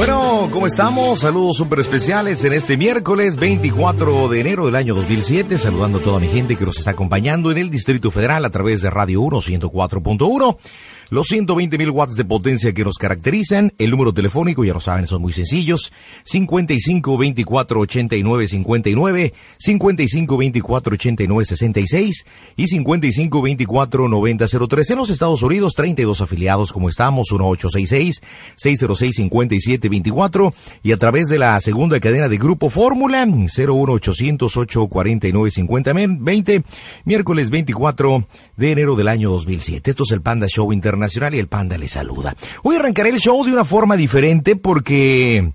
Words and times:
Bueno, 0.00 0.48
¿cómo 0.50 0.66
estamos? 0.66 1.20
Saludos 1.20 1.58
súper 1.58 1.80
especiales 1.80 2.42
en 2.44 2.54
este 2.54 2.78
miércoles 2.78 3.36
24 3.36 4.30
de 4.30 4.40
enero 4.40 4.64
del 4.64 4.76
año 4.76 4.94
2007. 4.94 5.58
Saludando 5.58 5.98
a 5.98 6.02
toda 6.02 6.18
mi 6.18 6.28
gente 6.28 6.56
que 6.56 6.64
nos 6.64 6.78
está 6.78 6.92
acompañando 6.92 7.50
en 7.50 7.58
el 7.58 7.68
Distrito 7.68 8.10
Federal 8.10 8.46
a 8.46 8.50
través 8.50 8.80
de 8.80 8.88
Radio 8.88 9.20
1 9.20 9.42
104.1 9.42 10.56
los 11.10 11.26
120 11.26 11.76
mil 11.76 11.90
watts 11.90 12.16
de 12.16 12.24
potencia 12.24 12.72
que 12.72 12.84
nos 12.84 12.96
caracterizan. 12.96 13.72
El 13.78 13.90
número 13.90 14.12
telefónico, 14.14 14.64
ya 14.64 14.72
lo 14.72 14.80
saben, 14.80 15.06
son 15.06 15.22
muy 15.22 15.32
sencillos. 15.32 15.92
55 16.24 17.18
24 17.18 17.80
89 17.80 18.48
59, 18.48 19.34
55 19.58 20.36
24 20.36 20.94
89 20.94 21.44
66 21.44 22.26
y 22.56 22.66
55 22.68 23.42
24 23.42 24.08
90 24.08 24.46
03. 24.68 24.90
En 24.90 24.96
los 24.96 25.10
Estados 25.10 25.42
Unidos, 25.42 25.74
32 25.74 26.20
afiliados 26.20 26.72
como 26.72 26.88
estamos, 26.88 27.26
1866 27.32 28.22
606 28.56 29.16
57 29.16 29.88
24 29.88 30.54
y 30.82 30.92
a 30.92 30.96
través 30.96 31.28
de 31.28 31.38
la 31.38 31.60
segunda 31.60 31.98
cadena 31.98 32.28
de 32.28 32.38
Grupo 32.38 32.70
Fórmula 32.70 33.26
01800 33.26 34.56
849 34.56 35.50
50 35.50 35.92
20, 35.92 36.62
miércoles 37.04 37.50
24 37.50 38.26
de 38.56 38.72
enero 38.72 38.94
del 38.94 39.08
año 39.08 39.30
2007. 39.30 39.90
Esto 39.90 40.04
es 40.04 40.12
el 40.12 40.22
Panda 40.22 40.46
Show 40.46 40.72
Internacional 41.00 41.34
y 41.34 41.38
el 41.38 41.48
Panda 41.48 41.78
le 41.78 41.88
saluda. 41.88 42.36
Hoy 42.62 42.76
arrancaré 42.76 43.08
el 43.08 43.20
show 43.20 43.42
de 43.42 43.52
una 43.52 43.64
forma 43.64 43.96
diferente 43.96 44.54
porque, 44.54 45.52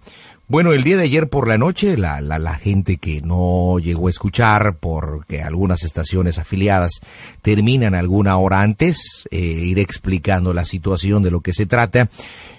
bueno, 0.47 0.73
el 0.73 0.83
día 0.83 0.97
de 0.97 1.03
ayer 1.03 1.29
por 1.29 1.47
la 1.47 1.59
noche, 1.59 1.97
la, 1.97 2.19
la, 2.19 2.55
gente 2.55 2.97
que 2.97 3.21
no 3.21 3.77
llegó 3.77 4.07
a 4.07 4.09
escuchar 4.09 4.77
porque 4.79 5.43
algunas 5.43 5.83
estaciones 5.83 6.39
afiliadas 6.39 6.99
terminan 7.43 7.93
alguna 7.93 8.37
hora 8.37 8.61
antes, 8.61 9.27
eh, 9.29 9.37
iré 9.37 9.83
explicando 9.83 10.51
la 10.51 10.65
situación 10.65 11.21
de 11.21 11.29
lo 11.29 11.41
que 11.41 11.53
se 11.53 11.67
trata. 11.67 12.09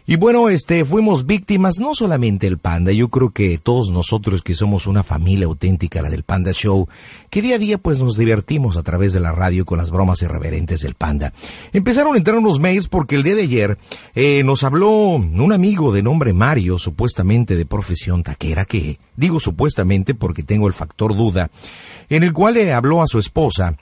Y 0.08 0.14
bueno, 0.14 0.48
este, 0.48 0.84
fuimos 0.84 1.26
víctimas, 1.26 1.80
no 1.80 1.96
solamente 1.96 2.46
el 2.46 2.58
Panda, 2.58 2.92
yo 2.92 3.08
creo 3.08 3.30
que 3.30 3.58
todos 3.58 3.90
nosotros 3.90 4.40
que 4.40 4.54
somos 4.54 4.86
una 4.86 5.02
familia 5.02 5.46
auténtica, 5.46 6.00
la 6.00 6.10
del 6.10 6.22
Panda 6.22 6.52
Show, 6.52 6.86
que 7.28 7.42
día 7.42 7.56
a 7.56 7.58
día 7.58 7.78
pues 7.78 8.00
nos 8.00 8.16
divertimos 8.16 8.76
a 8.76 8.84
través 8.84 9.14
de 9.14 9.18
la 9.18 9.32
radio 9.32 9.64
con 9.64 9.78
las 9.78 9.90
bromas 9.90 10.22
irreverentes 10.22 10.82
del 10.82 10.94
Panda. 10.94 11.32
Empezaron 11.72 12.14
a 12.14 12.18
entrar 12.18 12.38
unos 12.38 12.60
mails 12.60 12.86
porque 12.86 13.16
el 13.16 13.24
día 13.24 13.34
de 13.34 13.42
ayer 13.42 13.78
eh, 14.14 14.44
nos 14.44 14.62
habló 14.62 14.90
un 14.90 15.52
amigo 15.52 15.92
de 15.92 16.04
nombre 16.04 16.32
Mario, 16.32 16.78
supuestamente 16.78 17.56
de 17.56 17.66
profesión 17.66 18.22
taquera, 18.22 18.64
que 18.64 19.00
digo 19.16 19.40
supuestamente 19.40 20.14
porque 20.14 20.44
tengo 20.44 20.68
el 20.68 20.72
factor 20.72 21.16
duda, 21.16 21.50
en 22.08 22.22
el 22.22 22.32
cual 22.32 22.54
le 22.54 22.72
habló 22.72 23.02
a 23.02 23.08
su 23.08 23.18
esposa, 23.18 23.76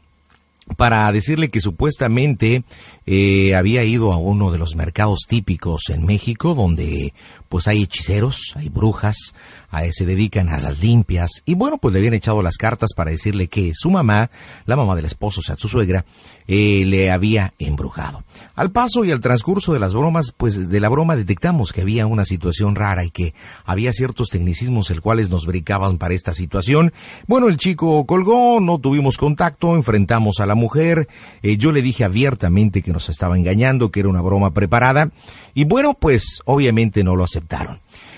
para 0.77 1.11
decirle 1.13 1.51
que 1.51 1.61
supuestamente 1.61 2.65
eh, 3.07 3.55
había 3.55 3.85
ido 3.85 4.13
a 4.13 4.17
uno 4.17 4.51
de 4.51 4.59
los 4.59 4.77
mercados 4.77 5.21
típicos 5.29 5.91
en 5.91 6.05
México 6.05 6.55
donde 6.55 7.13
pues 7.55 7.69
hay 7.69 7.85
hechiceros, 7.85 8.53
hay 8.57 8.69
brujas, 8.69 9.33
a, 9.71 9.83
se 9.93 10.05
dedican 10.05 10.49
a 10.49 10.59
las 10.59 10.81
limpias 10.81 11.31
y 11.45 11.55
bueno 11.55 11.79
pues 11.79 11.93
le 11.93 12.01
habían 12.01 12.15
echado 12.15 12.43
las 12.43 12.57
cartas 12.57 12.95
para 12.97 13.13
decirle 13.13 13.47
que 13.47 13.71
su 13.75 13.93
mamá, 13.93 14.29
la 14.67 14.75
mamá 14.75 14.97
del 14.97 15.05
esposo, 15.05 15.39
o 15.39 15.43
sea 15.45 15.55
su 15.57 15.69
suegra, 15.69 16.05
eh, 16.49 16.83
le 16.85 17.13
había 17.13 17.55
embrujado. 17.61 18.25
Al 18.57 18.73
paso 18.73 19.05
y 19.05 19.13
al 19.13 19.21
transcurso 19.21 19.73
de 19.73 19.79
las 19.79 19.95
bromas, 19.95 20.35
pues 20.37 20.69
de 20.69 20.81
la 20.81 20.89
broma 20.89 21.15
detectamos 21.15 21.73
que 21.73 21.83
había 21.83 22.09
una 22.09 22.25
situación 22.25 22.75
rara 22.75 23.05
y 23.05 23.11
que 23.11 23.35
había 23.65 23.93
ciertos 23.93 24.31
tecnicismos 24.31 24.91
el 24.91 25.01
cuales 25.01 25.31
nos 25.31 25.47
brincaban 25.47 25.97
para 25.97 26.15
esta 26.15 26.35
situación. 26.35 26.93
Bueno, 27.29 27.49
el 27.49 27.57
chico 27.57 28.05
colgó, 28.05 28.59
no 28.61 28.79
tuvimos 28.79 29.17
contacto, 29.17 29.77
enfrentamos 29.77 30.41
a 30.41 30.47
la 30.47 30.57
mujer, 30.57 31.09
eh, 31.43 31.57
yo 31.57 31.71
le 31.71 31.83
dije 31.83 32.03
abiertamente 32.03 32.83
que 32.83 32.93
nos 32.93 33.09
estaba 33.09 33.39
engañando, 33.39 33.93
que 33.93 34.01
era 34.01 34.09
una 34.09 34.23
broma 34.23 34.53
preparada 34.53 35.13
y 35.55 35.65
bueno, 35.65 35.95
pues 35.95 36.41
obviamente 36.47 37.05
no 37.05 37.15
lo 37.15 37.23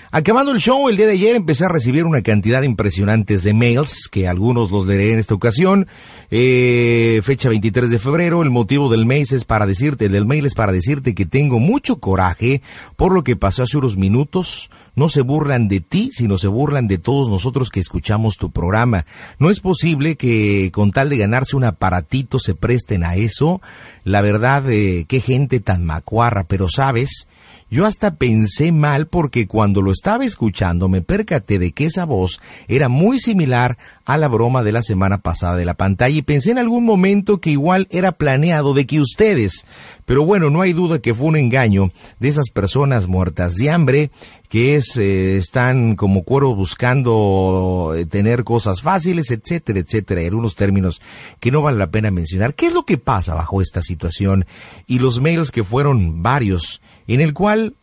Acabando 0.09 0.53
el 0.53 0.59
show, 0.59 0.87
el 0.87 0.95
día 0.95 1.05
de 1.05 1.13
ayer 1.13 1.35
empecé 1.35 1.65
a 1.65 1.69
recibir 1.69 2.05
una 2.05 2.21
cantidad 2.21 2.63
impresionante 2.63 3.37
de 3.37 3.53
mails, 3.53 4.07
que 4.09 4.27
algunos 4.27 4.71
los 4.71 4.87
leeré 4.87 5.11
en 5.11 5.19
esta 5.19 5.35
ocasión. 5.35 5.87
Eh, 6.31 7.19
fecha 7.23 7.49
23 7.49 7.89
de 7.89 7.99
febrero, 7.99 8.41
el 8.41 8.49
motivo 8.49 8.89
del 8.89 9.05
mail 9.05 9.27
es 9.29 9.43
para 9.43 9.65
decirte, 9.65 10.07
del 10.07 10.25
mail 10.25 10.45
es 10.45 10.55
para 10.55 10.71
decirte 10.71 11.13
que 11.13 11.25
tengo 11.25 11.59
mucho 11.59 11.99
coraje 11.99 12.61
por 12.95 13.11
lo 13.11 13.23
que 13.25 13.35
pasó 13.35 13.63
hace 13.63 13.77
unos 13.77 13.97
minutos. 13.97 14.69
No 14.95 15.09
se 15.09 15.21
burlan 15.21 15.67
de 15.67 15.81
ti, 15.81 16.09
sino 16.13 16.37
se 16.37 16.47
burlan 16.47 16.87
de 16.87 16.97
todos 16.97 17.29
nosotros 17.29 17.69
que 17.69 17.81
escuchamos 17.81 18.37
tu 18.37 18.49
programa. 18.49 19.05
No 19.39 19.49
es 19.49 19.59
posible 19.59 20.15
que 20.15 20.71
con 20.71 20.91
tal 20.91 21.09
de 21.09 21.17
ganarse 21.17 21.57
un 21.57 21.65
aparatito 21.65 22.39
se 22.39 22.55
presten 22.55 23.03
a 23.03 23.15
eso. 23.15 23.61
La 24.05 24.21
verdad, 24.21 24.63
eh, 24.71 25.05
qué 25.07 25.19
gente 25.19 25.59
tan 25.59 25.83
macuarra, 25.83 26.45
pero 26.45 26.69
sabes, 26.69 27.27
yo 27.69 27.85
hasta 27.85 28.15
pensé 28.15 28.71
mal 28.71 29.07
porque 29.07 29.47
cuando 29.47 29.81
lo 29.81 29.91
estaba 29.91 30.25
escuchando 30.25 30.87
me 30.89 31.01
percaté 31.01 31.59
de 31.59 31.71
que 31.71 31.85
esa 31.85 32.05
voz 32.05 32.39
era 32.67 32.89
muy 32.89 33.19
similar 33.19 33.77
a 34.05 34.17
la 34.17 34.29
broma 34.29 34.63
de 34.63 34.71
la 34.71 34.83
semana 34.83 35.17
pasada 35.17 35.57
de 35.57 35.65
la 35.65 35.73
pantalla 35.73 36.15
y 36.15 36.21
pensé 36.21 36.51
en 36.51 36.59
algún 36.59 36.85
momento 36.85 37.41
que 37.41 37.49
igual 37.49 37.87
era 37.91 38.13
planeado 38.13 38.73
de 38.73 38.85
que 38.85 39.01
ustedes, 39.01 39.65
pero 40.05 40.25
bueno, 40.25 40.49
no 40.49 40.61
hay 40.61 40.71
duda 40.71 40.99
que 40.99 41.13
fue 41.13 41.27
un 41.27 41.35
engaño 41.35 41.89
de 42.19 42.29
esas 42.29 42.49
personas 42.49 43.07
muertas 43.07 43.55
de 43.55 43.69
hambre 43.69 44.11
que 44.49 44.75
es, 44.75 44.95
eh, 44.95 45.37
están 45.37 45.95
como 45.95 46.23
cuero 46.23 46.55
buscando 46.55 47.93
eh, 47.95 48.05
tener 48.05 48.43
cosas 48.45 48.81
fáciles, 48.81 49.29
etcétera, 49.31 49.79
etcétera, 49.79 50.21
en 50.21 50.35
unos 50.35 50.55
términos 50.55 51.01
que 51.39 51.51
no 51.51 51.61
vale 51.61 51.77
la 51.77 51.91
pena 51.91 52.11
mencionar. 52.11 52.55
¿Qué 52.55 52.67
es 52.67 52.73
lo 52.73 52.83
que 52.83 52.97
pasa 52.97 53.35
bajo 53.35 53.61
esta 53.61 53.81
situación? 53.81 54.45
Y 54.85 54.99
los 54.99 55.19
mails 55.19 55.51
que 55.51 55.65
fueron 55.65 56.23
varios, 56.23 56.81
en 57.07 57.21
el 57.21 57.33
cual 57.33 57.75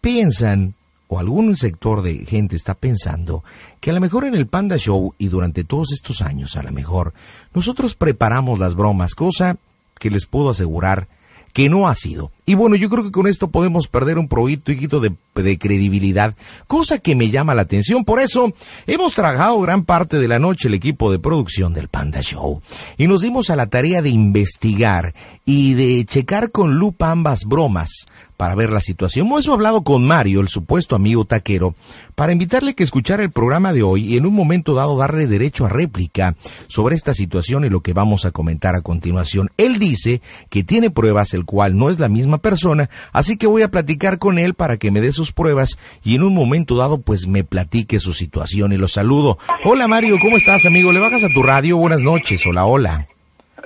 piensan 0.00 0.74
o 1.08 1.18
algún 1.18 1.56
sector 1.56 2.02
de 2.02 2.26
gente 2.26 2.54
está 2.54 2.74
pensando 2.74 3.42
que 3.80 3.90
a 3.90 3.94
lo 3.94 4.00
mejor 4.00 4.24
en 4.24 4.34
el 4.34 4.46
Panda 4.46 4.76
Show 4.76 5.14
y 5.18 5.28
durante 5.28 5.64
todos 5.64 5.92
estos 5.92 6.20
años 6.20 6.56
a 6.56 6.62
lo 6.62 6.70
mejor 6.70 7.14
nosotros 7.54 7.94
preparamos 7.94 8.58
las 8.58 8.74
bromas, 8.74 9.14
cosa 9.14 9.56
que 9.98 10.10
les 10.10 10.26
puedo 10.26 10.50
asegurar 10.50 11.08
que 11.52 11.68
no 11.68 11.88
ha 11.88 11.94
sido. 11.94 12.30
Y 12.46 12.54
bueno, 12.54 12.76
yo 12.76 12.90
creo 12.90 13.02
que 13.02 13.10
con 13.10 13.26
esto 13.26 13.48
podemos 13.48 13.88
perder 13.88 14.18
un 14.18 14.28
poquito 14.28 15.00
de, 15.00 15.14
de 15.42 15.58
credibilidad, 15.58 16.34
cosa 16.66 16.98
que 16.98 17.14
me 17.14 17.30
llama 17.30 17.54
la 17.54 17.62
atención. 17.62 18.04
Por 18.04 18.20
eso 18.20 18.52
hemos 18.86 19.14
trabajado 19.14 19.60
gran 19.60 19.84
parte 19.84 20.18
de 20.18 20.28
la 20.28 20.38
noche 20.38 20.68
el 20.68 20.74
equipo 20.74 21.10
de 21.10 21.18
producción 21.18 21.72
del 21.72 21.88
Panda 21.88 22.20
Show 22.20 22.62
y 22.96 23.06
nos 23.06 23.22
dimos 23.22 23.50
a 23.50 23.56
la 23.56 23.66
tarea 23.66 24.02
de 24.02 24.10
investigar 24.10 25.14
y 25.44 25.74
de 25.74 26.04
checar 26.04 26.50
con 26.50 26.74
lupa 26.78 27.10
ambas 27.10 27.44
bromas 27.44 28.06
para 28.38 28.54
ver 28.54 28.70
la 28.70 28.80
situación. 28.80 29.26
Hemos 29.26 29.48
hablado 29.48 29.82
con 29.82 30.06
Mario, 30.06 30.40
el 30.40 30.48
supuesto 30.48 30.94
amigo 30.94 31.24
taquero, 31.24 31.74
para 32.14 32.32
invitarle 32.32 32.74
que 32.74 32.84
escuchara 32.84 33.24
el 33.24 33.32
programa 33.32 33.72
de 33.72 33.82
hoy 33.82 34.14
y 34.14 34.16
en 34.16 34.26
un 34.26 34.32
momento 34.32 34.74
dado 34.74 34.96
darle 34.96 35.26
derecho 35.26 35.66
a 35.66 35.68
réplica 35.68 36.36
sobre 36.68 36.94
esta 36.94 37.14
situación 37.14 37.64
y 37.64 37.68
lo 37.68 37.80
que 37.80 37.94
vamos 37.94 38.24
a 38.24 38.30
comentar 38.30 38.76
a 38.76 38.80
continuación. 38.80 39.50
Él 39.56 39.80
dice 39.80 40.22
que 40.50 40.62
tiene 40.62 40.88
pruebas, 40.88 41.34
el 41.34 41.44
cual 41.44 41.76
no 41.76 41.90
es 41.90 41.98
la 41.98 42.08
misma 42.08 42.38
persona, 42.38 42.88
así 43.12 43.36
que 43.36 43.48
voy 43.48 43.62
a 43.62 43.72
platicar 43.72 44.18
con 44.18 44.38
él 44.38 44.54
para 44.54 44.76
que 44.76 44.92
me 44.92 45.00
dé 45.00 45.10
sus 45.10 45.27
pruebas 45.32 45.78
y 46.04 46.14
en 46.14 46.22
un 46.22 46.34
momento 46.34 46.76
dado 46.76 47.00
pues 47.00 47.26
me 47.26 47.44
platique 47.44 48.00
su 48.00 48.12
situación 48.12 48.72
y 48.72 48.76
lo 48.76 48.88
saludo. 48.88 49.38
Hola 49.64 49.88
Mario, 49.88 50.18
¿cómo 50.20 50.36
estás 50.36 50.66
amigo? 50.66 50.92
¿Le 50.92 51.00
bajas 51.00 51.24
a 51.24 51.28
tu 51.28 51.42
radio? 51.42 51.76
Buenas 51.76 52.02
noches, 52.02 52.44
hola, 52.46 52.64
hola. 52.64 53.06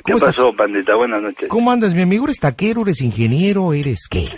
¿Qué 0.04 0.14
pasó, 0.16 0.52
pandita? 0.54 0.94
Buenas 0.94 1.22
noches. 1.22 1.48
¿Cómo 1.48 1.70
andas, 1.70 1.94
mi 1.94 2.02
amigo? 2.02 2.24
¿Eres 2.24 2.40
taquero, 2.40 2.82
eres 2.82 3.02
ingeniero, 3.02 3.72
eres 3.72 4.08
qué? 4.10 4.28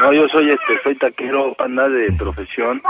No, 0.00 0.12
yo 0.12 0.28
soy 0.28 0.50
este, 0.50 0.82
soy 0.82 0.94
taquero 0.96 1.54
panda 1.54 1.88
de 1.88 2.12
profesión, 2.12 2.82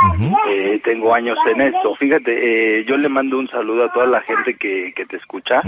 eh, 0.48 0.80
tengo 0.84 1.14
años 1.14 1.38
en 1.46 1.60
esto. 1.60 1.94
Fíjate, 1.96 2.80
eh, 2.80 2.84
yo 2.86 2.96
le 2.96 3.08
mando 3.08 3.38
un 3.38 3.48
saludo 3.48 3.84
a 3.84 3.92
toda 3.92 4.06
la 4.06 4.20
gente 4.22 4.54
que, 4.54 4.92
que 4.94 5.06
te 5.06 5.16
escucha. 5.16 5.62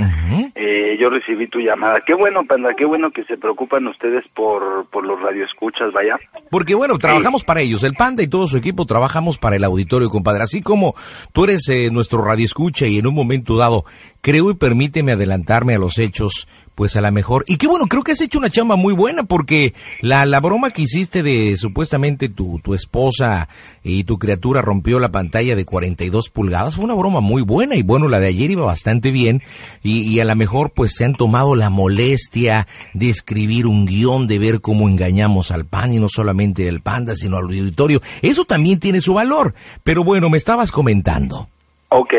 eh, 0.55 0.97
yo 1.01 1.11
recibí 1.11 1.47
tu 1.47 1.61
llamada. 1.61 2.01
Qué 2.01 2.15
bueno, 2.15 2.45
panda, 2.45 2.75
qué 2.75 2.85
bueno 2.85 3.11
que 3.11 3.25
se 3.25 3.37
preocupan 3.37 3.87
ustedes 3.87 4.27
por, 4.35 4.87
por 4.91 5.07
los 5.07 5.21
radioescuchas, 5.21 5.93
vaya. 5.93 6.19
Porque 6.51 6.75
bueno, 6.75 6.99
trabajamos 6.99 7.45
para 7.45 7.61
ellos. 7.61 7.85
El 7.85 7.95
panda 7.95 8.23
y 8.23 8.29
todo 8.29 8.49
su 8.49 8.57
equipo 8.57 8.85
trabajamos 8.85 9.39
para 9.39 9.57
el 9.57 9.65
auditorio, 9.65 10.09
compadre. 10.09 10.43
Así 10.43 10.61
como 10.61 10.95
tú 11.33 11.45
eres 11.45 11.69
eh, 11.69 11.91
nuestro 11.93 12.25
radioescucha 12.25 12.87
y 12.87 12.99
en 12.99 13.07
un 13.07 13.15
momento 13.15 13.57
dado 13.57 13.85
creo 14.21 14.51
y 14.51 14.55
permíteme 14.55 15.13
adelantarme 15.13 15.75
a 15.75 15.79
los 15.79 15.99
hechos, 15.99 16.49
pues 16.75 16.97
a 16.97 17.01
la 17.01 17.11
mejor. 17.11 17.45
Y 17.47 17.57
qué 17.57 17.67
bueno, 17.67 17.87
creo 17.87 18.03
que 18.03 18.13
has 18.13 18.21
hecho 18.21 18.39
una 18.39 18.51
chamba 18.51 18.77
muy 18.77 18.95
buena 18.95 19.25
porque 19.25 19.75
la, 20.01 20.27
la 20.27 20.41
broma 20.41 20.71
que 20.71 20.83
hiciste 20.83 21.23
de 21.23 21.57
supuestamente 21.57 22.29
tu, 22.29 22.61
tu 22.61 22.75
esposa 22.75 23.49
y 23.83 24.05
tu 24.05 24.19
criatura 24.19 24.63
rompió 24.63 24.99
la 24.99 25.11
pantalla 25.11 25.57
de 25.57 25.65
42 25.65 26.31
pulgadas 26.31 26.77
fue 26.77 26.85
una 26.85 26.95
broma 26.95 27.21
muy 27.21 27.43
buena 27.43 27.75
y 27.75 27.83
bueno, 27.83 28.09
la 28.09 28.21
de 28.21 28.29
ayer 28.29 28.51
iba 28.51 28.65
bastante 28.65 29.11
bien 29.11 29.43
y, 29.83 30.03
y 30.03 30.21
a 30.21 30.25
lo 30.25 30.37
mejor 30.37 30.71
pues 30.71 30.95
se 30.95 31.05
han 31.05 31.15
tomado 31.15 31.55
la 31.55 31.71
molestia 31.71 32.67
de 32.95 33.11
escribir 33.11 33.67
un 33.67 33.87
guion, 33.87 34.27
de 34.27 34.39
ver 34.39 34.61
cómo 34.61 34.89
engañamos 34.89 35.51
al 35.51 35.65
pan 35.65 35.93
y 35.93 35.99
no 35.99 36.09
solamente 36.09 36.69
al 36.69 36.81
panda, 36.81 37.17
sino 37.17 37.37
al 37.37 37.45
auditorio. 37.45 38.01
Eso 38.23 38.45
también 38.45 38.79
tiene 38.79 39.01
su 39.01 39.15
valor. 39.15 39.55
Pero 39.85 40.05
bueno, 40.05 40.31
me 40.31 40.39
estabas 40.39 40.73
comentando. 40.73 41.49
Ok, 41.91 42.13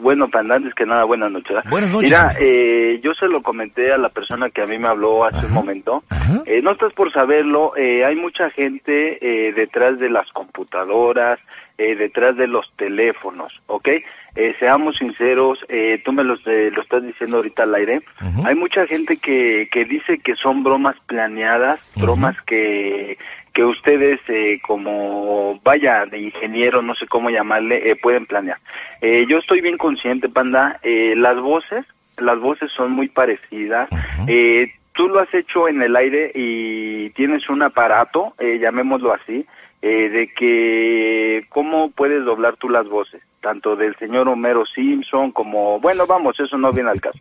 bueno, 0.00 0.28
para 0.28 0.54
antes 0.54 0.74
que 0.74 0.86
nada, 0.86 1.04
buenas 1.04 1.30
noches. 1.30 1.56
Buenas 1.68 1.90
noches. 1.90 2.10
Mira, 2.10 2.34
eh, 2.40 3.00
yo 3.02 3.14
se 3.14 3.28
lo 3.28 3.42
comenté 3.42 3.92
a 3.92 3.98
la 3.98 4.08
persona 4.08 4.50
que 4.50 4.62
a 4.62 4.66
mí 4.66 4.78
me 4.78 4.88
habló 4.88 5.24
hace 5.24 5.46
un 5.46 5.52
momento. 5.52 6.02
Eh, 6.46 6.60
no 6.62 6.72
estás 6.72 6.92
por 6.92 7.12
saberlo, 7.12 7.76
eh, 7.76 8.04
hay 8.04 8.16
mucha 8.16 8.50
gente 8.50 9.18
eh, 9.20 9.52
detrás 9.52 9.98
de 9.98 10.10
las 10.10 10.30
computadoras, 10.32 11.38
eh, 11.78 11.94
detrás 11.94 12.36
de 12.36 12.48
los 12.48 12.66
teléfonos, 12.76 13.52
¿ok? 13.66 13.88
Eh, 14.34 14.54
seamos 14.58 14.96
sinceros, 14.96 15.58
eh, 15.68 16.00
tú 16.04 16.12
me 16.12 16.22
los, 16.24 16.46
eh, 16.46 16.70
lo 16.72 16.82
estás 16.82 17.02
diciendo 17.02 17.38
ahorita 17.38 17.62
al 17.62 17.74
aire. 17.74 18.02
Hay 18.44 18.54
mucha 18.54 18.86
gente 18.86 19.16
que, 19.16 19.68
que 19.72 19.84
dice 19.84 20.18
que 20.18 20.34
son 20.36 20.62
bromas 20.62 20.96
planeadas, 21.06 21.80
bromas 21.96 22.36
que 22.42 23.16
que 23.58 23.64
ustedes 23.64 24.20
eh, 24.28 24.60
como 24.64 25.58
vaya 25.64 26.06
de 26.06 26.20
ingeniero, 26.20 26.80
no 26.80 26.94
sé 26.94 27.08
cómo 27.08 27.28
llamarle, 27.28 27.90
eh, 27.90 27.96
pueden 27.96 28.24
planear. 28.24 28.58
Eh, 29.00 29.26
yo 29.28 29.38
estoy 29.38 29.60
bien 29.60 29.76
consciente, 29.76 30.28
Panda, 30.28 30.78
eh, 30.84 31.14
las 31.16 31.40
voces, 31.40 31.84
las 32.18 32.38
voces 32.38 32.70
son 32.70 32.92
muy 32.92 33.08
parecidas. 33.08 33.88
Eh, 34.28 34.70
tú 34.94 35.08
lo 35.08 35.18
has 35.18 35.34
hecho 35.34 35.66
en 35.66 35.82
el 35.82 35.96
aire 35.96 36.30
y 36.36 37.10
tienes 37.10 37.48
un 37.48 37.62
aparato, 37.62 38.32
eh, 38.38 38.60
llamémoslo 38.60 39.12
así, 39.12 39.44
eh, 39.82 40.08
de 40.08 40.28
que 40.28 41.44
cómo 41.48 41.90
puedes 41.90 42.24
doblar 42.24 42.56
tú 42.58 42.68
las 42.68 42.86
voces, 42.88 43.22
tanto 43.40 43.74
del 43.74 43.96
señor 43.96 44.28
Homero 44.28 44.66
Simpson 44.66 45.32
como, 45.32 45.80
bueno, 45.80 46.06
vamos, 46.06 46.38
eso 46.38 46.56
no 46.58 46.72
viene 46.72 46.90
al 46.90 47.00
caso. 47.00 47.18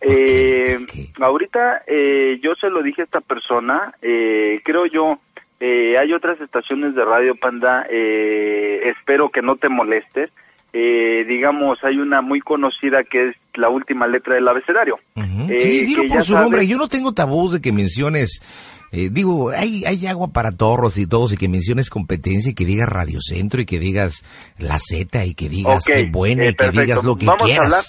Eh, 0.00 0.78
Ahorita 1.20 1.82
eh, 1.86 2.38
yo 2.42 2.54
se 2.54 2.70
lo 2.70 2.82
dije 2.82 3.02
a 3.02 3.04
esta 3.04 3.20
persona, 3.20 3.94
eh, 4.00 4.62
creo 4.64 4.86
yo, 4.86 5.18
eh, 5.60 5.96
hay 5.98 6.12
otras 6.12 6.40
estaciones 6.40 6.94
de 6.94 7.04
Radio 7.04 7.34
Panda, 7.36 7.86
eh, 7.90 8.80
espero 8.84 9.30
que 9.30 9.42
no 9.42 9.56
te 9.56 9.68
molestes. 9.68 10.30
Eh, 10.76 11.24
digamos, 11.28 11.78
hay 11.84 11.98
una 11.98 12.20
muy 12.20 12.40
conocida 12.40 13.04
que 13.04 13.28
es 13.28 13.36
la 13.54 13.68
última 13.68 14.08
letra 14.08 14.34
del 14.34 14.48
abecedario. 14.48 14.98
Eh, 15.14 15.60
sí, 15.60 15.84
dilo 15.86 16.02
que 16.02 16.08
por 16.08 16.24
su 16.24 16.32
sabes- 16.32 16.42
nombre. 16.42 16.66
Yo 16.66 16.78
no 16.78 16.88
tengo 16.88 17.12
tabús 17.14 17.52
de 17.52 17.60
que 17.60 17.70
menciones. 17.70 18.40
eh, 18.90 19.08
digo, 19.10 19.50
hay, 19.50 19.84
hay 19.84 20.06
agua 20.08 20.32
para 20.32 20.50
torros 20.50 20.98
y 20.98 21.06
todos, 21.06 21.32
y 21.32 21.36
que 21.36 21.48
menciones 21.48 21.90
competencia 21.90 22.50
y 22.50 22.54
que 22.54 22.64
digas 22.64 22.88
Radio 22.88 23.20
Centro 23.20 23.60
y 23.60 23.66
que 23.66 23.78
digas 23.78 24.24
la 24.58 24.78
Z 24.80 25.24
y 25.24 25.34
que 25.34 25.48
digas 25.48 25.86
Ok, 25.88 25.94
qué 25.94 26.08
buena 26.10 26.44
eh, 26.44 26.48
y 26.48 26.50
que 26.50 26.56
perfecto. 26.56 26.80
digas 26.82 27.04
lo 27.04 27.16
que 27.16 27.26
vamos 27.26 27.42
quieras. 27.44 27.60
A 27.62 27.66
hablar, 27.66 27.84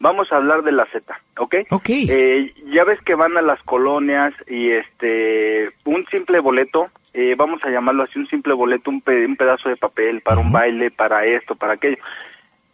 vamos 0.00 0.28
a 0.32 0.36
hablar 0.36 0.62
de 0.62 0.72
la 0.72 0.86
Z, 0.92 1.14
¿ok? 1.38 1.54
Ok. 1.70 1.88
Eh, 1.90 2.52
ya 2.74 2.84
ves 2.84 2.98
que 3.04 3.14
van 3.14 3.36
a 3.36 3.42
las 3.42 3.62
colonias 3.64 4.32
y 4.48 4.70
este 4.70 5.68
un 5.84 6.04
simple 6.10 6.40
boleto, 6.40 6.86
eh, 7.14 7.34
vamos 7.36 7.62
a 7.64 7.70
llamarlo 7.70 8.02
así, 8.04 8.18
un 8.18 8.26
simple 8.28 8.54
boleto, 8.54 8.90
un, 8.90 9.00
pe- 9.00 9.26
un 9.26 9.36
pedazo 9.36 9.68
de 9.68 9.76
papel 9.76 10.20
para 10.22 10.40
un 10.40 10.50
baile, 10.52 10.90
para 10.90 11.24
esto, 11.26 11.54
para 11.54 11.74
aquello. 11.74 11.98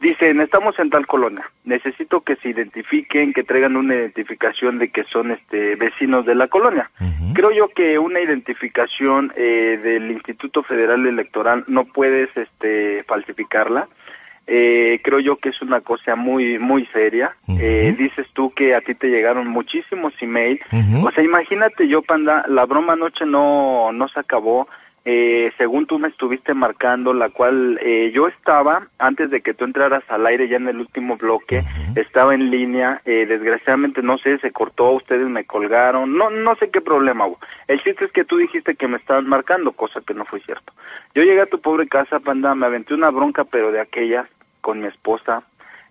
Dicen, 0.00 0.40
estamos 0.40 0.78
en 0.78 0.90
tal 0.90 1.08
colonia, 1.08 1.50
necesito 1.64 2.20
que 2.20 2.36
se 2.36 2.50
identifiquen, 2.50 3.32
que 3.32 3.42
traigan 3.42 3.76
una 3.76 3.96
identificación 3.96 4.78
de 4.78 4.90
que 4.90 5.02
son 5.04 5.32
este 5.32 5.74
vecinos 5.74 6.24
de 6.24 6.36
la 6.36 6.46
colonia. 6.46 6.88
Creo 7.34 7.50
yo 7.50 7.68
que 7.68 7.98
una 7.98 8.20
identificación 8.20 9.32
eh, 9.36 9.78
del 9.82 10.10
Instituto 10.12 10.62
Federal 10.62 11.04
Electoral 11.04 11.64
no 11.66 11.84
puedes 11.84 12.28
este 12.36 13.02
falsificarla. 13.08 13.88
Eh, 14.50 15.00
creo 15.04 15.20
yo 15.20 15.36
que 15.36 15.50
es 15.50 15.60
una 15.60 15.82
cosa 15.82 16.16
muy 16.16 16.58
muy 16.58 16.86
seria. 16.86 17.36
Eh, 17.46 17.94
dices 17.98 18.26
tú 18.32 18.50
que 18.54 18.74
a 18.74 18.80
ti 18.80 18.94
te 18.94 19.08
llegaron 19.08 19.46
muchísimos 19.46 20.14
emails. 20.22 20.60
O 21.04 21.10
sea, 21.10 21.22
imagínate 21.22 21.86
yo, 21.86 22.00
Panda, 22.00 22.44
la 22.48 22.64
broma 22.64 22.94
anoche 22.94 23.26
no, 23.26 23.92
no 23.92 24.08
se 24.08 24.18
acabó. 24.18 24.66
Eh, 25.10 25.52
según 25.56 25.86
tú 25.86 25.98
me 25.98 26.08
estuviste 26.08 26.52
marcando, 26.52 27.14
la 27.14 27.30
cual 27.30 27.78
eh, 27.82 28.10
yo 28.12 28.28
estaba, 28.28 28.88
antes 28.98 29.30
de 29.30 29.40
que 29.40 29.54
tú 29.54 29.64
entraras 29.64 30.02
al 30.08 30.26
aire 30.26 30.48
ya 30.48 30.56
en 30.56 30.68
el 30.68 30.80
último 30.80 31.16
bloque, 31.16 31.64
estaba 31.94 32.34
en 32.34 32.50
línea, 32.50 33.00
eh, 33.06 33.24
desgraciadamente 33.26 34.02
no 34.02 34.18
sé, 34.18 34.38
se 34.38 34.50
cortó, 34.50 34.90
ustedes 34.90 35.26
me 35.26 35.46
colgaron, 35.46 36.14
no, 36.14 36.28
no 36.28 36.56
sé 36.56 36.68
qué 36.68 36.82
problema 36.82 37.26
hubo. 37.26 37.38
El 37.68 37.82
chiste 37.82 38.04
es 38.04 38.12
que 38.12 38.24
tú 38.24 38.36
dijiste 38.36 38.74
que 38.74 38.86
me 38.86 38.98
estaban 38.98 39.26
marcando, 39.26 39.72
cosa 39.72 40.02
que 40.06 40.12
no 40.12 40.26
fue 40.26 40.40
cierto. 40.40 40.74
Yo 41.14 41.22
llegué 41.22 41.40
a 41.40 41.46
tu 41.46 41.58
pobre 41.58 41.88
casa, 41.88 42.20
Panda, 42.20 42.54
me 42.54 42.66
aventé 42.66 42.92
una 42.92 43.10
bronca, 43.10 43.44
pero 43.44 43.72
de 43.72 43.80
aquellas, 43.80 44.28
con 44.68 44.82
mi 44.82 44.88
esposa. 44.88 45.44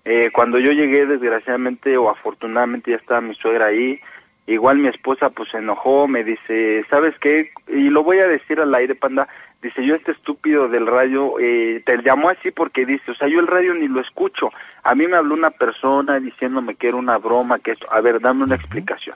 Eh, 0.06 0.30
cuando 0.32 0.60
yo 0.60 0.72
llegué, 0.72 1.08
desgraciadamente 1.08 1.98
o 1.98 2.12
afortunadamente 2.12 2.92
ya 2.92 2.98
estaba 2.98 3.22
mi 3.22 3.34
suegra 3.34 3.66
ahí. 3.66 4.00
Igual 4.46 4.78
mi 4.78 4.88
esposa 4.88 5.32
pues 5.32 5.50
se 5.50 5.58
enojó, 5.58 6.08
me 6.08 6.24
dice, 6.24 6.86
¿sabes 6.88 7.16
qué? 7.20 7.50
Y 7.68 7.90
lo 7.90 8.04
voy 8.04 8.20
a 8.20 8.28
decir 8.28 8.60
al 8.60 8.76
aire, 8.76 8.94
panda. 8.94 9.28
Dice, 9.64 9.84
yo 9.84 9.96
este 9.96 10.12
estúpido 10.12 10.68
del 10.68 10.86
radio, 10.86 11.40
eh, 11.40 11.82
te 11.88 11.98
llamó 12.04 12.30
así 12.30 12.52
porque 12.52 12.86
dice, 12.86 13.10
o 13.10 13.16
sea, 13.16 13.28
yo 13.28 13.40
el 13.40 13.48
radio 13.48 13.74
ni 13.74 13.88
lo 13.88 14.00
escucho. 14.00 14.52
A 14.84 14.94
mí 14.94 15.08
me 15.08 15.18
habló 15.18 15.34
una 15.34 15.50
persona 15.50 16.20
diciéndome 16.20 16.76
que 16.76 16.90
era 16.90 16.98
una 16.98 17.18
broma, 17.18 17.58
que 17.58 17.72
esto. 17.72 17.88
A 17.92 18.00
ver, 18.00 18.20
dame 18.22 18.44
una 18.44 18.58
explicación. 18.58 19.16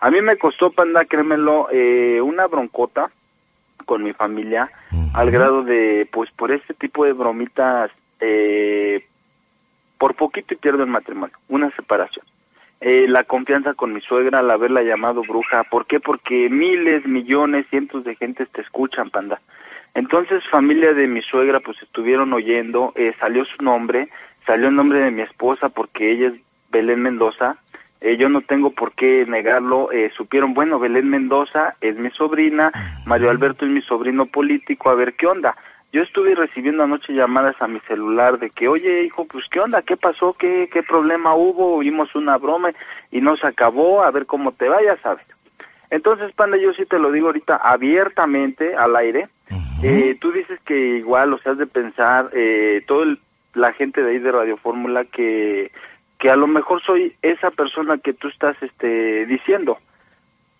A 0.00 0.10
mí 0.10 0.20
me 0.20 0.36
costó, 0.36 0.72
panda, 0.72 1.04
créemelo, 1.04 1.68
eh, 1.70 2.20
una 2.20 2.48
broncota 2.48 3.12
con 3.84 4.02
mi 4.02 4.12
familia, 4.12 4.68
al 5.14 5.30
grado 5.30 5.62
de, 5.62 6.08
pues 6.10 6.28
por 6.32 6.50
este 6.50 6.74
tipo 6.74 7.04
de 7.04 7.12
bromitas, 7.12 7.92
eh, 8.20 9.04
por 9.98 10.14
poquito 10.14 10.54
y 10.54 10.56
pierdo 10.56 10.82
el 10.82 10.90
matrimonio, 10.90 11.36
una 11.48 11.70
separación. 11.72 12.24
Eh, 12.80 13.06
la 13.08 13.24
confianza 13.24 13.72
con 13.74 13.94
mi 13.94 14.00
suegra 14.02 14.40
al 14.40 14.50
haberla 14.50 14.82
llamado 14.82 15.22
bruja, 15.22 15.64
¿por 15.64 15.86
qué? 15.86 15.98
Porque 15.98 16.50
miles, 16.50 17.06
millones, 17.06 17.66
cientos 17.70 18.04
de 18.04 18.16
gentes 18.16 18.48
te 18.50 18.60
escuchan, 18.60 19.10
panda. 19.10 19.40
Entonces, 19.94 20.44
familia 20.50 20.92
de 20.92 21.08
mi 21.08 21.22
suegra, 21.22 21.60
pues 21.60 21.80
estuvieron 21.82 22.34
oyendo, 22.34 22.92
eh, 22.96 23.14
salió 23.18 23.46
su 23.46 23.62
nombre, 23.62 24.10
salió 24.44 24.68
el 24.68 24.74
nombre 24.74 24.98
de 24.98 25.10
mi 25.10 25.22
esposa 25.22 25.70
porque 25.70 26.12
ella 26.12 26.28
es 26.28 26.34
Belén 26.70 27.00
Mendoza, 27.00 27.56
eh, 28.02 28.18
yo 28.18 28.28
no 28.28 28.42
tengo 28.42 28.70
por 28.70 28.92
qué 28.92 29.24
negarlo, 29.26 29.90
eh, 29.90 30.12
supieron, 30.14 30.52
bueno, 30.52 30.78
Belén 30.78 31.08
Mendoza 31.08 31.76
es 31.80 31.96
mi 31.96 32.10
sobrina, 32.10 32.70
Mario 33.06 33.30
Alberto 33.30 33.64
es 33.64 33.70
mi 33.70 33.80
sobrino 33.80 34.26
político, 34.26 34.90
a 34.90 34.94
ver 34.94 35.14
qué 35.14 35.26
onda. 35.26 35.56
Yo 35.96 36.02
estuve 36.02 36.34
recibiendo 36.34 36.82
anoche 36.82 37.14
llamadas 37.14 37.56
a 37.58 37.66
mi 37.68 37.80
celular 37.88 38.38
de 38.38 38.50
que, 38.50 38.68
oye, 38.68 39.04
hijo, 39.04 39.24
pues 39.24 39.46
qué 39.50 39.60
onda, 39.60 39.80
qué 39.80 39.96
pasó, 39.96 40.34
qué, 40.34 40.68
qué 40.70 40.82
problema 40.82 41.34
hubo, 41.34 41.78
vimos 41.78 42.14
una 42.14 42.36
broma 42.36 42.70
y 43.10 43.22
no 43.22 43.34
se 43.38 43.46
acabó, 43.46 44.02
a 44.02 44.10
ver 44.10 44.26
cómo 44.26 44.52
te 44.52 44.68
vaya, 44.68 44.98
¿sabes? 45.02 45.24
Entonces, 45.88 46.34
Panda, 46.34 46.58
yo 46.58 46.74
sí 46.74 46.84
te 46.84 46.98
lo 46.98 47.10
digo 47.10 47.28
ahorita 47.28 47.56
abiertamente 47.56 48.76
al 48.76 48.94
aire. 48.94 49.28
Eh, 49.82 50.18
tú 50.20 50.32
dices 50.32 50.60
que 50.66 50.76
igual, 50.98 51.32
o 51.32 51.38
sea, 51.38 51.52
has 51.52 51.58
de 51.58 51.66
pensar, 51.66 52.28
eh, 52.34 52.84
todo 52.86 53.02
el- 53.02 53.18
la 53.54 53.72
gente 53.72 54.02
de 54.02 54.10
ahí 54.10 54.18
de 54.18 54.32
Radio 54.32 54.58
Fórmula 54.58 55.06
que, 55.06 55.72
que 56.18 56.28
a 56.28 56.36
lo 56.36 56.46
mejor 56.46 56.82
soy 56.82 57.14
esa 57.22 57.50
persona 57.50 57.96
que 57.96 58.12
tú 58.12 58.28
estás 58.28 58.54
este, 58.62 59.24
diciendo. 59.24 59.78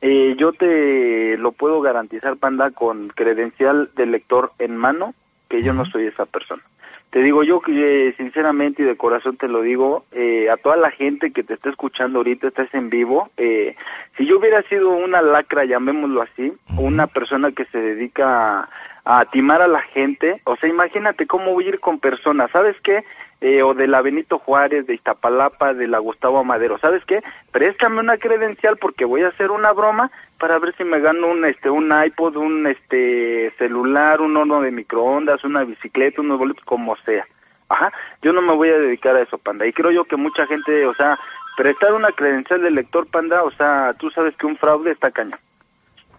Eh, 0.00 0.34
yo 0.38 0.54
te 0.54 1.36
lo 1.36 1.52
puedo 1.52 1.82
garantizar, 1.82 2.38
Panda, 2.38 2.70
con 2.70 3.08
credencial 3.08 3.90
de 3.96 4.06
lector 4.06 4.52
en 4.58 4.78
mano, 4.78 5.12
que 5.48 5.62
yo 5.62 5.72
no 5.72 5.84
soy 5.86 6.06
esa 6.06 6.26
persona. 6.26 6.62
Te 7.10 7.22
digo 7.22 7.44
yo 7.44 7.60
que 7.60 8.14
sinceramente 8.16 8.82
y 8.82 8.84
de 8.84 8.96
corazón 8.96 9.36
te 9.36 9.48
lo 9.48 9.62
digo, 9.62 10.04
eh, 10.12 10.50
a 10.50 10.56
toda 10.56 10.76
la 10.76 10.90
gente 10.90 11.30
que 11.30 11.44
te 11.44 11.54
está 11.54 11.70
escuchando 11.70 12.18
ahorita, 12.18 12.48
estás 12.48 12.72
en 12.74 12.90
vivo, 12.90 13.30
eh, 13.36 13.76
si 14.16 14.26
yo 14.26 14.38
hubiera 14.38 14.62
sido 14.62 14.90
una 14.90 15.22
lacra, 15.22 15.64
llamémoslo 15.64 16.22
así, 16.22 16.52
una 16.76 17.06
persona 17.06 17.52
que 17.52 17.64
se 17.66 17.78
dedica 17.78 18.60
a, 18.60 18.68
a 19.04 19.24
timar 19.26 19.62
a 19.62 19.68
la 19.68 19.82
gente, 19.82 20.42
o 20.44 20.56
sea, 20.56 20.68
imagínate 20.68 21.26
cómo 21.26 21.54
voy 21.54 21.66
a 21.66 21.68
ir 21.68 21.80
con 21.80 22.00
personas, 22.00 22.50
¿sabes 22.50 22.76
qué? 22.82 23.04
Eh, 23.48 23.62
o 23.62 23.74
de 23.74 23.86
la 23.86 24.02
Benito 24.02 24.40
Juárez, 24.40 24.88
de 24.88 24.94
Iztapalapa, 24.94 25.72
de 25.72 25.86
la 25.86 26.00
Gustavo 26.00 26.40
Amadero, 26.40 26.78
¿sabes 26.78 27.04
qué? 27.04 27.22
Préstame 27.52 28.00
una 28.00 28.16
credencial 28.16 28.76
porque 28.76 29.04
voy 29.04 29.22
a 29.22 29.28
hacer 29.28 29.52
una 29.52 29.70
broma 29.72 30.10
para 30.40 30.58
ver 30.58 30.74
si 30.74 30.82
me 30.82 30.98
gano 30.98 31.28
un 31.28 31.44
este 31.44 31.70
un 31.70 31.92
iPod, 31.92 32.34
un 32.34 32.66
este 32.66 33.52
celular, 33.56 34.20
un 34.20 34.36
horno 34.36 34.60
de 34.62 34.72
microondas, 34.72 35.44
una 35.44 35.62
bicicleta, 35.62 36.22
unos 36.22 36.40
boletos 36.40 36.64
como 36.64 36.96
sea. 37.04 37.24
Ajá, 37.68 37.92
yo 38.20 38.32
no 38.32 38.42
me 38.42 38.52
voy 38.52 38.70
a 38.70 38.78
dedicar 38.78 39.14
a 39.14 39.22
eso, 39.22 39.38
panda. 39.38 39.64
Y 39.64 39.72
creo 39.72 39.92
yo 39.92 40.06
que 40.06 40.16
mucha 40.16 40.44
gente, 40.48 40.84
o 40.84 40.94
sea, 40.94 41.16
prestar 41.56 41.94
una 41.94 42.10
credencial 42.10 42.62
de 42.62 42.72
lector, 42.72 43.06
panda, 43.06 43.44
o 43.44 43.52
sea, 43.52 43.94
tú 43.96 44.10
sabes 44.10 44.36
que 44.36 44.46
un 44.46 44.56
fraude 44.56 44.90
está 44.90 45.12
cañón. 45.12 45.38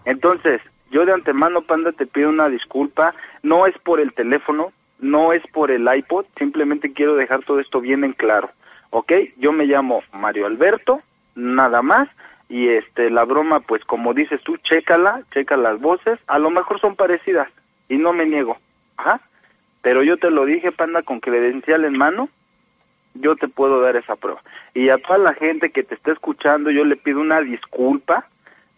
Entonces, 0.06 0.62
yo 0.92 1.06
de 1.06 1.12
antemano, 1.12 1.62
Panda, 1.62 1.92
te 1.92 2.06
pido 2.06 2.30
una 2.30 2.48
disculpa. 2.48 3.14
No 3.44 3.66
es 3.66 3.78
por 3.80 4.00
el 4.00 4.14
teléfono, 4.14 4.72
no 5.00 5.34
es 5.34 5.46
por 5.48 5.72
el 5.72 5.88
iPod, 5.94 6.26
simplemente 6.38 6.94
quiero 6.94 7.16
dejar 7.16 7.44
todo 7.44 7.60
esto 7.60 7.82
bien 7.82 8.04
en 8.04 8.14
claro. 8.14 8.50
¿ok? 8.92 9.12
Yo 9.38 9.52
me 9.52 9.66
llamo 9.66 10.04
Mario 10.14 10.46
Alberto, 10.46 11.02
nada 11.36 11.82
más, 11.82 12.10
y 12.50 12.70
este, 12.70 13.10
la 13.10 13.26
broma, 13.26 13.60
pues 13.60 13.84
como 13.84 14.14
dices 14.14 14.42
tú, 14.44 14.58
chécala, 14.58 15.22
checa 15.32 15.58
las 15.58 15.80
voces, 15.80 16.20
a 16.28 16.40
lo 16.40 16.50
mejor 16.50 16.80
son 16.80 16.96
parecidas, 16.96 17.50
y 17.90 17.98
no 17.98 18.14
me 18.14 18.26
niego, 18.26 18.58
ajá, 18.98 19.22
pero 19.82 20.04
yo 20.04 20.18
te 20.18 20.32
lo 20.32 20.46
dije, 20.46 20.72
panda, 20.72 21.04
con 21.04 21.20
credencial 21.20 21.86
en 21.86 21.98
mano, 21.98 22.30
yo 23.14 23.36
te 23.36 23.48
puedo 23.48 23.82
dar 23.82 23.96
esa 23.96 24.16
prueba. 24.16 24.42
Y 24.74 24.90
a 24.90 24.98
toda 24.98 25.18
la 25.18 25.34
gente 25.34 25.72
que 25.72 25.84
te 25.84 25.96
está 25.96 26.12
escuchando, 26.12 26.70
yo 26.70 26.86
le 26.86 26.96
pido 26.96 27.20
una 27.20 27.42
disculpa 27.42 28.28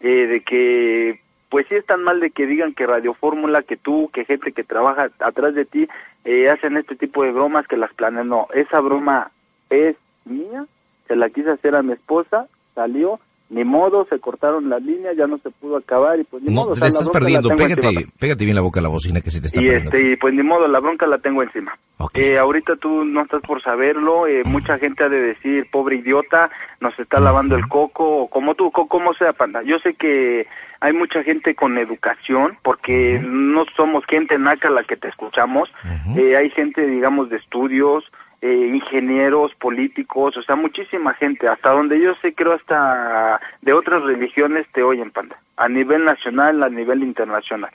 eh, 0.00 0.26
de 0.26 0.40
que, 0.42 1.20
pues 1.50 1.66
sí 1.68 1.74
es 1.74 1.84
tan 1.84 2.02
mal 2.02 2.20
de 2.20 2.30
que 2.30 2.46
digan 2.46 2.72
que 2.72 2.86
Radio 2.86 3.12
Fórmula, 3.12 3.62
que 3.62 3.76
tú, 3.76 4.08
que 4.12 4.24
gente 4.24 4.52
que 4.52 4.64
trabaja 4.64 5.10
atrás 5.18 5.54
de 5.54 5.64
ti, 5.64 5.88
eh, 6.24 6.48
hacen 6.48 6.76
este 6.76 6.94
tipo 6.94 7.24
de 7.24 7.32
bromas 7.32 7.66
que 7.66 7.76
las 7.76 7.92
planean. 7.92 8.28
No, 8.28 8.46
esa 8.54 8.80
broma 8.80 9.32
es 9.68 9.96
mía, 10.24 10.66
se 11.08 11.16
la 11.16 11.28
quise 11.28 11.50
hacer 11.50 11.74
a 11.74 11.82
mi 11.82 11.92
esposa, 11.92 12.46
salió, 12.74 13.18
ni 13.50 13.64
modo, 13.64 14.06
se 14.08 14.18
cortaron 14.20 14.68
las 14.70 14.80
líneas, 14.82 15.16
ya 15.16 15.26
no 15.26 15.38
se 15.38 15.50
pudo 15.50 15.76
acabar 15.76 16.18
y 16.18 16.24
pues 16.24 16.42
ni 16.42 16.54
No, 16.54 16.62
modo. 16.62 16.70
o 16.70 16.74
te 16.74 16.78
sea, 16.80 16.84
la 16.84 16.88
estás 16.88 17.10
perdiendo. 17.10 17.48
Pégate, 17.50 17.86
encima. 17.88 18.12
pégate 18.18 18.44
bien 18.44 18.54
la 18.56 18.62
boca 18.62 18.80
a 18.80 18.82
la 18.84 18.88
bocina 18.88 19.20
que 19.20 19.30
se 19.30 19.40
te 19.40 19.48
está 19.48 19.60
y 19.60 19.64
perdiendo. 19.66 19.90
este 19.96 20.10
y 20.12 20.16
pues 20.16 20.32
ni 20.34 20.42
modo 20.42 20.66
la 20.68 20.78
bronca 20.80 21.06
la 21.06 21.18
tengo 21.18 21.42
encima 21.42 21.76
Ok. 21.98 22.16
Eh, 22.16 22.38
ahorita 22.38 22.76
tú 22.76 23.04
no 23.04 23.22
estás 23.22 23.42
por 23.42 23.60
saberlo 23.62 24.26
eh, 24.26 24.42
mucha 24.44 24.78
gente 24.78 25.04
ha 25.04 25.08
de 25.10 25.20
decir 25.20 25.68
pobre 25.70 25.96
idiota 25.96 26.50
nos 26.80 26.98
está 26.98 27.20
lavando 27.20 27.56
el 27.56 27.68
coco 27.68 28.22
o 28.22 28.30
como 28.30 28.54
tú 28.54 28.70
co- 28.70 28.86
como 28.88 29.12
sea 29.14 29.32
panda 29.34 29.62
yo 29.62 29.78
sé 29.80 29.94
que 29.94 30.46
hay 30.80 30.92
mucha 30.94 31.22
gente 31.22 31.54
con 31.54 31.76
educación 31.76 32.56
porque 32.62 33.20
no 33.22 33.64
somos 33.76 34.04
gente 34.06 34.38
naca 34.38 34.70
la 34.70 34.84
que 34.84 34.96
te 34.96 35.08
escuchamos 35.08 35.68
Eh, 36.16 36.36
hay 36.36 36.48
gente 36.50 36.86
digamos 36.86 37.28
de 37.30 37.36
estudios 37.36 38.04
eh, 38.42 38.70
ingenieros 38.74 39.54
políticos 39.56 40.36
o 40.36 40.42
sea 40.42 40.56
muchísima 40.56 41.14
gente. 41.14 41.48
Hasta 41.48 41.70
donde 41.70 42.00
yo 42.00 42.14
sé 42.22 42.34
creo 42.34 42.54
hasta 42.54 43.40
de 43.62 43.72
otras 43.72 44.02
religiones 44.02 44.66
te 44.72 44.82
oyen 44.82 45.10
panda. 45.10 45.38
A 45.56 45.68
nivel 45.68 46.04
nacional 46.04 46.62
a 46.62 46.68
nivel 46.68 47.02
internacional. 47.02 47.70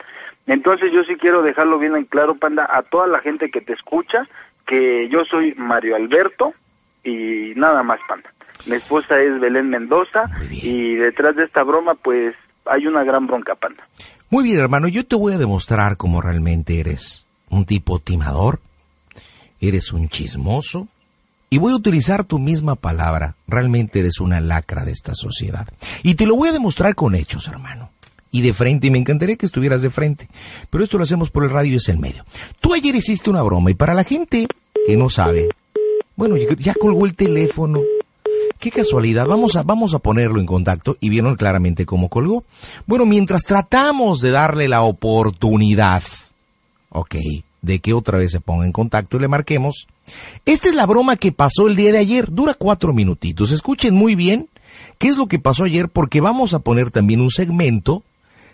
Entonces 0.47 0.91
yo 0.93 1.03
sí 1.03 1.15
quiero 1.15 1.41
dejarlo 1.41 1.79
bien 1.79 1.95
en 1.95 2.05
claro, 2.05 2.35
Panda, 2.35 2.67
a 2.69 2.83
toda 2.83 3.07
la 3.07 3.19
gente 3.19 3.49
que 3.49 3.61
te 3.61 3.73
escucha, 3.73 4.27
que 4.67 5.09
yo 5.09 5.25
soy 5.25 5.55
Mario 5.55 5.95
Alberto 5.95 6.53
y 7.03 7.53
nada 7.55 7.83
más, 7.83 7.99
Panda. 8.07 8.31
Mi 8.67 8.75
esposa 8.75 9.19
es 9.19 9.39
Belén 9.39 9.69
Mendoza 9.69 10.29
y 10.49 10.95
detrás 10.95 11.35
de 11.35 11.43
esta 11.43 11.63
broma 11.63 11.95
pues 11.95 12.35
hay 12.65 12.87
una 12.87 13.03
gran 13.03 13.27
bronca, 13.27 13.55
Panda. 13.55 13.87
Muy 14.29 14.43
bien, 14.43 14.59
hermano, 14.59 14.87
yo 14.87 15.05
te 15.05 15.15
voy 15.15 15.33
a 15.33 15.37
demostrar 15.37 15.97
cómo 15.97 16.21
realmente 16.21 16.79
eres 16.79 17.25
un 17.49 17.65
tipo 17.65 17.99
timador, 17.99 18.59
eres 19.59 19.93
un 19.93 20.09
chismoso, 20.09 20.87
y 21.49 21.57
voy 21.57 21.71
a 21.73 21.75
utilizar 21.75 22.23
tu 22.23 22.39
misma 22.39 22.75
palabra, 22.75 23.35
realmente 23.47 23.99
eres 23.99 24.19
una 24.19 24.41
lacra 24.41 24.83
de 24.83 24.91
esta 24.91 25.13
sociedad. 25.15 25.67
Y 26.03 26.15
te 26.15 26.25
lo 26.25 26.35
voy 26.35 26.49
a 26.49 26.53
demostrar 26.53 26.95
con 26.95 27.15
hechos, 27.15 27.47
hermano. 27.47 27.91
Y 28.31 28.41
de 28.41 28.53
frente, 28.53 28.87
y 28.87 28.91
me 28.91 28.97
encantaría 28.97 29.37
que 29.37 29.45
estuvieras 29.45 29.81
de 29.81 29.89
frente, 29.89 30.27
pero 30.69 30.83
esto 30.83 30.97
lo 30.97 31.03
hacemos 31.05 31.29
por 31.31 31.43
el 31.45 31.51
radio 31.51 31.73
y 31.73 31.75
es 31.77 31.87
el 31.87 31.99
medio. 31.99 32.25
Tú 32.59 32.73
ayer 32.73 32.93
hiciste 32.95 33.29
una 33.29 33.41
broma 33.43 33.71
y 33.71 33.75
para 33.75 33.93
la 33.93 34.03
gente 34.03 34.47
que 34.85 34.97
no 34.97 35.09
sabe, 35.09 35.47
bueno, 36.17 36.35
ya- 36.37 36.73
colgó 36.73 37.05
el 37.05 37.15
teléfono. 37.15 37.81
Qué 38.59 38.71
casualidad, 38.71 39.25
vamos 39.27 39.55
a, 39.55 39.63
vamos 39.63 39.93
a 39.93 39.99
ponerlo 39.99 40.39
en 40.39 40.45
contacto 40.45 40.97
y 40.99 41.09
vieron 41.09 41.35
claramente 41.35 41.85
cómo 41.85 42.09
colgó. 42.09 42.43
Bueno, 42.85 43.05
mientras 43.05 43.43
tratamos 43.43 44.19
de 44.19 44.31
darle 44.31 44.67
la 44.67 44.81
oportunidad, 44.81 46.03
ok, 46.89 47.15
de 47.65 47.79
que 47.79 47.93
otra 47.93 48.19
vez 48.19 48.31
se 48.31 48.39
ponga 48.39 48.65
en 48.65 48.71
contacto 48.71 49.17
y 49.17 49.21
le 49.21 49.27
marquemos, 49.27 49.87
esta 50.45 50.67
es 50.69 50.75
la 50.75 50.85
broma 50.85 51.15
que 51.15 51.31
pasó 51.31 51.67
el 51.67 51.75
día 51.75 51.91
de 51.91 51.97
ayer, 51.97 52.31
dura 52.31 52.53
cuatro 52.53 52.93
minutitos, 52.93 53.51
escuchen 53.51 53.95
muy 53.95 54.15
bien 54.15 54.49
qué 54.99 55.07
es 55.07 55.17
lo 55.17 55.27
que 55.27 55.39
pasó 55.39 55.63
ayer 55.63 55.89
porque 55.89 56.21
vamos 56.21 56.53
a 56.53 56.59
poner 56.59 56.91
también 56.91 57.21
un 57.21 57.31
segmento 57.31 58.03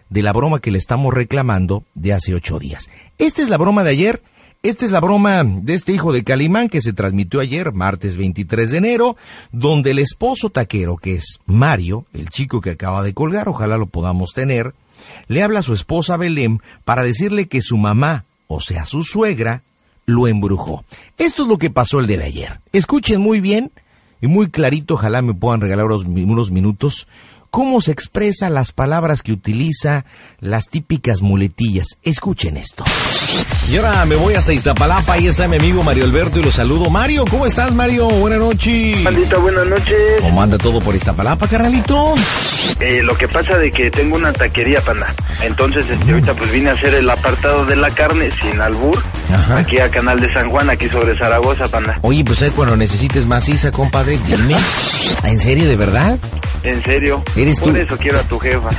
de 0.10 0.22
la 0.22 0.34
broma 0.34 0.60
que 0.60 0.72
le 0.72 0.78
estamos 0.78 1.14
reclamando 1.14 1.84
de 1.94 2.14
hace 2.14 2.34
ocho 2.34 2.58
días. 2.58 2.90
Esta 3.18 3.42
es 3.42 3.50
la 3.50 3.58
broma 3.58 3.84
de 3.84 3.92
ayer. 3.92 4.22
Esta 4.64 4.86
es 4.86 4.92
la 4.92 5.00
broma 5.00 5.44
de 5.44 5.74
este 5.74 5.92
hijo 5.92 6.14
de 6.14 6.24
Calimán 6.24 6.70
que 6.70 6.82
se 6.82 6.94
transmitió 6.94 7.40
ayer, 7.40 7.74
martes 7.74 8.18
23 8.18 8.70
de 8.70 8.78
enero, 8.78 9.18
donde 9.52 9.90
el 9.90 9.98
esposo 9.98 10.52
taquero, 10.52 10.98
que 10.98 11.16
es 11.16 11.40
Mario, 11.48 12.06
el 12.14 12.30
chico 12.30 12.62
que 12.62 12.70
acaba 12.70 13.02
de 13.02 13.16
colgar, 13.16 13.50
ojalá 13.50 13.78
lo 13.80 13.88
podamos 13.88 14.34
tener, 14.34 14.76
le 15.28 15.42
habla 15.42 15.62
a 15.62 15.64
su 15.64 15.74
esposa 15.74 16.16
Belén 16.16 16.62
para 16.86 17.02
decirle 17.02 17.48
que 17.48 17.64
su 17.64 17.78
mamá, 17.78 18.26
o 18.54 18.60
sea 18.60 18.86
su 18.86 19.04
suegra, 19.04 19.64
lo 20.06 20.28
embrujó. 20.28 20.84
Esto 21.18 21.44
es 21.44 21.50
lo 21.50 21.58
que 21.58 21.70
pasó 21.70 22.00
el 22.00 22.08
día 22.08 22.18
de 22.18 22.26
ayer. 22.26 22.62
Escuchen 22.72 23.22
muy 23.22 23.40
bien 23.40 23.72
y 24.22 24.28
muy 24.28 24.50
clarito, 24.50 24.96
ojalá 24.96 25.22
me 25.22 25.34
puedan 25.34 25.62
regalar 25.62 25.86
unos, 25.86 26.06
unos 26.06 26.52
minutos, 26.52 27.08
cómo 27.52 27.82
se 27.82 27.92
expresa 27.92 28.50
las 28.50 28.72
palabras 28.72 29.22
que 29.22 29.34
utiliza, 29.34 30.06
las 30.40 30.70
típicas 30.70 31.22
muletillas. 31.22 31.86
Escuchen 32.02 32.58
esto. 32.58 32.86
Y 33.70 33.78
ahora 33.78 34.06
me 34.06 34.16
voy 34.16 34.34
hasta 34.34 34.54
Iztapalapa, 34.54 35.14
ahí 35.14 35.28
está 35.28 35.48
mi 35.48 35.58
amigo 35.58 35.84
Mario 35.84 36.06
Alberto 36.06 36.40
y 36.40 36.44
lo 36.44 36.52
saludo. 36.52 36.90
Mario, 36.90 37.26
¿cómo 37.30 37.46
estás, 37.46 37.74
Mario? 37.76 38.10
Buenas 38.10 38.40
noches. 38.40 39.02
Pandita, 39.04 39.38
buenas 39.38 39.68
noches. 39.68 40.02
¿Cómo 40.22 40.42
anda 40.42 40.58
todo 40.58 40.80
por 40.80 40.96
Iztapalapa, 40.96 41.48
carnalito? 41.48 42.16
Eh, 42.80 43.04
lo 43.04 43.16
que 43.18 43.28
pasa 43.28 43.58
de 43.58 43.70
que 43.70 43.92
tengo 43.92 44.16
una 44.16 44.32
taquería, 44.32 44.82
Panda. 44.82 45.14
Entonces, 45.44 45.86
este, 45.90 46.12
ahorita 46.12 46.34
pues 46.34 46.52
vine 46.52 46.70
a 46.70 46.74
hacer 46.74 46.94
el 46.94 47.10
apartado 47.10 47.66
de 47.66 47.76
la 47.76 47.92
carne 47.92 48.32
sin 48.32 48.60
albur. 48.62 48.98
Ajá. 49.32 49.60
Aquí 49.60 49.78
a 49.78 49.90
Canal 49.92 50.22
de 50.22 50.34
San 50.34 50.50
Juan, 50.50 50.70
aquí 50.70 50.88
sobre 50.88 51.18
Zaragoza, 51.18 51.68
Panda. 51.68 52.00
Oye, 52.02 52.24
pues 52.24 52.42
ahí 52.42 52.52
cuando 52.52 52.78
necesites 52.78 53.26
maciza, 53.26 53.72
compadre, 53.72 54.18
dime. 54.26 54.56
¿En 55.26 55.40
serio, 55.40 55.68
de 55.68 55.76
verdad? 55.76 56.18
En 56.64 56.84
serio. 56.84 57.24
¿Eres 57.36 57.60
Por 57.60 57.74
tú? 57.74 57.80
eso 57.80 57.98
quiero 57.98 58.20
a 58.20 58.24
tu 58.24 58.40
jefa. 58.40 58.70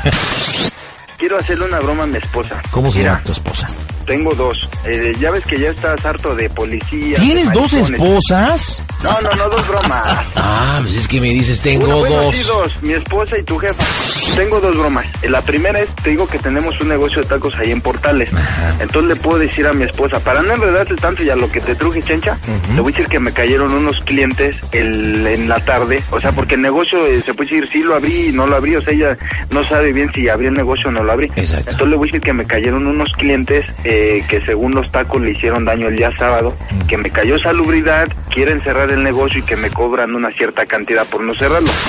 quiero 1.19 1.39
hacerle 1.39 1.67
una 1.67 1.81
broma 1.81 2.05
a 2.05 2.07
mi 2.07 2.17
esposa. 2.19 2.61
¿Cómo 2.71 2.91
se 2.91 3.03
llama 3.03 3.23
tu 3.25 3.33
esposa? 3.33 3.69
Tengo 4.06 4.35
dos. 4.35 4.68
Eh, 4.87 5.12
ya 5.21 5.30
ves 5.30 5.44
que 5.44 5.59
ya 5.59 5.71
estás 5.71 6.04
harto 6.04 6.35
de 6.35 6.49
policía. 6.50 7.16
¿Tienes 7.18 7.49
de 7.49 7.54
dos 7.54 7.73
esposas? 7.73 8.82
No, 9.02 9.21
no, 9.21 9.30
no, 9.37 9.49
dos 9.49 9.66
bromas. 9.68 10.02
Ah, 10.37 10.78
pues 10.82 10.94
es 10.94 11.09
que 11.09 11.21
me 11.21 11.28
dices, 11.28 11.61
tengo 11.61 11.87
Una, 11.87 11.94
bueno, 11.97 12.16
dos. 12.23 12.35
sí, 12.37 12.42
dos. 12.42 12.82
Mi 12.82 12.92
esposa 12.92 13.38
y 13.38 13.42
tu 13.42 13.59
jefa. 13.59 13.82
Tengo 14.37 14.61
dos 14.61 14.76
bromas. 14.76 15.06
Eh, 15.23 15.28
La 15.28 15.40
primera 15.42 15.80
es, 15.80 15.88
te 16.02 16.11
digo 16.11 16.26
que 16.26 16.38
tenemos 16.38 16.78
un 16.80 16.88
negocio 16.88 17.23
de 17.23 17.28
tacos 17.28 17.54
ahí 17.59 17.71
en 17.71 17.80
Portales. 17.80 18.30
Entonces 18.80 19.16
le 19.16 19.16
puedo 19.16 19.38
decir 19.38 19.66
a 19.66 19.73
mi 19.73 19.85
esposa, 19.85 20.18
para 20.21 20.42
no 20.42 20.52
enredarte 20.54 20.94
tanto 20.97 21.23
y 21.23 21.30
a 21.30 21.37
lo 21.37 21.50
que 21.50 21.61
te 21.61 21.75
truje, 21.75 22.02
chencha, 22.02 22.38
le 22.75 22.80
voy 22.80 22.92
a 22.92 22.97
decir 22.97 23.09
que 23.11 23.21
me 23.21 23.32
cayeron 23.32 23.73
unos 23.73 23.99
clientes 24.04 24.61
el, 24.73 25.26
en 25.26 25.49
la 25.49 25.61
tarde. 25.61 26.02
O 26.11 26.18
sea, 26.21 26.32
porque 26.32 26.54
el 26.54 26.62
negocio, 26.62 27.06
eh, 27.06 27.23
se 27.25 27.35
puede 27.35 27.50
decir, 27.50 27.68
sí 27.73 27.82
lo 27.82 27.94
abrí 27.97 28.28
y 28.28 28.32
no 28.32 28.47
lo 28.47 28.56
abrí. 28.56 28.76
O 28.76 28.82
sea, 28.82 28.92
ella 28.92 29.16
no 29.50 29.66
sabe 29.68 29.92
bien 29.92 30.11
si 30.12 30.28
abrí 30.28 30.47
el 30.47 30.54
negocio 30.54 30.88
o 30.88 30.92
no 30.92 31.02
lo 31.02 31.12
abrí. 31.12 31.26
Exacto. 31.37 31.71
Entonces 31.71 31.88
le 31.88 31.97
voy 31.97 32.09
a 32.09 32.12
decir 32.12 32.21
que 32.23 32.32
me 32.32 32.44
cayeron 32.47 32.87
unos 32.87 33.12
clientes 33.12 33.66
eh, 33.85 33.92
que 34.29 34.41
según 34.47 34.75
los 34.75 34.91
tacos 34.91 35.21
le 35.21 35.33
hicieron 35.33 35.65
daño 35.65 35.89
el 35.89 35.97
día 35.97 36.11
sábado, 36.17 36.55
que 36.89 36.97
me 36.97 37.11
cayó 37.11 37.39
salubridad, 37.39 38.09
quieren 38.31 38.63
cerrar 38.63 38.91
el 38.91 39.03
negocio 39.03 39.41
y 39.41 39.43
que 39.43 39.57
me 39.57 39.71
cobran 39.71 40.15
una 40.15 40.31
cierta 40.33 40.67
cantidad 40.67 41.07
por 41.07 41.23
no 41.23 41.35
cerrarlo. 41.35 41.71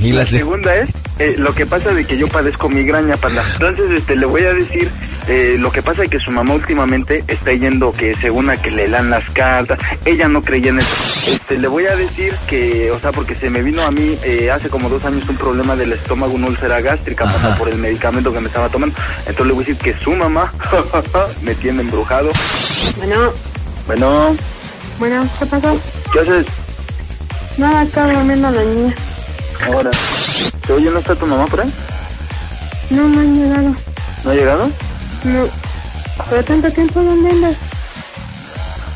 Y 0.00 0.12
La 0.12 0.20
la 0.20 0.26
se- 0.26 0.38
segunda 0.38 0.76
es, 0.76 0.90
eh, 1.18 1.34
lo 1.38 1.52
que 1.54 1.66
pasa 1.66 1.90
de 1.92 2.04
que 2.04 2.16
yo 2.16 2.28
padezco 2.28 2.68
migraña, 2.68 3.16
panda. 3.16 3.42
Entonces, 3.54 3.90
este, 3.90 4.14
le 4.14 4.26
voy 4.26 4.44
a 4.44 4.54
decir, 4.54 4.88
eh, 5.26 5.56
lo 5.58 5.72
que 5.72 5.82
pasa 5.82 6.04
es 6.04 6.10
que 6.10 6.20
su 6.20 6.30
mamá 6.30 6.54
últimamente 6.54 7.24
está 7.26 7.52
yendo 7.52 7.90
que 7.92 8.14
según 8.14 8.48
a 8.48 8.56
que 8.62 8.70
le 8.70 8.88
dan 8.88 9.10
las 9.10 9.28
cartas, 9.30 9.76
ella 10.04 10.28
no 10.28 10.40
creía 10.40 10.70
en 10.70 10.78
eso. 10.78 11.32
Este, 11.32 11.58
le 11.58 11.66
voy 11.66 11.86
a 11.86 11.96
decir 11.96 12.32
que, 12.46 12.92
o 12.92 13.00
sea, 13.00 13.10
porque 13.10 13.34
se 13.34 13.50
me 13.50 13.60
vino 13.60 13.82
a 13.82 13.90
mí 13.90 14.16
eh, 14.22 14.52
hace 14.52 14.68
como 14.68 14.88
dos 14.88 15.04
años 15.04 15.28
un 15.28 15.36
problema 15.36 15.74
del 15.74 15.92
estómago, 15.92 16.34
una 16.34 16.46
úlcera 16.46 16.80
gástrica, 16.80 17.24
panda, 17.24 17.56
por 17.56 17.68
el 17.68 17.78
medicamento 17.78 18.32
que 18.32 18.38
me 18.40 18.46
estaba 18.46 18.68
tomando. 18.68 18.94
Entonces 19.26 19.46
le 19.46 19.52
voy 19.52 19.64
a 19.64 19.66
decir 19.66 19.82
que 19.82 19.98
su 20.00 20.12
mamá 20.12 20.52
me 21.42 21.54
tiene 21.54 21.82
embrujado. 21.82 22.30
Bueno, 22.96 23.32
Bueno, 23.86 24.36
bueno, 24.98 25.28
¿qué 25.38 25.46
pasó? 25.46 25.78
¿qué 26.12 26.20
haces 26.20 26.46
Nada, 27.56 27.80
acá 27.82 28.06
durmiendo 28.12 28.50
la 28.50 28.62
niña. 28.62 28.94
ahora? 29.66 29.90
¿Te 30.66 30.72
oye, 30.72 30.90
no 30.90 30.98
está 30.98 31.14
tu 31.14 31.26
mamá 31.26 31.46
por 31.46 31.60
ahí? 31.60 31.72
No 32.90 33.04
me 33.08 33.20
han 33.20 33.34
llegado. 33.34 33.74
¿No 34.24 34.30
ha 34.30 34.34
llegado? 34.34 34.70
No. 35.24 35.46
¿Pero 36.30 36.44
tanto 36.44 36.70
tiempo 36.70 37.00
dónde 37.02 37.30
andas? 37.30 37.56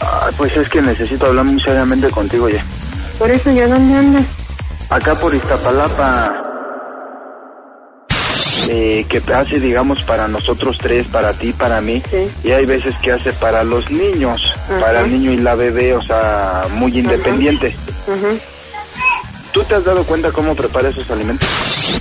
Ay, 0.01 0.35
pues 0.37 0.57
es 0.57 0.69
que 0.69 0.83
necesito 0.83 1.27
hablar 1.27 1.45
muy 1.45 1.61
seriamente 1.61 2.09
contigo 2.11 2.49
ya. 2.49 2.65
Por 3.19 3.31
eso 3.31 3.51
yo 3.53 3.69
dónde 3.69 3.99
andas. 3.99 4.25
Acá 4.91 5.15
por 5.19 5.35
Iztapalapa, 5.35 6.42
eh, 8.75 9.05
que 9.07 9.23
hace, 9.35 9.61
digamos, 9.61 10.03
para 10.03 10.29
nosotros 10.29 10.79
tres, 10.81 11.07
para 11.07 11.35
ti, 11.35 11.53
para 11.53 11.83
mí, 11.83 12.03
Sí. 12.11 12.25
y 12.43 12.53
hay 12.53 12.65
veces 12.65 12.95
que 13.03 13.13
hace 13.13 13.33
para 13.35 13.65
los 13.65 13.91
niños, 13.91 14.41
Ajá. 14.71 14.81
para 14.81 15.01
el 15.03 15.13
niño 15.13 15.31
y 15.33 15.37
la 15.37 15.55
bebé, 15.55 15.95
o 15.95 16.01
sea, 16.01 16.65
muy 16.75 16.97
independiente. 16.99 17.77
Ajá. 18.09 18.33
¿Tú 19.53 19.63
te 19.65 19.75
has 19.75 19.85
dado 19.85 20.05
cuenta 20.05 20.33
cómo 20.33 20.55
prepara 20.55 20.89
esos 20.89 21.11
alimentos? 21.11 21.47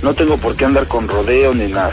No 0.02 0.14
tengo 0.14 0.38
por 0.38 0.56
qué 0.56 0.64
andar 0.64 0.86
con 0.88 1.06
rodeo 1.06 1.52
ni 1.52 1.66
nada. 1.66 1.92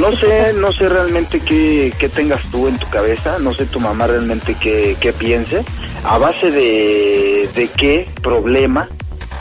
No 0.00 0.10
sé, 0.16 0.52
no 0.54 0.72
sé 0.72 0.88
realmente 0.88 1.38
qué, 1.38 1.92
qué 2.00 2.08
tengas 2.08 2.42
tú 2.50 2.66
en 2.66 2.78
tu 2.78 2.88
cabeza, 2.88 3.38
no 3.38 3.54
sé 3.54 3.64
tu 3.66 3.78
mamá 3.78 4.08
realmente 4.08 4.56
qué, 4.60 4.96
qué 4.98 5.12
piense, 5.12 5.62
a 6.02 6.18
base 6.18 6.50
de, 6.50 7.48
de 7.54 7.68
qué 7.76 8.10
problema, 8.20 8.88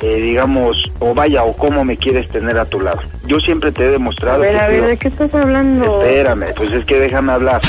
eh, 0.02 0.16
digamos, 0.16 0.78
o 1.00 1.14
vaya, 1.14 1.44
o 1.44 1.54
cómo 1.54 1.84
me 1.84 1.98
quieres 1.98 2.28
tener 2.30 2.58
a 2.58 2.66
tu 2.66 2.80
lado. 2.80 3.00
Yo 3.26 3.40
siempre 3.40 3.72
te 3.72 3.84
he 3.84 3.88
A 3.88 3.92
demostrado 3.92 4.40
ver, 4.42 4.52
que 4.54 4.60
a 4.60 4.68
ver, 4.68 4.86
¿de 4.88 4.98
qué 4.98 5.08
estás 5.08 5.34
hablando? 5.34 6.02
Espérame, 6.02 6.54
pues 6.56 6.72
es 6.72 6.86
que 6.86 7.00
déjame 7.00 7.32
hablar. 7.34 7.62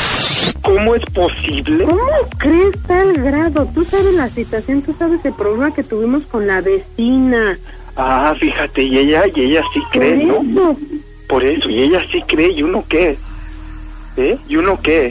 ¿Cómo 0.63 0.95
es 0.95 1.05
posible? 1.07 1.85
¿Cómo 1.85 2.03
crees 2.39 2.75
tal 2.87 3.13
grado? 3.15 3.67
Tú 3.75 3.85
sabes 3.85 4.15
la 4.15 4.29
situación, 4.29 4.83
tú 4.83 4.95
sabes 4.99 5.25
el 5.25 5.33
problema 5.33 5.73
que 5.73 5.83
tuvimos 5.83 6.25
con 6.25 6.47
la 6.47 6.61
vecina. 6.61 7.59
Ah, 7.97 8.35
fíjate, 8.39 8.83
y 8.83 8.99
ella, 8.99 9.25
y 9.35 9.41
ella 9.41 9.63
sí 9.73 9.81
Por 9.81 9.91
cree, 9.91 10.25
¿no? 10.25 10.43
eso. 10.43 10.77
Por 11.29 11.45
eso, 11.45 11.69
y 11.71 11.83
ella 11.83 12.01
sí 12.11 12.23
cree, 12.27 12.53
¿y 12.53 12.63
uno 12.63 12.85
qué? 12.89 13.17
¿Eh? 14.17 14.37
¿Y 14.49 14.57
uno 14.57 14.79
qué? 14.83 15.11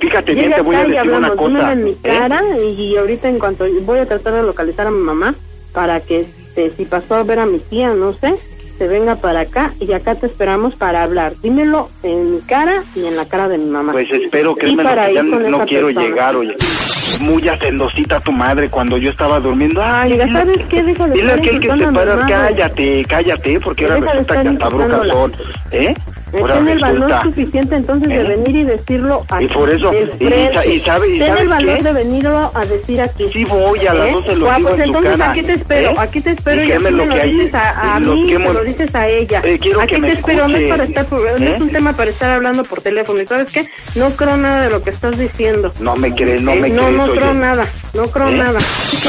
Fíjate 0.00 0.34
bien, 0.34 0.52
te 0.52 0.60
voy 0.60 0.76
a 0.76 0.84
decir 0.84 1.10
una 1.10 1.28
hablamos, 1.28 1.36
cosa. 1.36 1.72
en 1.72 1.84
mi 1.84 1.90
¿eh? 1.90 1.96
cara 2.02 2.42
y 2.58 2.96
ahorita 2.96 3.28
en 3.28 3.38
cuanto 3.38 3.64
voy 3.82 3.98
a 3.98 4.06
tratar 4.06 4.34
de 4.34 4.42
localizar 4.42 4.86
a 4.86 4.90
mi 4.90 5.00
mamá 5.00 5.34
para 5.72 6.00
que 6.00 6.26
este, 6.50 6.70
si 6.76 6.84
pasó 6.84 7.14
a 7.16 7.22
ver 7.22 7.38
a 7.38 7.46
mi 7.46 7.58
tía, 7.58 7.94
no 7.94 8.12
sé, 8.12 8.34
se 8.78 8.88
venga 8.88 9.16
para 9.16 9.40
acá 9.40 9.72
y 9.80 9.92
acá 9.92 10.14
te 10.14 10.26
esperamos 10.26 10.74
para 10.74 11.02
hablar. 11.02 11.34
Dímelo 11.42 11.88
en 12.02 12.34
mi 12.34 12.40
cara 12.40 12.82
y 12.94 13.04
en 13.06 13.16
la 13.16 13.26
cara 13.26 13.48
de 13.48 13.58
mi 13.58 13.66
mamá. 13.70 13.92
Pues 13.92 14.10
espero 14.10 14.54
que 14.54 14.68
Y 14.68 14.76
me 14.76 14.82
para 14.82 15.06
que 15.08 15.14
ya 15.14 15.22
ir 15.22 15.30
con 15.30 15.50
no 15.50 15.64
quiero 15.66 15.86
persona. 15.88 16.06
llegar, 16.06 16.36
oye. 16.36 16.56
Muy 17.20 17.48
hacendosita 17.48 18.20
tu 18.20 18.32
madre 18.32 18.68
cuando 18.68 18.96
yo 18.96 19.10
estaba 19.10 19.40
durmiendo. 19.40 19.82
Ay, 19.82 20.12
Mira, 20.12 20.30
¿sabes 20.32 20.58
qué? 20.68 20.82
Deja 20.82 21.06
de 21.06 21.14
Dile 21.14 21.32
aquel 21.32 21.60
que 21.60 21.68
se 21.76 21.86
para, 21.92 22.16
cállate, 22.26 23.04
cállate, 23.08 23.60
porque 23.60 23.84
ahora 23.84 23.96
de 23.96 24.00
resulta 24.06 24.42
que 24.42 24.48
insultándola. 24.48 25.12
son, 25.12 25.32
¿eh? 25.72 25.94
Ahora 26.32 26.58
el 26.60 26.78
valor 26.78 27.22
suficiente 27.24 27.74
entonces 27.74 28.08
de 28.08 28.20
¿Eh? 28.20 28.22
venir 28.22 28.54
y 28.54 28.62
decirlo 28.62 29.24
aquí. 29.28 29.46
Y 29.46 29.48
por 29.48 29.68
eso, 29.68 29.90
de 29.90 30.08
y- 30.20 30.70
y 30.70 30.74
y 30.76 30.80
sabe- 30.80 31.08
y 31.08 31.18
Ten 31.18 31.26
¿sabes 31.26 31.42
el 31.42 31.48
valor 31.48 31.76
qué? 31.78 31.82
de 31.82 31.92
venirlo 31.92 32.50
a 32.54 32.64
decir 32.66 33.00
aquí. 33.00 33.24
Sí 33.32 33.44
voy, 33.46 33.84
a 33.84 33.94
las 33.94 34.08
¿Eh? 34.08 34.12
12 34.12 34.36
lo 34.36 34.48
Ah, 34.50 34.56
digo 34.58 34.68
pues 34.68 34.80
en 34.80 34.86
entonces 34.86 35.20
aquí 35.20 35.42
te 35.42 35.52
espero, 35.54 35.90
¿eh? 35.90 35.94
aquí 35.98 36.20
te 36.20 36.30
espero 36.30 36.62
Y 36.62 36.68
y, 36.68 36.72
aquí 36.72 36.84
lo 36.84 36.90
me 36.90 37.06
lo 37.06 37.14
dices 37.24 37.54
a, 37.54 37.96
a 37.96 37.98
mí, 38.00 38.24
quemo- 38.32 38.52
lo 38.52 38.62
dices 38.62 38.94
a 38.94 39.08
ella. 39.08 39.40
Eh, 39.42 39.58
quiero 39.60 39.80
aquí 39.80 39.94
que 39.96 40.00
me 40.00 40.08
te 40.12 40.14
espero, 40.18 40.46
no 40.46 40.56
es 40.56 40.68
para 40.68 40.84
estar, 40.84 41.06
no 41.10 41.18
¿eh? 41.26 41.52
es 41.56 41.60
un 41.62 41.70
tema 41.70 41.92
para 41.94 42.10
estar 42.12 42.30
hablando 42.30 42.62
por 42.62 42.80
teléfono. 42.80 43.20
¿Y 43.20 43.26
sabes 43.26 43.48
qué? 43.52 43.66
No 43.96 44.10
creo 44.10 44.36
nada 44.36 44.60
de 44.62 44.70
lo 44.70 44.82
que 44.82 44.90
estás 44.90 45.18
diciendo. 45.18 45.72
No 45.80 45.96
me 45.96 46.14
crees, 46.14 46.42
no 46.42 46.52
¿Eh? 46.52 46.60
me 46.60 46.68
no, 46.70 46.82
crees, 46.84 46.96
no 46.96 46.99
oye. 47.04 47.18
creo 47.18 47.34
nada, 47.34 47.66
no 47.94 48.06
creo 48.10 48.28
¿Eh? 48.28 48.36
nada. 48.36 48.58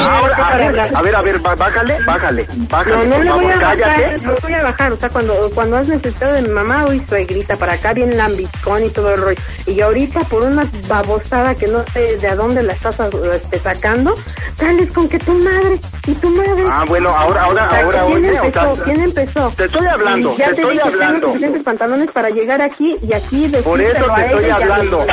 Ahora, 0.09 0.35
a 0.47 0.57
ver, 0.57 0.79
a 0.79 1.01
ver, 1.01 1.15
a 1.15 1.21
ver, 1.21 1.39
bájale, 1.39 1.97
bájale, 2.05 2.47
bájale, 2.69 3.07
No, 3.07 3.17
no 3.17 3.23
le 3.23 3.31
voy 3.31 3.45
a 3.51 3.57
bajar, 3.59 4.21
no 4.21 4.33
voy 4.41 4.53
a 4.53 4.63
bajar, 4.63 4.93
o 4.93 4.97
sea, 4.97 5.09
cuando, 5.09 5.51
cuando 5.53 5.77
has 5.77 5.87
necesitado 5.87 6.33
de 6.33 6.41
mi 6.43 6.49
mamá, 6.49 6.85
uy, 6.87 7.03
suegrita, 7.07 7.57
para 7.57 7.73
acá 7.73 7.93
bien 7.93 8.15
lambiscón 8.17 8.83
y 8.85 8.89
todo 8.89 9.13
el 9.13 9.21
rollo. 9.21 9.41
Y 9.65 9.79
ahorita 9.81 10.21
por 10.21 10.43
una 10.43 10.69
babosada 10.87 11.55
que 11.55 11.67
no 11.67 11.83
sé 11.93 12.17
de 12.17 12.27
a 12.27 12.35
dónde 12.35 12.63
la 12.63 12.73
estás 12.73 12.97
este, 13.33 13.59
sacando, 13.59 14.15
sales 14.57 14.91
con 14.91 15.07
que 15.09 15.19
tu 15.19 15.33
madre 15.33 15.79
y 16.07 16.13
tu 16.13 16.29
madre. 16.31 16.63
Ah, 16.67 16.85
bueno, 16.87 17.09
ahora, 17.09 17.43
ahora, 17.43 17.65
O 17.67 17.69
sea, 17.69 17.83
ahora, 17.83 18.05
¿quién 18.07 18.17
oye, 18.25 18.39
o 18.39 18.43
empezó? 18.45 18.75
sea, 18.75 18.83
¿Quién 18.85 19.01
empezó? 19.01 19.53
te 19.57 19.65
estoy 19.65 19.87
hablando, 19.87 20.37
ya 20.37 20.45
te 20.45 20.51
estoy 20.51 20.71
dije, 20.73 20.83
tengo 20.89 20.95
hablando. 21.03 21.27
suficientes 21.27 21.63
pantalones 21.63 22.11
para 22.11 22.29
llegar 22.29 22.61
aquí 22.61 22.97
y 23.01 23.13
aquí 23.13 23.47
Por 23.63 23.79
eso 23.81 24.05
te 24.15 24.25
estoy 24.25 24.45
ella 24.45 24.55
hablando. 24.55 25.05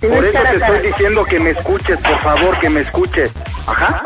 Por 0.00 0.24
eso 0.24 0.38
te 0.42 0.56
estoy 0.56 0.78
diciendo 0.88 1.24
que 1.24 1.38
me 1.40 1.50
escuches, 1.50 1.98
por 1.98 2.18
favor, 2.20 2.58
que 2.60 2.70
me 2.70 2.80
escuches. 2.80 3.32
Ajá. 3.66 4.02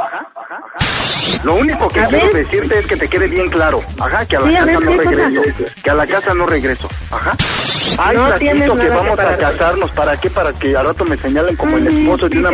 Lo 1.42 1.54
único 1.56 1.88
que 1.88 2.00
A 2.00 2.08
quiero 2.08 2.26
ver. 2.32 2.44
decirte 2.44 2.78
es 2.78 2.86
que 2.86 2.96
te 2.96 3.08
quede 3.08 3.26
bien 3.26 3.48
claro. 3.50 3.80
Ajá, 4.00 4.24
que 4.26 4.36
a 4.36 4.40
la 4.40 4.48
Sí, 4.48 4.56
a 4.56 4.58
casa 4.60 4.66
ver, 4.66 4.80
no 4.82 4.96
regreso. 4.96 5.64
Que 5.82 5.90
a 5.90 5.94
la 5.94 6.06
casa 6.06 6.34
no 6.34 6.46
regreso. 6.46 6.88
Ajá. 7.10 7.36
Ay, 7.98 8.16
No 8.16 8.34
que 8.34 8.38
que 8.46 8.88
vamos 8.88 9.18
a 9.18 9.36
casarnos. 9.36 9.90
¿Para 9.92 10.16
qué? 10.18 10.30
Para 10.30 10.52
que 10.52 10.76
al 10.76 10.86
rato 10.86 11.04
me 11.04 11.16
señalen 11.16 11.56
como 11.56 11.76
el 11.76 11.86
esposo 11.88 12.28
de 12.28 12.38
una. 12.38 12.50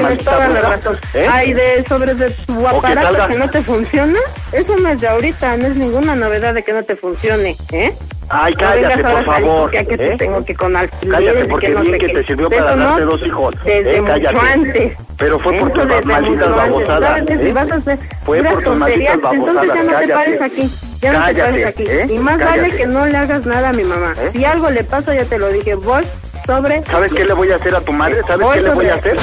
¿Eh? 1.15 1.29
Ay, 1.31 1.53
de 1.53 1.85
sobre 1.89 2.15
de 2.15 2.31
tu 2.31 2.67
aparato 2.67 3.01
salga- 3.17 3.29
que 3.29 3.39
no 3.39 3.51
te 3.51 3.63
funciona, 3.63 4.19
eso 4.53 4.77
no 4.77 4.89
es 4.89 5.01
de 5.01 5.09
ahorita, 5.09 5.57
no 5.57 5.67
es 5.69 5.77
ninguna 5.77 6.15
novedad 6.17 6.55
de 6.55 6.63
que 6.63 6.73
no 6.73 6.83
te 6.83 6.97
funcione, 6.97 7.57
¿eh? 7.73 7.95
Ay, 8.33 8.55
cállate, 8.55 9.03
por 9.03 9.25
favor. 9.25 9.71
Que, 9.71 9.85
que 9.87 9.97
te 9.97 10.13
¿eh? 10.13 10.17
tengo 10.17 10.45
que 10.45 10.55
con 10.55 10.73
Cállate, 10.73 11.45
porque 11.47 11.67
que 11.67 11.75
no 11.75 11.81
bien 11.81 11.93
sé 12.01 12.07
que 12.07 12.13
te 12.15 12.25
sirvió 12.25 12.49
para 12.49 12.77
darte 12.77 13.03
dos 13.03 13.27
hijos. 13.27 13.55
Desde 13.65 13.97
Eh, 13.97 14.01
mucho 14.01 14.13
cállate. 14.15 14.39
antes. 14.53 14.93
Pero 15.19 15.39
fue 15.41 15.53
por 15.59 15.73
tus 15.73 16.05
malditas 16.05 16.49
babosadas. 16.49 17.29
¿eh? 17.29 17.39
Si 17.45 17.53
vas 17.53 17.71
a 17.71 17.75
hacer 17.75 17.99
Fue 18.25 18.43
por 18.43 18.63
tus 18.63 18.77
malditas 18.77 19.15
entonces 19.15 19.45
ya 19.75 19.83
no 19.83 19.93
babosadas, 19.93 20.01
te 20.01 20.09
pares 20.15 20.43
aquí. 20.43 20.71
Ya 21.01 21.13
no 21.13 21.27
te 21.27 21.35
pares 21.35 21.67
aquí. 21.67 21.85
¿eh? 21.87 22.07
Y 22.09 22.19
más 22.19 22.39
vale 22.39 22.71
que 22.77 22.87
no 22.87 23.07
le 23.07 23.17
hagas 23.17 23.47
nada 23.47 23.69
a 23.71 23.73
mi 23.73 23.83
mamá. 23.85 24.15
Si 24.33 24.45
algo 24.45 24.71
le 24.71 24.85
pasa, 24.85 25.13
ya 25.15 25.25
te 25.25 25.39
lo 25.39 25.49
dije, 25.49 25.75
voy 25.75 26.05
sobre... 26.47 26.83
¿Sabes 26.85 27.13
qué 27.13 27.25
le 27.25 27.33
voy 27.35 27.51
a 27.51 27.57
hacer 27.57 27.75
a 27.75 27.81
tu 27.81 27.93
madre? 27.93 28.21
¿Sabes 28.27 28.47
qué 28.55 28.61
le 28.61 28.71
voy 28.71 28.87
a 28.87 28.95
hacer? 28.95 29.17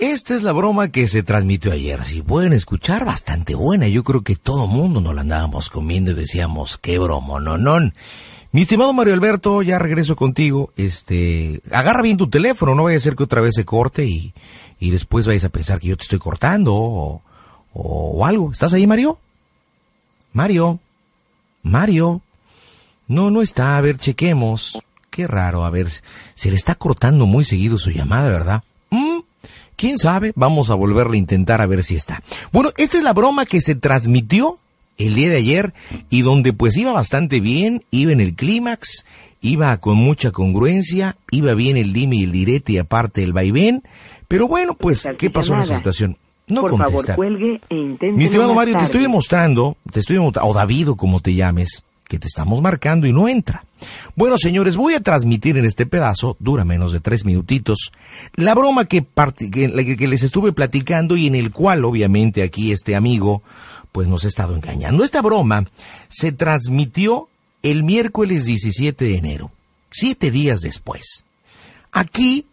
Esta 0.00 0.34
es 0.34 0.42
la 0.42 0.52
broma 0.52 0.88
que 0.88 1.08
se 1.08 1.22
transmitió 1.22 1.72
ayer. 1.72 2.04
Si 2.04 2.20
pueden 2.20 2.52
escuchar, 2.52 3.06
bastante 3.06 3.54
buena. 3.54 3.88
Yo 3.88 4.04
creo 4.04 4.22
que 4.22 4.36
todo 4.36 4.66
mundo 4.66 5.00
nos 5.00 5.14
la 5.14 5.22
andábamos 5.22 5.70
comiendo 5.70 6.10
y 6.10 6.14
decíamos, 6.14 6.76
qué 6.76 6.98
bromo, 6.98 7.40
no, 7.40 7.56
no. 7.56 7.78
Mi 8.52 8.62
estimado 8.62 8.92
Mario 8.92 9.14
Alberto, 9.14 9.62
ya 9.62 9.78
regreso 9.78 10.14
contigo. 10.14 10.70
Este, 10.76 11.62
agarra 11.72 12.02
bien 12.02 12.18
tu 12.18 12.28
teléfono, 12.28 12.74
no 12.74 12.84
vaya 12.84 12.98
a 12.98 13.00
ser 13.00 13.16
que 13.16 13.22
otra 13.22 13.40
vez 13.40 13.54
se 13.54 13.64
corte 13.64 14.04
y, 14.04 14.34
y 14.78 14.90
después 14.90 15.26
vayas 15.26 15.44
a 15.44 15.48
pensar 15.48 15.80
que 15.80 15.88
yo 15.88 15.96
te 15.96 16.02
estoy 16.02 16.18
cortando 16.18 16.74
o, 16.74 17.22
o 17.72 18.26
algo. 18.26 18.52
¿Estás 18.52 18.74
ahí, 18.74 18.86
Mario? 18.86 19.18
Mario. 20.34 20.78
Mario. 21.62 22.20
No, 23.08 23.30
no 23.30 23.40
está. 23.40 23.78
A 23.78 23.80
ver, 23.80 23.96
chequemos. 23.96 24.78
Qué 25.08 25.26
raro. 25.26 25.64
A 25.64 25.70
ver, 25.70 25.88
se 26.34 26.50
le 26.50 26.56
está 26.56 26.74
cortando 26.74 27.24
muy 27.24 27.44
seguido 27.44 27.78
su 27.78 27.90
llamada, 27.90 28.28
¿verdad? 28.28 28.62
¿Quién 29.76 29.98
sabe? 29.98 30.32
Vamos 30.34 30.70
a 30.70 30.74
volverle 30.74 31.16
a 31.16 31.20
intentar 31.20 31.60
a 31.60 31.66
ver 31.66 31.84
si 31.84 31.94
está. 31.94 32.22
Bueno, 32.52 32.70
esta 32.76 32.96
es 32.96 33.02
la 33.04 33.12
broma 33.12 33.44
que 33.46 33.60
se 33.60 33.74
transmitió 33.74 34.58
el 34.98 35.14
día 35.14 35.28
de 35.28 35.36
ayer 35.36 35.74
y 36.08 36.22
donde 36.22 36.52
pues 36.52 36.76
iba 36.76 36.92
bastante 36.92 37.40
bien, 37.40 37.84
iba 37.90 38.12
en 38.12 38.20
el 38.20 38.34
clímax, 38.34 39.04
iba 39.42 39.76
con 39.76 39.96
mucha 39.98 40.30
congruencia, 40.30 41.16
iba 41.30 41.54
bien 41.54 41.76
el 41.76 41.92
dime 41.92 42.16
y 42.16 42.24
el 42.24 42.32
direte 42.32 42.72
y 42.72 42.78
aparte 42.78 43.22
el 43.22 43.32
vaivén, 43.32 43.82
pero 44.28 44.48
bueno, 44.48 44.74
pues, 44.74 45.06
¿qué 45.18 45.30
pasó 45.30 45.54
en 45.54 45.60
esa 45.60 45.76
situación? 45.76 46.16
No 46.48 46.62
Por 46.62 46.70
contesta. 46.70 47.14
favor, 47.14 47.16
cuelgue 47.16 47.60
e 47.68 48.12
Mi 48.12 48.24
estimado 48.24 48.54
Mario, 48.54 48.76
te 48.76 48.84
estoy 48.84 49.02
demostrando, 49.02 49.76
te 49.92 50.00
estoy 50.00 50.16
demostrando, 50.16 50.50
o 50.50 50.54
David 50.54 50.90
o 50.90 50.96
como 50.96 51.20
te 51.20 51.34
llames, 51.34 51.84
que 52.08 52.18
te 52.18 52.26
estamos 52.26 52.60
marcando 52.62 53.06
y 53.06 53.12
no 53.12 53.28
entra. 53.28 53.64
Bueno, 54.14 54.38
señores, 54.38 54.76
voy 54.76 54.94
a 54.94 55.00
transmitir 55.00 55.56
en 55.58 55.64
este 55.64 55.86
pedazo, 55.86 56.36
dura 56.40 56.64
menos 56.64 56.92
de 56.92 57.00
tres 57.00 57.24
minutitos, 57.24 57.90
la 58.34 58.54
broma 58.54 58.84
que, 58.86 59.04
que- 59.50 59.96
que 59.96 60.08
les 60.08 60.22
estuve 60.22 60.52
platicando 60.52 61.16
y 61.16 61.26
en 61.26 61.34
el 61.34 61.50
cual, 61.50 61.84
obviamente, 61.84 62.42
aquí 62.42 62.72
este 62.72 62.94
amigo, 62.96 63.42
pues 63.92 64.08
nos 64.08 64.24
ha 64.24 64.28
estado 64.28 64.54
engañando. 64.54 65.04
Esta 65.04 65.22
broma 65.22 65.66
se 66.08 66.32
transmitió 66.32 67.28
el 67.62 67.82
miércoles 67.82 68.44
17 68.44 69.04
de 69.04 69.16
enero, 69.16 69.50
siete 69.90 70.30
días 70.30 70.60
después. 70.60 71.24
Aquí 71.92 72.46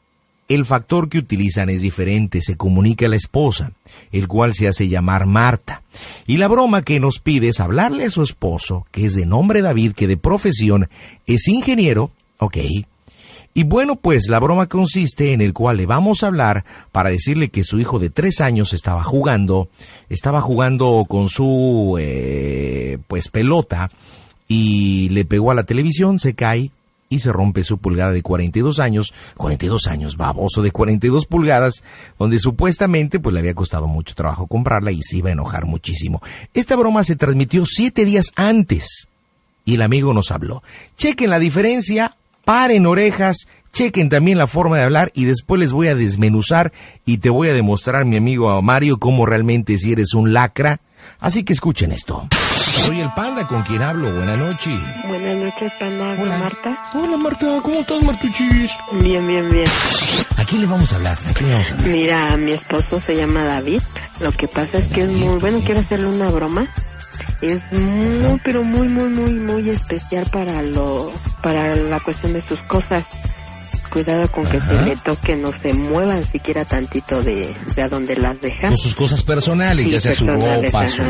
el 0.47 0.65
factor 0.65 1.10
que 1.10 1.19
utilizan 1.19 1.69
es 1.69 1.82
diferente, 1.82 2.41
se 2.41 2.58
comunica 2.58 3.06
a 3.06 3.10
la 3.10 3.15
esposa, 3.15 3.71
el 4.12 4.27
cual 4.27 4.53
se 4.53 4.67
hace 4.67 4.88
llamar 4.88 5.25
Marta. 5.25 5.84
Y 6.27 6.38
la 6.38 6.47
broma 6.47 6.82
que 6.82 6.99
nos 6.99 7.19
pide 7.19 7.49
es 7.49 7.60
hablarle 7.60 8.06
a 8.06 8.12
su 8.12 8.21
esposo, 8.21 8.86
que 8.91 9.06
es 9.06 9.15
de 9.15 9.25
nombre 9.25 9.62
David, 9.62 9.93
que 9.93 10.08
de 10.08 10.17
profesión 10.17 10.89
es 11.25 11.47
ingeniero, 11.47 12.12
ok. 12.39 12.58
Y 13.56 13.63
bueno, 13.63 13.95
pues 13.95 14.29
la 14.29 14.39
broma 14.39 14.67
consiste 14.67 15.32
en 15.32 15.39
el 15.39 15.53
cual 15.53 15.77
le 15.77 15.86
vamos 15.86 16.23
a 16.23 16.27
hablar 16.27 16.65
para 16.91 17.12
decirle 17.12 17.49
que 17.49 17.63
su 17.63 17.79
hijo 17.79 17.99
de 17.99 18.10
tres 18.10 18.41
años 18.41 18.73
estaba 18.73 19.03
jugando, 19.03 19.69
estaba 20.10 20.41
jugando 20.41 21.06
con 21.08 21.29
su, 21.29 21.97
eh, 21.99 22.97
pues 23.08 23.29
pelota, 23.29 23.91
y 24.47 25.10
le 25.10 25.23
pegó 25.23 25.51
a 25.51 25.56
la 25.56 25.65
televisión, 25.65 26.19
se 26.19 26.34
cae, 26.34 26.71
y 27.13 27.19
se 27.19 27.32
rompe 27.32 27.63
su 27.63 27.78
pulgada 27.78 28.12
de 28.12 28.23
42 28.23 28.80
años, 28.80 29.13
42 29.38 29.88
años, 29.88 30.17
baboso 30.17 30.63
de 30.63 30.71
42 30.71 31.28
pulgadas, 31.28 31.84
donde 32.17 32.39
supuestamente 32.39 33.19
pues 33.19 33.34
le 33.34 33.39
había 33.39 33.54
costado 33.54 33.88
mucho 33.88 34.15
trabajo 34.15 34.47
comprarla 34.47 34.91
y 34.91 35.02
se 35.04 35.17
iba 35.17 35.30
a 35.30 35.34
enojar 35.34 35.65
muchísimo. 35.65 36.21
Esta 36.54 36.76
broma 36.76 37.04
se 37.04 37.15
transmitió 37.15 37.65
siete 37.65 38.04
días 38.06 38.32
antes 38.36 39.10
y 39.63 39.76
el 39.76 39.84
amigo 39.84 40.13
nos 40.13 40.32
habló. 40.32 40.63
Chequen 40.97 41.30
la 41.30 41.39
diferencia, 41.39 42.15
paren 42.45 42.88
orejas, 42.88 43.47
chequen 43.71 44.10
también 44.10 44.39
la 44.39 44.47
forma 44.47 44.78
de 44.78 44.84
hablar 44.84 45.12
y 45.13 45.26
después 45.26 45.60
les 45.60 45.71
voy 45.71 45.88
a 45.88 45.95
desmenuzar 45.95 46.73
y 47.06 47.19
te 47.19 47.30
voy 47.30 47.49
a 47.49 47.54
demostrar, 47.54 48.06
mi 48.06 48.17
amigo 48.17 48.60
Mario, 48.63 48.97
cómo 48.97 49.28
realmente 49.28 49.78
si 49.78 49.91
eres 49.91 50.15
un 50.15 50.34
lacra. 50.34 50.82
Así 51.23 51.45
que 51.45 51.53
escuchen 51.53 51.93
esto. 51.93 52.27
Soy 52.86 52.99
el 52.99 53.09
panda 53.13 53.47
con 53.47 53.63
quien 53.63 53.81
hablo. 53.81 54.13
Buenas 54.13 54.38
noches. 54.38 54.77
Buenas 55.07 55.38
noches, 55.38 55.71
Panda. 55.79 56.17
Hola. 56.19 56.38
Marta. 56.38 56.77
Hola 56.95 57.15
Marta, 57.15 57.62
¿cómo 57.63 57.79
estás 57.79 58.03
Martuchis? 58.03 58.77
Bien, 58.91 59.25
bien, 59.25 59.49
bien. 59.49 59.65
¿A 60.36 60.43
quién 60.43 60.59
le 60.59 60.67
vamos 60.67 60.91
a 60.91 60.97
hablar? 60.97 61.17
¿A 61.29 61.33
quién 61.33 61.47
le 61.47 61.53
vamos 61.55 61.71
a 61.71 61.75
hablar? 61.75 61.89
Mira, 61.89 62.36
mi 62.36 62.51
esposo 62.51 63.01
se 63.01 63.15
llama 63.15 63.45
David. 63.45 63.81
Lo 64.19 64.33
que 64.33 64.49
pasa 64.49 64.79
es 64.79 64.91
que 64.91 65.03
es 65.03 65.09
muy 65.12 65.39
bueno. 65.39 65.62
Quiero 65.63 65.79
hacerle 65.79 66.07
una 66.07 66.29
broma. 66.29 66.67
Es 67.39 67.62
muy, 67.71 68.41
pero 68.43 68.63
muy, 68.63 68.89
muy, 68.89 69.07
muy, 69.07 69.33
muy 69.36 69.69
especial 69.69 70.27
para 70.29 70.62
lo 70.62 71.09
para 71.41 71.73
la 71.73 72.01
cuestión 72.01 72.33
de 72.33 72.41
sus 72.41 72.59
cosas. 72.63 73.05
Cuidado 73.93 74.27
con 74.32 74.43
que 74.45 74.60
se 74.60 74.82
le 74.86 74.95
toque, 74.97 75.36
no 75.36 75.51
se 75.62 75.71
muevan 75.71 76.25
siquiera 76.25 76.65
tantito 76.65 77.21
de, 77.21 77.53
de 77.75 77.82
a 77.84 77.88
donde 77.89 78.15
las 78.15 78.41
dejan. 78.41 78.69
Con 78.71 78.77
sus 78.79 78.95
cosas 78.95 79.23
personales, 79.23 79.86
Sí, 79.86 79.91
ya 79.91 79.99
sea 79.99 80.15
su 80.15 80.25
ropa, 80.25 80.88
su... 80.89 81.03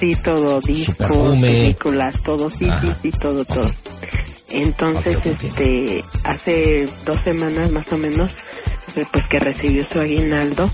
Sí, 0.00 0.16
todo, 0.24 0.58
discos, 0.62 1.38
películas, 1.38 2.16
todo, 2.22 2.50
sí, 2.50 2.66
Ajá. 2.66 2.80
sí, 2.80 2.92
sí, 3.02 3.10
todo, 3.10 3.44
todo. 3.44 3.70
Entonces, 4.48 5.18
este, 5.26 6.02
hace 6.24 6.88
dos 7.04 7.20
semanas 7.24 7.70
más 7.70 7.92
o 7.92 7.98
menos, 7.98 8.30
eh, 8.96 9.04
pues 9.12 9.26
que 9.26 9.38
recibió 9.38 9.86
su 9.92 10.00
aguinaldo, 10.00 10.70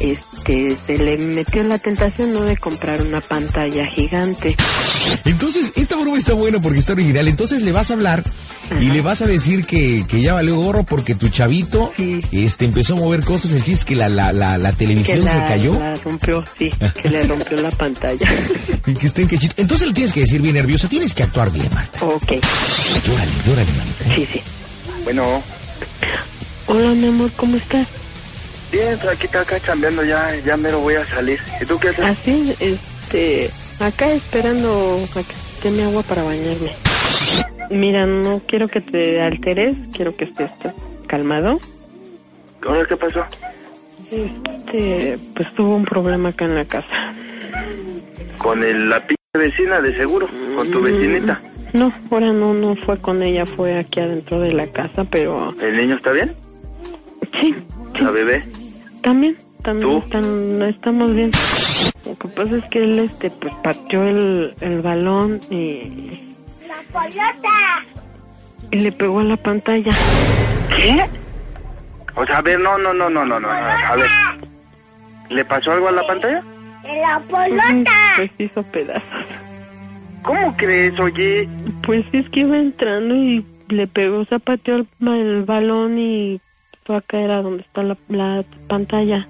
este, 0.00 0.29
se 0.44 0.98
le 0.98 1.16
metió 1.18 1.62
la 1.62 1.78
tentación 1.78 2.32
no 2.32 2.42
de 2.42 2.56
comprar 2.56 3.00
una 3.02 3.20
pantalla 3.20 3.86
gigante. 3.86 4.56
Entonces, 5.24 5.72
esta 5.76 5.96
broma 5.96 6.18
está 6.18 6.34
buena 6.34 6.60
porque 6.60 6.78
está 6.78 6.92
original. 6.92 7.28
Entonces 7.28 7.62
le 7.62 7.72
vas 7.72 7.90
a 7.90 7.94
hablar 7.94 8.22
y 8.80 8.84
le 8.86 9.00
vas 9.02 9.22
a 9.22 9.26
decir 9.26 9.64
que, 9.66 10.04
que 10.08 10.20
ya 10.22 10.34
valió 10.34 10.56
gorro 10.56 10.84
porque 10.84 11.14
tu 11.14 11.28
chavito 11.28 11.92
Sí. 11.96 12.20
este 12.32 12.64
empezó 12.64 12.94
a 12.94 12.96
mover 12.96 13.24
cosas. 13.24 13.52
El 13.52 13.58
chiste 13.62 13.72
es 13.80 13.84
que 13.84 13.96
la, 13.96 14.08
la, 14.08 14.32
la, 14.32 14.58
la 14.58 14.70
Que 14.72 14.78
televisión 14.86 15.22
se 15.28 15.44
cayó 15.44 15.74
la 15.78 15.94
rompió, 15.96 16.44
sí, 16.58 16.70
que 17.02 17.08
le 17.08 17.22
rompió 17.24 17.60
la 17.60 17.70
pantalla. 17.70 18.26
y 18.86 18.94
que 18.94 19.06
está 19.06 19.22
en 19.22 19.28
cachito. 19.28 19.54
Entonces 19.56 19.88
le 19.88 19.94
tienes 19.94 20.12
que 20.12 20.20
decir 20.20 20.40
bien 20.40 20.54
nerviosa. 20.54 20.88
Tienes 20.88 21.14
que 21.14 21.22
actuar 21.22 21.50
bien, 21.50 21.68
Marta. 21.74 22.04
ok, 22.04 22.32
Llórale, 23.06 23.32
llórale, 23.46 23.72
manita. 23.72 24.04
¿eh? 24.06 24.12
sí, 24.16 24.28
sí. 24.32 24.40
Bueno, 25.04 25.42
Hola, 26.66 26.90
mi 26.90 27.08
amor, 27.08 27.32
¿cómo 27.36 27.56
estás? 27.56 27.86
Bien, 28.70 28.98
aquí 29.10 29.26
está 29.26 29.40
acá 29.40 29.60
chambeando, 29.60 30.04
ya, 30.04 30.36
ya 30.36 30.56
mero 30.56 30.80
voy 30.80 30.94
a 30.94 31.06
salir. 31.06 31.38
¿Y 31.60 31.64
tú 31.64 31.78
qué 31.78 31.88
haces? 31.88 32.04
Así, 32.04 32.54
este, 32.60 33.50
acá 33.78 34.12
esperando 34.12 34.98
a 35.14 35.62
que 35.62 35.70
mi 35.70 35.82
agua 35.82 36.02
para 36.02 36.22
bañarme. 36.22 36.72
Mira, 37.70 38.06
no 38.06 38.40
quiero 38.46 38.68
que 38.68 38.80
te 38.80 39.20
alteres, 39.20 39.76
quiero 39.92 40.16
que 40.16 40.24
estés 40.24 40.50
calmado. 41.06 41.60
Ahora, 42.66 42.86
¿qué 42.86 42.96
pasó? 42.96 43.24
Este, 44.10 45.18
pues 45.34 45.54
tuvo 45.54 45.76
un 45.76 45.84
problema 45.84 46.30
acá 46.30 46.46
en 46.46 46.54
la 46.56 46.64
casa. 46.64 47.14
Con 48.38 48.62
el, 48.64 48.88
la 48.88 49.06
p 49.06 49.14
vecina, 49.34 49.80
de 49.80 49.96
seguro, 49.96 50.28
con 50.56 50.70
tu 50.70 50.82
vecinita. 50.82 51.40
No, 51.72 51.92
ahora 52.10 52.32
no, 52.32 52.52
no 52.52 52.74
fue 52.74 52.98
con 52.98 53.22
ella, 53.22 53.46
fue 53.46 53.78
aquí 53.78 54.00
adentro 54.00 54.40
de 54.40 54.52
la 54.52 54.66
casa, 54.66 55.04
pero 55.04 55.54
¿El 55.60 55.76
niño 55.76 55.96
está 55.96 56.10
bien? 56.12 56.34
sí, 57.40 57.54
¿La 58.00 58.10
bebé? 58.10 58.42
también, 59.02 59.36
también 59.62 59.90
¿Tú? 59.90 59.98
están- 60.04 60.62
estamos 60.62 61.14
bien. 61.14 61.30
Lo 62.06 62.16
que 62.18 62.28
pasa 62.28 62.56
es 62.56 62.64
que 62.70 62.82
él, 62.82 62.98
este, 63.00 63.30
pues 63.30 63.52
pateó 63.62 64.02
el, 64.04 64.54
el 64.60 64.80
balón 64.82 65.40
y... 65.50 66.34
Y 68.72 68.76
le 68.80 68.92
pegó 68.92 69.20
a 69.20 69.24
la 69.24 69.36
pantalla. 69.36 69.92
¿Qué? 70.76 71.04
O 72.14 72.24
sea, 72.26 72.38
a 72.38 72.42
ver, 72.42 72.60
no, 72.60 72.78
no, 72.78 72.92
no, 72.94 73.08
no, 73.10 73.24
no, 73.24 73.40
no, 73.40 73.40
no, 73.40 73.48
a 73.50 73.96
ver. 73.96 74.10
¿Le 75.30 75.44
pasó 75.44 75.72
algo 75.72 75.88
a 75.88 75.92
la 75.92 76.06
pantalla? 76.06 76.42
Ujú, 76.82 77.84
Pues 78.16 78.30
hizo 78.38 78.62
pedazos. 78.64 79.02
¿Cómo 80.22 80.56
crees, 80.56 80.98
oye? 81.00 81.48
Pues 81.86 82.04
es 82.12 82.28
que 82.30 82.40
iba 82.40 82.56
entrando 82.58 83.14
y 83.14 83.44
le 83.68 83.86
pegó, 83.86 84.24
zapateó 84.26 84.76
el, 84.76 84.86
el 85.06 85.44
balón 85.44 85.98
y 85.98 86.40
fue 86.90 86.96
a 86.96 87.00
caer 87.02 87.42
donde 87.44 87.62
está 87.62 87.84
la, 87.84 87.96
la 88.08 88.44
pantalla. 88.68 89.24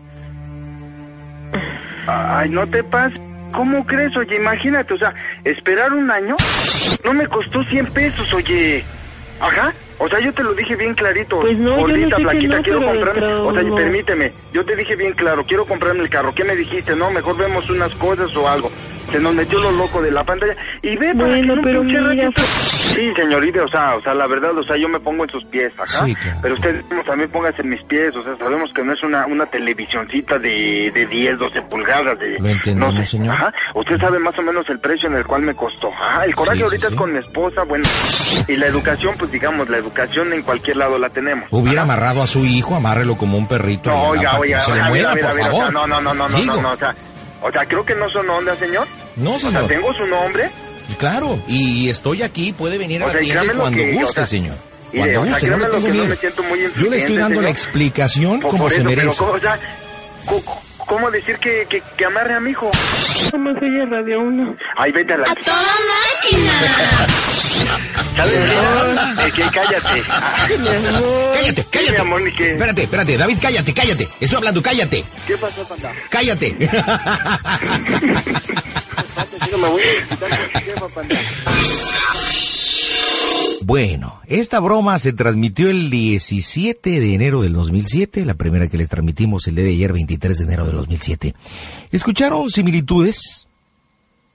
Ay, 2.07 2.49
no 2.49 2.67
te 2.67 2.83
pases. 2.83 3.21
¿Cómo 3.53 3.85
crees, 3.85 4.17
oye? 4.17 4.37
Imagínate, 4.37 4.95
o 4.95 4.99
sea, 4.99 5.13
esperar 5.45 5.93
un 5.93 6.11
año 6.11 6.37
no 7.05 7.13
me 7.13 7.27
costó 7.27 7.63
100 7.65 7.87
pesos, 7.93 8.33
oye. 8.33 8.83
Ajá. 9.41 9.75
O 10.03 10.09
sea, 10.09 10.19
yo 10.19 10.33
te 10.33 10.43
lo 10.43 10.55
dije 10.55 10.75
bien 10.77 10.95
clarito. 10.95 11.41
Pues 11.41 11.59
no, 11.59 11.87
yo 11.87 11.97
no 12.09 12.19
no, 12.19 12.63
quiero 12.63 12.81
comprarme. 12.83 13.27
o 13.27 13.53
sea, 13.53 13.63
no. 13.63 13.75
permíteme. 13.75 14.33
Yo 14.51 14.65
te 14.65 14.75
dije 14.75 14.97
bien 14.97 15.13
claro, 15.13 15.45
quiero 15.45 15.67
comprarme 15.67 16.01
el 16.03 16.09
carro. 16.09 16.35
¿Qué 16.35 16.43
me 16.43 16.57
dijiste? 16.57 16.97
No, 16.97 17.11
mejor 17.11 17.37
vemos 17.37 17.69
unas 17.69 17.95
cosas 17.97 18.35
o 18.35 18.49
algo. 18.49 18.73
Se 19.13 19.19
nos 19.21 19.35
metió 19.35 19.59
lo 19.59 19.73
loco 19.73 20.01
de 20.01 20.11
la 20.11 20.25
pantalla. 20.25 20.57
Y 20.83 20.97
ve 20.97 21.13
para 21.15 21.29
Bueno, 21.29 21.55
que 21.55 21.59
un 21.59 21.63
pero 21.65 21.83
mira, 21.85 22.31
Sí, 22.37 23.13
señorita, 23.15 23.63
o 23.65 23.69
sea, 23.69 23.95
o 23.97 24.03
sea, 24.03 24.15
la 24.15 24.27
verdad, 24.27 24.57
o 24.57 24.65
sea, 24.65 24.77
yo 24.77 24.89
me 24.89 24.99
pongo 24.99 25.25
en 25.25 25.31
sus 25.31 25.45
pies, 25.45 25.73
ajá. 25.79 26.05
Sí, 26.05 26.15
claro. 26.15 26.39
Pero 26.43 26.55
usted 26.55 26.85
también 27.07 27.31
póngase 27.31 27.63
en 27.63 27.69
mis 27.71 27.83
pies, 27.85 28.15
o 28.17 28.23
sea, 28.25 28.37
sabemos 28.37 28.73
que 28.73 28.83
no 28.83 28.93
es 28.93 29.03
una, 29.05 29.27
una 29.27 29.47
televisioncita 29.47 30.39
de, 30.39 30.91
de 30.93 31.07
10, 31.07 31.39
12 31.39 31.63
pulgadas. 31.63 32.19
De, 32.19 32.39
Lo 32.41 32.49
entendemos, 32.49 32.95
no 32.95 33.01
sé, 33.01 33.07
señor. 33.07 33.35
Ajá. 33.35 33.55
Usted 33.75 33.99
sabe 33.99 34.19
más 34.19 34.37
o 34.39 34.43
menos 34.43 34.69
el 34.71 34.81
precio 34.81 35.09
en 35.09 35.17
el 35.17 35.25
cual 35.25 35.43
me 35.43 35.55
costó. 35.55 35.91
Ah, 36.01 36.25
el 36.25 36.35
coraje 36.35 36.59
Sí, 36.59 36.59
sí, 36.59 36.65
ahorita 36.65 36.89
sí. 36.89 36.95
es 36.95 36.99
con 36.99 37.13
mi 37.13 37.19
esposa, 37.19 37.63
bueno. 37.65 37.85
Y 38.49 38.57
la 38.57 38.67
educación, 38.67 39.15
pues 39.19 39.31
digamos, 39.31 39.69
la 39.69 39.77
educación 39.79 39.90
en 40.33 40.43
cualquier 40.43 40.77
lado 40.79 40.99
la 40.99 41.11
tenemos. 41.11 41.49
Hubiera 41.51 41.83
amarrado 41.83 42.23
a 42.23 42.27
su 42.27 42.45
hijo, 42.45 42.75
amárrelo 42.75 43.17
como 43.17 43.37
un 43.39 43.47
perrito. 43.47 43.91
No, 43.91 44.03
oiga, 44.09 44.39
oiga, 44.39 44.59
no 44.59 44.65
se 44.65 44.71
le 44.73 44.77
oiga, 44.81 44.89
mueva, 44.89 45.15
mira, 45.15 45.31
por 45.31 45.41
favor. 45.41 45.55
o 45.55 45.59
sea, 45.63 45.71
no, 45.71 45.87
no, 45.87 46.01
no, 46.01 46.15
no, 46.15 46.29
no, 46.29 46.37
Digo, 46.39 46.57
no, 46.57 46.63
no, 46.63 46.71
o 46.73 46.77
sea, 46.77 46.95
o 47.43 47.51
sea, 47.53 47.67
creo 47.67 47.85
que 47.85 47.95
no 47.95 48.09
son 48.11 48.29
onda, 48.31 48.55
señor. 48.57 48.87
no, 49.17 49.35
O 49.35 49.39
sea, 49.39 49.51
señor. 49.51 49.67
tengo 49.69 49.93
su 49.95 50.07
nombre. 50.07 50.51
Claro, 50.99 51.39
y 51.47 51.89
estoy 51.89 52.23
aquí, 52.23 52.53
puede 52.53 52.77
venir 52.79 53.03
a 53.03 53.07
O 53.07 53.09
la 53.09 53.13
sea, 53.15 53.23
y 53.23 53.27
tienda 53.31 53.55
cuando 53.55 53.79
que, 53.79 53.91
o 53.91 54.01
guste, 54.01 54.15
sea, 54.15 54.27
señor. 54.27 54.57
Cuando 54.93 55.21
o 55.21 55.25
sea, 55.25 55.33
guste, 55.33 55.47
no 55.51 55.57
le 55.57 55.65
tengo 55.67 55.81
que 55.83 55.89
no 55.89 55.95
miedo. 55.95 56.07
me 56.09 56.17
siento 56.17 56.43
muy 56.43 56.59
Yo 56.77 56.91
le 56.91 56.97
estoy 56.99 57.17
dando 57.17 57.41
la 57.41 57.49
señor. 57.49 57.51
explicación 57.51 58.41
Por- 58.41 58.51
como 58.51 58.65
por 58.65 58.73
se 58.73 58.79
eso, 58.81 58.89
pero 58.89 59.03
merece. 59.03 59.19
¿cómo, 59.19 59.33
o 59.33 59.39
sea, 59.41 59.59
¿cómo 60.79 61.11
decir 61.13 61.39
que, 61.39 61.67
que, 61.71 61.81
que 61.97 62.05
amarre 62.05 62.35
a 62.35 62.41
mi 62.41 62.51
hijo? 62.51 62.71
¿Cómo 63.31 63.53
se 63.59 63.65
oye 63.67 63.87
Radio 63.87 64.21
1? 64.21 64.57
Ay, 64.77 64.91
vete 64.93 65.13
a 65.15 65.19
la... 65.19 65.31
¡A 65.31 65.35
toda 65.37 65.63
máquina! 66.27 66.53
¿Sabes? 68.17 69.33
Que 69.35 69.43
cállate. 69.43 70.03
Cállate, 71.35 71.63
Sí, 71.63 71.69
cállate. 71.71 72.01
amor, 72.01 72.23
que- 72.37 72.51
Espérate, 72.53 72.83
espérate, 72.83 73.17
David, 73.17 73.39
cállate, 73.41 73.73
cállate. 73.75 74.09
Estoy 74.21 74.37
hablando, 74.39 74.63
cállate, 74.63 75.05
¿Qué 75.27 75.37
pasó, 75.37 75.67
panda? 75.67 75.93
cállate. 76.11 76.57
Me 79.51 79.67
voy. 79.69 79.83
Bueno, 83.63 84.21
esta 84.27 84.59
broma 84.61 84.99
se 84.99 85.13
transmitió 85.13 85.69
el 85.71 85.91
17 85.91 86.99
de 87.01 87.15
enero 87.15 87.43
del 87.43 87.53
2007, 87.53 88.25
la 88.25 88.35
primera 88.35 88.69
que 88.69 88.79
les 88.79 88.89
transmitimos 88.89 89.47
el 89.47 89.57
día 89.57 89.65
de 89.65 89.71
ayer, 89.71 89.93
23 89.93 90.39
de 90.39 90.45
enero 90.45 90.65
del 90.67 90.77
2007. 90.77 91.35
¿Escucharon 91.93 92.49
similitudes? 92.51 93.47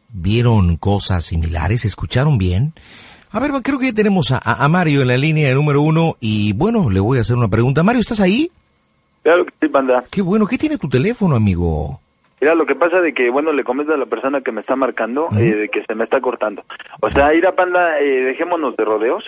¿Vieron 0.10 0.78
cosas 0.78 1.26
similares? 1.26 1.86
¿Escucharon 1.86 2.38
bien? 2.38 2.74
A 3.36 3.40
ver, 3.42 3.52
creo 3.62 3.78
que 3.78 3.88
ya 3.88 3.94
tenemos 3.94 4.32
a, 4.32 4.40
a 4.40 4.70
Mario 4.70 5.02
en 5.02 5.10
la 5.10 5.18
línea 5.18 5.54
número 5.54 5.82
uno 5.82 6.16
y 6.22 6.54
bueno, 6.54 6.90
le 6.90 7.02
voy 7.02 7.18
a 7.18 7.22
hacer 7.22 7.36
una 7.36 7.50
pregunta. 7.50 7.84
Mario, 7.84 8.00
¿estás 8.00 8.22
ahí? 8.22 8.50
Claro 9.24 9.46
que 9.46 9.52
sí, 9.60 9.68
panda. 9.68 10.06
Qué 10.10 10.22
bueno, 10.22 10.48
¿qué 10.48 10.58
tiene 10.58 10.78
tu 10.78 10.88
teléfono, 10.88 11.36
amigo? 11.36 12.00
Mira, 12.40 12.56
lo 12.56 12.66
que 12.66 12.76
pasa 12.76 13.02
de 13.02 13.14
que, 13.14 13.30
bueno, 13.30 13.52
le 13.52 13.66
comento 13.66 13.94
a 13.94 13.98
la 13.98 14.06
persona 14.06 14.40
que 14.40 14.54
me 14.54 14.62
está 14.62 14.78
marcando 14.78 15.28
eh, 15.38 15.54
de 15.54 15.68
que 15.68 15.84
se 15.84 15.96
me 15.96 16.06
está 16.06 16.22
cortando. 16.22 16.64
O 17.02 17.12
sea, 17.12 17.34
ir 17.34 17.46
a 17.46 17.52
panda, 17.52 18.00
eh, 18.00 18.24
dejémonos 18.24 18.78
de 18.78 18.86
rodeos. 18.86 19.26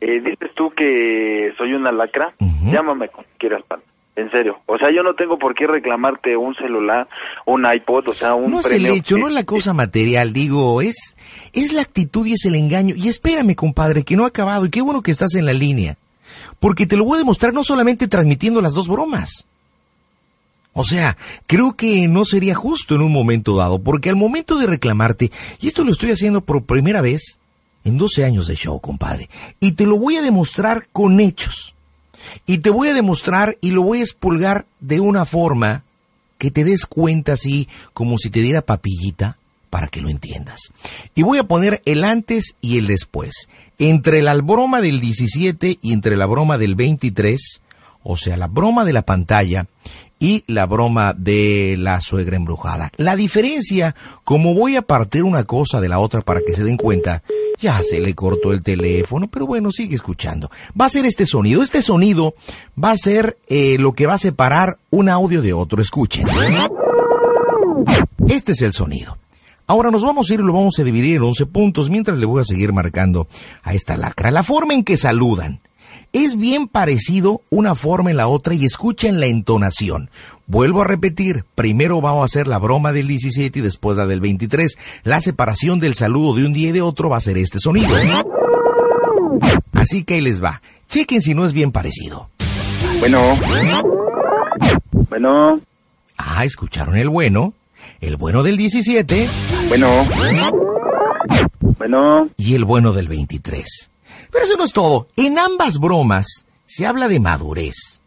Eh, 0.00 0.20
dices 0.20 0.50
tú 0.56 0.70
que 0.70 1.52
soy 1.56 1.74
una 1.74 1.92
lacra, 1.92 2.34
llámame 2.64 3.06
como 3.06 3.24
quieras, 3.38 3.62
panda. 3.68 3.86
En 4.16 4.30
serio. 4.30 4.60
O 4.66 4.78
sea, 4.78 4.90
yo 4.94 5.02
no 5.02 5.14
tengo 5.14 5.38
por 5.38 5.54
qué 5.54 5.66
reclamarte 5.66 6.36
un 6.36 6.54
celular, 6.54 7.08
un 7.46 7.66
iPod, 7.66 8.10
o 8.10 8.14
sea, 8.14 8.34
un 8.34 8.52
No 8.52 8.60
es 8.60 8.70
el 8.70 8.86
hecho, 8.86 9.18
no 9.18 9.26
es 9.26 9.34
la 9.34 9.44
cosa 9.44 9.72
material, 9.72 10.32
digo, 10.32 10.80
es, 10.80 11.16
es 11.52 11.72
la 11.72 11.82
actitud 11.82 12.24
y 12.24 12.34
es 12.34 12.44
el 12.44 12.54
engaño. 12.54 12.94
Y 12.96 13.08
espérame, 13.08 13.56
compadre, 13.56 14.04
que 14.04 14.16
no 14.16 14.24
ha 14.24 14.28
acabado 14.28 14.66
y 14.66 14.70
qué 14.70 14.82
bueno 14.82 15.02
que 15.02 15.10
estás 15.10 15.34
en 15.34 15.46
la 15.46 15.52
línea. 15.52 15.96
Porque 16.60 16.86
te 16.86 16.96
lo 16.96 17.04
voy 17.04 17.16
a 17.16 17.18
demostrar 17.18 17.52
no 17.52 17.64
solamente 17.64 18.06
transmitiendo 18.06 18.62
las 18.62 18.74
dos 18.74 18.88
bromas. 18.88 19.46
O 20.74 20.84
sea, 20.84 21.16
creo 21.46 21.74
que 21.74 22.06
no 22.06 22.24
sería 22.24 22.54
justo 22.54 22.94
en 22.94 23.02
un 23.02 23.12
momento 23.12 23.56
dado, 23.56 23.80
porque 23.80 24.10
al 24.10 24.16
momento 24.16 24.58
de 24.58 24.66
reclamarte, 24.66 25.30
y 25.60 25.66
esto 25.66 25.84
lo 25.84 25.92
estoy 25.92 26.10
haciendo 26.10 26.40
por 26.40 26.64
primera 26.64 27.00
vez 27.00 27.38
en 27.84 27.96
12 27.96 28.24
años 28.24 28.46
de 28.46 28.56
show, 28.56 28.80
compadre, 28.80 29.28
y 29.60 29.72
te 29.72 29.86
lo 29.86 29.98
voy 29.98 30.16
a 30.16 30.22
demostrar 30.22 30.88
con 30.92 31.20
hechos. 31.20 31.73
Y 32.46 32.58
te 32.58 32.70
voy 32.70 32.88
a 32.88 32.94
demostrar 32.94 33.56
y 33.60 33.70
lo 33.70 33.82
voy 33.82 34.00
a 34.00 34.02
expulgar 34.02 34.66
de 34.80 35.00
una 35.00 35.24
forma 35.24 35.84
que 36.38 36.50
te 36.50 36.64
des 36.64 36.86
cuenta 36.86 37.34
así 37.34 37.68
como 37.92 38.18
si 38.18 38.30
te 38.30 38.40
diera 38.40 38.62
papillita 38.62 39.38
para 39.70 39.88
que 39.88 40.00
lo 40.00 40.08
entiendas. 40.08 40.72
Y 41.14 41.22
voy 41.22 41.38
a 41.38 41.44
poner 41.44 41.82
el 41.84 42.04
antes 42.04 42.54
y 42.60 42.78
el 42.78 42.86
después. 42.86 43.48
Entre 43.78 44.22
la 44.22 44.34
broma 44.36 44.80
del 44.80 45.00
17 45.00 45.78
y 45.82 45.92
entre 45.92 46.16
la 46.16 46.26
broma 46.26 46.58
del 46.58 46.76
23, 46.76 47.60
o 48.04 48.16
sea, 48.16 48.36
la 48.36 48.46
broma 48.46 48.84
de 48.84 48.92
la 48.92 49.02
pantalla 49.02 49.66
y 50.20 50.44
la 50.46 50.66
broma 50.66 51.12
de 51.12 51.76
la 51.78 52.00
suegra 52.00 52.36
embrujada. 52.36 52.92
La 52.96 53.16
diferencia, 53.16 53.94
como 54.22 54.54
voy 54.54 54.76
a 54.76 54.82
partir 54.82 55.24
una 55.24 55.44
cosa 55.44 55.80
de 55.80 55.88
la 55.88 55.98
otra 55.98 56.20
para 56.20 56.40
que 56.46 56.54
se 56.54 56.64
den 56.64 56.76
cuenta, 56.76 57.22
ya 57.64 57.82
se 57.82 57.98
le 57.98 58.14
cortó 58.14 58.52
el 58.52 58.62
teléfono, 58.62 59.26
pero 59.26 59.46
bueno, 59.46 59.72
sigue 59.72 59.94
escuchando. 59.94 60.50
Va 60.78 60.84
a 60.84 60.90
ser 60.90 61.06
este 61.06 61.24
sonido. 61.24 61.62
Este 61.62 61.80
sonido 61.80 62.34
va 62.82 62.90
a 62.90 62.96
ser 62.98 63.38
eh, 63.48 63.78
lo 63.78 63.94
que 63.94 64.06
va 64.06 64.14
a 64.14 64.18
separar 64.18 64.76
un 64.90 65.08
audio 65.08 65.40
de 65.40 65.54
otro. 65.54 65.80
Escuchen. 65.80 66.26
Este 68.28 68.52
es 68.52 68.60
el 68.60 68.74
sonido. 68.74 69.16
Ahora 69.66 69.90
nos 69.90 70.02
vamos 70.02 70.28
a 70.28 70.34
ir 70.34 70.40
y 70.40 70.42
lo 70.42 70.52
vamos 70.52 70.78
a 70.78 70.84
dividir 70.84 71.16
en 71.16 71.22
11 71.22 71.46
puntos 71.46 71.88
mientras 71.88 72.18
le 72.18 72.26
voy 72.26 72.42
a 72.42 72.44
seguir 72.44 72.74
marcando 72.74 73.28
a 73.62 73.72
esta 73.72 73.96
lacra. 73.96 74.30
La 74.30 74.42
forma 74.42 74.74
en 74.74 74.84
que 74.84 74.98
saludan. 74.98 75.60
Es 76.12 76.36
bien 76.36 76.68
parecido 76.68 77.42
una 77.50 77.74
forma 77.74 78.10
en 78.10 78.16
la 78.16 78.28
otra 78.28 78.54
y 78.54 78.64
escuchen 78.64 79.20
la 79.20 79.26
entonación. 79.26 80.10
Vuelvo 80.46 80.82
a 80.82 80.86
repetir, 80.86 81.44
primero 81.54 82.00
vamos 82.00 82.22
a 82.22 82.26
hacer 82.26 82.46
la 82.46 82.58
broma 82.58 82.92
del 82.92 83.08
17 83.08 83.58
y 83.58 83.62
después 83.62 83.96
la 83.96 84.06
del 84.06 84.20
23. 84.20 84.76
La 85.02 85.20
separación 85.20 85.78
del 85.78 85.94
saludo 85.94 86.34
de 86.34 86.46
un 86.46 86.52
día 86.52 86.68
y 86.68 86.72
de 86.72 86.82
otro 86.82 87.08
va 87.08 87.16
a 87.16 87.20
ser 87.20 87.38
este 87.38 87.58
sonido. 87.58 87.94
Así 89.72 90.04
que 90.04 90.14
ahí 90.14 90.20
les 90.20 90.42
va. 90.42 90.62
Chequen 90.88 91.22
si 91.22 91.34
no 91.34 91.46
es 91.46 91.52
bien 91.52 91.72
parecido. 91.72 92.30
Bueno. 93.00 93.36
Bueno. 95.08 95.60
Ah, 96.16 96.44
escucharon 96.44 96.96
el 96.96 97.08
bueno. 97.08 97.54
El 98.00 98.16
bueno 98.16 98.42
del 98.42 98.56
17. 98.56 99.28
Bueno. 99.68 99.88
Bueno. 101.78 102.28
Y 102.36 102.54
el 102.54 102.64
bueno 102.64 102.92
del 102.92 103.08
23. 103.08 103.90
Pero 104.34 104.46
eso 104.46 104.56
no 104.56 104.64
es 104.64 104.72
todo. 104.72 105.06
En 105.16 105.38
ambas 105.38 105.78
bromas 105.78 106.44
se 106.66 106.86
habla 106.86 107.06
de 107.06 107.20
madurez. 107.20 108.00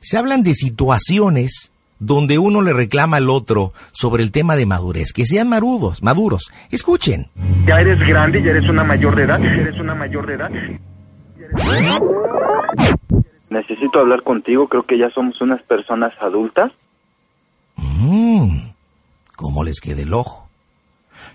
Se 0.00 0.18
hablan 0.18 0.42
de 0.42 0.52
situaciones 0.52 1.72
donde 1.98 2.38
uno 2.38 2.60
le 2.60 2.74
reclama 2.74 3.16
al 3.16 3.30
otro 3.30 3.72
sobre 3.92 4.22
el 4.22 4.32
tema 4.32 4.54
de 4.54 4.66
madurez, 4.66 5.14
que 5.14 5.24
sean 5.24 5.48
maduros, 5.48 6.02
maduros. 6.02 6.52
Escuchen. 6.70 7.30
Ya 7.66 7.80
eres 7.80 7.98
grande, 8.00 8.42
ya 8.42 8.50
eres 8.50 8.68
una 8.68 8.84
mayor 8.84 9.16
de 9.16 9.22
edad, 9.22 9.40
ya 9.40 9.50
eres 9.50 9.80
una 9.80 9.94
mayor 9.94 10.26
de 10.26 10.34
edad. 10.34 10.50
Necesito 13.48 14.00
hablar 14.00 14.22
contigo, 14.24 14.68
creo 14.68 14.82
que 14.84 14.98
ya 14.98 15.08
somos 15.10 15.40
unas 15.40 15.62
personas 15.62 16.12
adultas. 16.20 16.70
Mmm, 17.76 18.72
¿cómo 19.36 19.64
les 19.64 19.80
queda 19.80 20.02
el 20.02 20.12
ojo? 20.12 20.50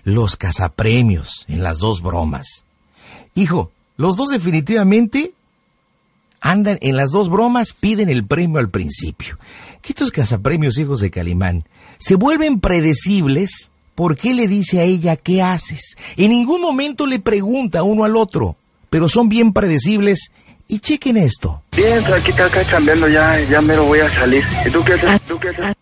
Los 0.04 0.36
cazapremios 0.36 1.44
en 1.48 1.64
las 1.64 1.78
dos 1.78 2.02
bromas. 2.02 2.64
Hijo, 3.34 3.72
los 3.98 4.16
dos 4.16 4.30
definitivamente 4.30 5.32
andan 6.40 6.78
en 6.82 6.96
las 6.96 7.10
dos 7.10 7.28
bromas, 7.28 7.72
piden 7.72 8.08
el 8.08 8.24
premio 8.24 8.60
al 8.60 8.70
principio. 8.70 9.38
Que 9.82 9.90
estos 9.90 10.12
cazapremios 10.12 10.78
hijos 10.78 11.00
de 11.00 11.10
Calimán 11.10 11.64
se 11.98 12.14
vuelven 12.14 12.60
predecibles 12.60 13.72
porque 13.96 14.34
le 14.34 14.46
dice 14.46 14.78
a 14.78 14.84
ella 14.84 15.16
qué 15.16 15.42
haces. 15.42 15.96
En 16.16 16.30
ningún 16.30 16.62
momento 16.62 17.08
le 17.08 17.18
pregunta 17.18 17.82
uno 17.82 18.04
al 18.04 18.16
otro, 18.16 18.54
pero 18.88 19.08
son 19.08 19.28
bien 19.28 19.52
predecibles. 19.52 20.30
Y 20.68 20.78
chequen 20.78 21.16
esto. 21.16 21.62
Bien, 21.74 22.04
aquí 22.14 22.30
está 22.30 22.44
acá 22.44 22.62
cambiando, 22.70 23.08
ya, 23.08 23.40
ya 23.50 23.60
me 23.60 23.74
lo 23.74 23.86
voy 23.86 23.98
a 24.00 24.10
salir. 24.10 24.44
¿Y 24.64 24.70
tú 24.70 24.84
qué 24.84 24.92
haces? 24.92 25.22
¿Tú 25.22 25.38
qué 25.40 25.48
haces? 25.48 25.76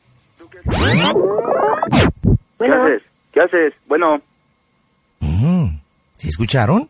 ¿Qué 2.58 2.66
haces? 2.66 3.02
¿Qué 3.32 3.40
haces? 3.40 3.74
Bueno. 3.86 4.22
Mm, 5.20 5.80
¿Sí 6.16 6.28
escucharon? 6.28 6.88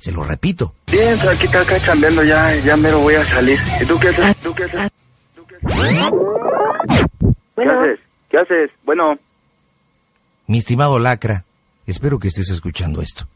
Se 0.00 0.12
lo 0.12 0.24
repito. 0.24 0.74
Bien, 0.90 1.18
aquí 1.28 1.44
está 1.44 1.60
acá 1.60 1.78
cambiando, 1.78 2.24
ya, 2.24 2.56
ya 2.56 2.74
me 2.74 2.90
lo 2.90 3.00
voy 3.00 3.14
a 3.14 3.24
salir. 3.26 3.58
¿Y 3.80 3.84
tú 3.84 3.98
qué 3.98 4.08
haces? 4.08 4.36
¿Tú 4.38 4.54
qué 4.54 4.64
haces? 4.64 4.90
¿Tú 5.34 5.46
qué 5.46 5.56
haces? 5.56 6.10
¿Qué 7.54 7.62
haces? 7.62 8.00
¿Qué 8.30 8.38
haces? 8.38 8.70
Bueno. 8.84 9.18
Mi 10.46 10.58
estimado 10.58 10.98
Lacra, 10.98 11.44
espero 11.86 12.18
que 12.18 12.28
estés 12.28 12.48
escuchando 12.48 13.02
esto. 13.02 13.26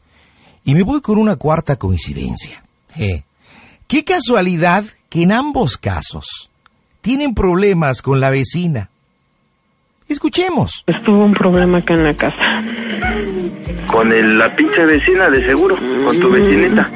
Y 0.63 0.73
me 0.73 0.81
voy 0.81 1.01
con 1.01 1.19
una 1.19 1.35
cuarta 1.35 1.75
coincidencia. 1.75 2.63
Eh, 2.97 3.23
qué 3.87 4.03
casualidad 4.03 4.85
que 5.09 5.21
en 5.21 5.33
ambos 5.33 5.77
casos 5.77 6.49
tienen 7.01 7.35
problemas 7.35 8.01
con 8.01 8.19
la 8.19 8.31
vecina. 8.31 8.89
Escuchemos. 10.07 10.83
Estuvo 10.87 11.23
un 11.23 11.33
problema 11.33 11.79
acá 11.79 11.93
en 11.95 12.03
la 12.03 12.13
casa. 12.13 12.61
Con 13.87 14.11
el, 14.11 14.37
la 14.37 14.55
pinche 14.55 14.85
vecina, 14.85 15.29
de 15.29 15.45
seguro. 15.45 15.75
Con 15.75 16.19
tu 16.19 16.31
vecinita. 16.31 16.91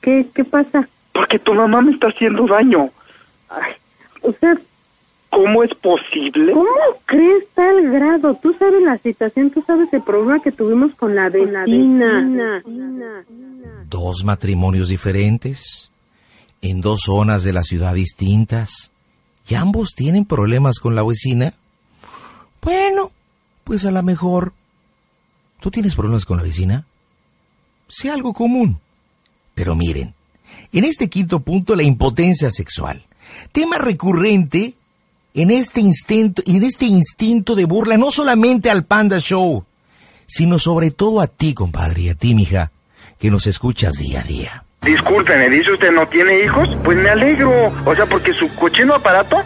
¿Qué, 0.00 0.26
qué 0.34 0.44
pasa? 0.44 0.88
Porque 1.12 1.38
tu 1.38 1.54
mamá 1.54 1.82
me 1.82 1.92
está 1.92 2.08
haciendo 2.08 2.46
daño. 2.46 2.90
Ay, 3.48 3.72
o 4.22 4.32
sea, 4.32 4.56
¿Cómo 5.30 5.62
es 5.62 5.74
posible? 5.74 6.52
¿cómo 6.52 6.68
crees 7.04 7.44
tal 7.54 7.90
grado? 7.90 8.34
Tú 8.34 8.54
sabes 8.58 8.82
la 8.82 8.96
situación, 8.98 9.50
tú 9.50 9.62
sabes 9.66 9.92
el 9.92 10.02
problema 10.02 10.40
que 10.40 10.52
tuvimos 10.52 10.94
con 10.94 11.14
la 11.14 11.28
vecina. 11.28 12.62
Dos 13.88 14.24
matrimonios 14.24 14.88
diferentes, 14.88 15.90
en 16.62 16.80
dos 16.80 17.00
zonas 17.04 17.44
de 17.44 17.52
la 17.52 17.62
ciudad 17.62 17.94
distintas, 17.94 18.90
y 19.48 19.54
ambos 19.54 19.94
tienen 19.94 20.24
problemas 20.24 20.78
con 20.78 20.94
la 20.94 21.02
vecina. 21.02 21.54
Bueno, 22.62 23.12
pues 23.64 23.84
a 23.84 23.90
lo 23.90 24.02
mejor... 24.02 24.52
¿Tú 25.60 25.70
tienes 25.70 25.94
problemas 25.94 26.24
con 26.24 26.36
la 26.36 26.44
vecina? 26.44 26.86
Sea 27.88 28.14
algo 28.14 28.32
común. 28.32 28.78
Pero 29.54 29.74
miren, 29.74 30.14
en 30.72 30.84
este 30.84 31.08
quinto 31.08 31.40
punto 31.40 31.74
la 31.74 31.82
impotencia 31.82 32.50
sexual. 32.50 33.06
Tema 33.50 33.78
recurrente 33.78 34.74
en 35.34 35.50
este 35.50 35.80
instinto, 35.80 36.42
en 36.46 36.62
este 36.62 36.86
instinto 36.86 37.54
de 37.54 37.64
burla, 37.64 37.96
no 37.96 38.10
solamente 38.10 38.70
al 38.70 38.84
Panda 38.84 39.18
Show, 39.18 39.64
sino 40.26 40.58
sobre 40.58 40.90
todo 40.90 41.20
a 41.20 41.26
ti, 41.26 41.54
compadre, 41.54 42.02
y 42.02 42.08
a 42.10 42.14
ti, 42.14 42.34
mija, 42.34 42.70
que 43.18 43.30
nos 43.30 43.46
escuchas 43.46 43.94
día 43.94 44.20
a 44.20 44.24
día. 44.24 44.64
Discúlpeme, 44.82 45.50
dice 45.50 45.72
usted 45.72 45.92
no 45.92 46.06
tiene 46.08 46.44
hijos, 46.44 46.68
pues 46.84 46.96
me 46.96 47.10
alegro. 47.10 47.72
O 47.84 47.94
sea, 47.94 48.06
porque 48.06 48.32
su 48.32 48.48
cochino 48.54 48.94
aparato, 48.94 49.36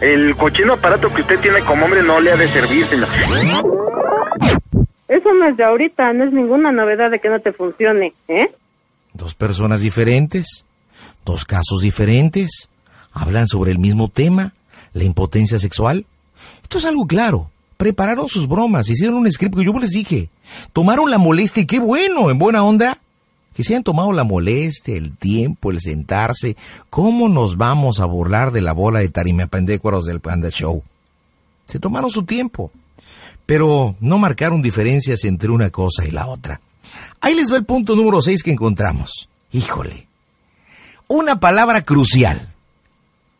el 0.00 0.36
cochino 0.36 0.74
aparato 0.74 1.12
que 1.12 1.22
usted 1.22 1.38
tiene 1.40 1.60
como 1.60 1.84
hombre 1.84 2.02
no 2.02 2.20
le 2.20 2.32
ha 2.32 2.36
de 2.36 2.48
servir, 2.48 2.84
señor. 2.86 3.08
Eso 5.08 5.34
no 5.34 5.46
es 5.46 5.56
de 5.56 5.64
ahorita, 5.64 6.12
no 6.12 6.24
es 6.24 6.32
ninguna 6.32 6.70
novedad 6.70 7.10
de 7.10 7.18
que 7.18 7.28
no 7.28 7.40
te 7.40 7.52
funcione, 7.52 8.14
¿eh? 8.28 8.50
Dos 9.12 9.34
personas 9.34 9.80
diferentes, 9.80 10.64
dos 11.24 11.44
casos 11.44 11.80
diferentes, 11.80 12.68
hablan 13.12 13.48
sobre 13.48 13.72
el 13.72 13.78
mismo 13.78 14.08
tema, 14.08 14.52
la 14.92 15.04
impotencia 15.04 15.58
sexual. 15.58 16.06
Esto 16.62 16.78
es 16.78 16.84
algo 16.84 17.06
claro. 17.06 17.50
Prepararon 17.76 18.28
sus 18.28 18.46
bromas, 18.46 18.90
hicieron 18.90 19.16
un 19.16 19.32
script 19.32 19.56
que 19.56 19.64
yo 19.64 19.72
les 19.78 19.90
dije. 19.90 20.28
Tomaron 20.72 21.10
la 21.10 21.18
molestia 21.18 21.62
y 21.62 21.66
qué 21.66 21.80
bueno, 21.80 22.30
en 22.30 22.38
buena 22.38 22.62
onda. 22.62 22.98
Que 23.54 23.64
se 23.64 23.74
hayan 23.74 23.82
tomado 23.82 24.12
la 24.12 24.24
molestia, 24.24 24.96
el 24.96 25.16
tiempo, 25.16 25.70
el 25.70 25.80
sentarse. 25.80 26.56
¿Cómo 26.88 27.28
nos 27.28 27.56
vamos 27.56 28.00
a 28.00 28.04
burlar 28.04 28.52
de 28.52 28.60
la 28.60 28.72
bola 28.72 29.00
de 29.00 29.08
tarimapendécuaros 29.08 30.04
del 30.06 30.20
Panda 30.20 30.50
Show? 30.50 30.82
Se 31.66 31.78
tomaron 31.78 32.10
su 32.10 32.24
tiempo. 32.24 32.70
Pero 33.46 33.96
no 34.00 34.18
marcaron 34.18 34.62
diferencias 34.62 35.24
entre 35.24 35.50
una 35.50 35.70
cosa 35.70 36.06
y 36.06 36.10
la 36.10 36.28
otra. 36.28 36.60
Ahí 37.20 37.34
les 37.34 37.52
va 37.52 37.56
el 37.56 37.64
punto 37.64 37.96
número 37.96 38.22
6 38.22 38.42
que 38.42 38.52
encontramos. 38.52 39.28
Híjole. 39.52 40.06
Una 41.08 41.40
palabra 41.40 41.82
crucial. 41.82 42.52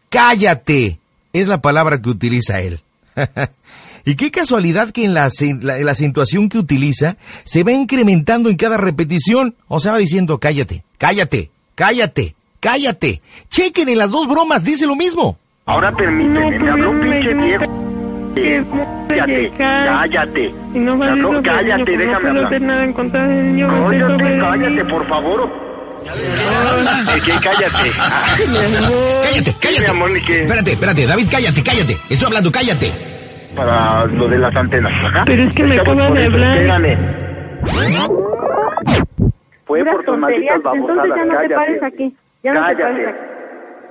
Cállate 0.09 0.99
es 1.33 1.47
la 1.47 1.63
palabra 1.63 2.03
que 2.03 2.11
utiliza 2.11 2.61
él. 2.61 2.81
y 4.05 4.15
qué 4.17 4.31
casualidad 4.31 4.91
que 4.91 5.05
en 5.05 5.15
la, 5.15 5.29
la, 5.61 5.79
la, 5.79 5.91
acentuación 5.93 6.49
que 6.49 6.59
utiliza 6.59 7.17
se 7.45 7.63
va 7.65 7.73
incrementando 7.73 8.49
en 8.51 8.57
cada 8.57 8.77
repetición. 8.77 9.55
O 9.69 9.81
sea, 9.81 9.93
va 9.93 9.99
diciendo 9.99 10.39
cállate, 10.39 10.85
cállate, 10.99 11.51
cállate, 11.75 12.35
cállate. 12.61 13.21
Chequen 13.51 13.89
en 13.89 13.99
las 13.99 14.11
dos 14.11 14.27
bromas, 14.29 14.65
dice 14.65 14.87
lo 14.87 14.97
mismo. 14.97 15.39
Ahora 15.67 15.93
permíteme, 15.93 16.59
me 16.59 16.71
habló 16.71 16.91
un 16.91 17.01
pinche 17.01 17.35
viejo. 17.35 17.65
Eh, 18.37 18.65
cállate, 19.09 19.53
cállate. 19.59 20.55
Y 20.75 20.79
no 20.79 20.97
Me 20.97 21.07
habló, 21.09 21.43
cállate, 21.43 21.97
no 21.97 21.99
déjame 21.99 22.29
hablar. 22.29 22.45
hacer 22.47 22.63
nada 22.63 22.85
en 22.85 22.93
contra 22.93 23.27
del 23.27 23.47
niño. 23.55 23.69
Cállate, 23.69 24.13
el 24.35 24.41
cállate, 24.41 24.71
niño. 24.71 24.89
por 24.89 25.09
favor. 25.09 25.71
Eh, 26.07 27.21
que 27.25 27.33
cállate. 27.33 27.91
Ah. 27.99 28.37
Cállate, 29.23 29.55
cállate. 29.61 30.41
Espérate, 30.41 30.73
espérate, 30.73 31.07
David, 31.07 31.27
cállate, 31.31 31.63
cállate. 31.63 31.97
Estoy 32.09 32.27
hablando, 32.27 32.51
cállate. 32.51 33.10
Para 33.61 34.07
lo 34.07 34.27
de 34.29 34.39
las 34.39 34.57
antenas. 34.57 34.91
Ajá. 35.05 35.23
Pero 35.27 35.43
es 35.43 35.55
que 35.55 35.63
me 35.65 35.77
Estamos 35.77 35.95
acaba 36.03 36.09
por 36.09 36.19
de 36.19 36.25
hablar. 36.27 36.57
Espérame. 36.57 36.97
Fue 39.67 39.85
por 39.85 40.05
tus 40.05 40.17
malditas 40.17 40.63
tonterías, 40.63 40.75
entonces 40.75 40.97
babosadas. 40.97 41.09
ya 41.17 41.25
no 41.25 41.31
te 41.31 41.37
cállate. 41.37 41.55
pares 41.55 41.83
aquí. 41.83 42.17
Ya 42.43 42.55
no 42.55 42.61
te 42.61 42.65
Cállate. 42.77 42.83
pares 42.95 43.09
aquí. 43.09 43.19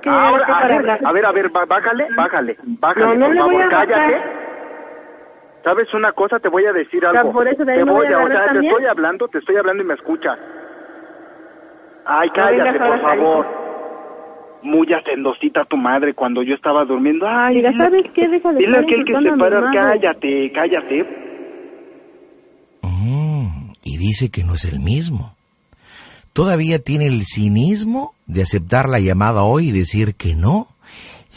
¿Qué, 0.02 0.10
Ahora, 0.10 0.44
a 0.46 0.66
ver, 0.66 0.90
a 1.04 1.12
ver, 1.12 1.26
a 1.26 1.32
ver, 1.32 1.50
bájale, 1.50 2.06
bájale, 2.16 2.56
bájale, 2.64 3.06
No, 3.06 3.14
no 3.14 3.26
por 3.26 3.34
le 3.34 3.42
voy 3.42 3.50
favor, 3.50 3.62
a 3.62 3.68
bajar. 3.68 3.88
cállate. 3.88 4.22
¿Sabes 5.62 5.94
una 5.94 6.12
cosa? 6.12 6.38
Te 6.40 6.48
voy 6.48 6.64
a 6.66 6.72
decir 6.72 7.04
algo. 7.06 7.32
por 7.32 7.46
eso 7.46 7.64
de 7.64 7.72
ahí 7.72 7.78
te 7.78 7.84
me 7.84 7.92
voy 7.92 8.06
a 8.06 8.16
a- 8.18 8.24
o 8.24 8.28
sea, 8.28 8.40
te 8.40 8.46
también. 8.46 8.72
estoy 8.72 8.86
hablando, 8.86 9.28
te 9.28 9.38
estoy 9.38 9.56
hablando 9.56 9.82
y 9.82 9.86
me 9.86 9.94
escuchas. 9.94 10.38
Ay, 12.06 12.28
No 12.28 12.34
cállate, 12.34 12.72
vengas 12.78 12.88
por 12.88 13.00
favor. 13.02 13.46
Muy 14.62 14.86
hacendosita 14.92 15.64
tu 15.64 15.76
madre 15.76 16.14
cuando 16.14 16.42
yo 16.42 16.54
estaba 16.54 16.84
durmiendo. 16.84 17.26
Ay, 17.26 17.56
Mira, 17.56 17.76
¿sabes 17.76 18.04
qué? 18.14 18.28
Deja 18.28 18.52
de 18.52 18.58
Dile 18.58 18.76
a 18.76 18.80
estar 18.80 18.94
aquel 18.94 19.04
que 19.04 19.30
se 19.30 19.36
para, 19.36 19.70
cállate, 19.72 20.52
cállate. 20.52 21.04
Mm, 22.82 23.72
y 23.82 23.96
dice 23.96 24.30
que 24.30 24.44
no 24.44 24.54
es 24.54 24.64
el 24.66 24.80
mismo. 24.80 25.34
Todavía 26.32 26.78
tiene 26.78 27.06
el 27.06 27.24
cinismo 27.24 28.14
de 28.26 28.42
aceptar 28.42 28.88
la 28.88 29.00
llamada 29.00 29.42
hoy 29.42 29.68
y 29.68 29.72
decir 29.72 30.14
que 30.14 30.34
no. 30.34 30.68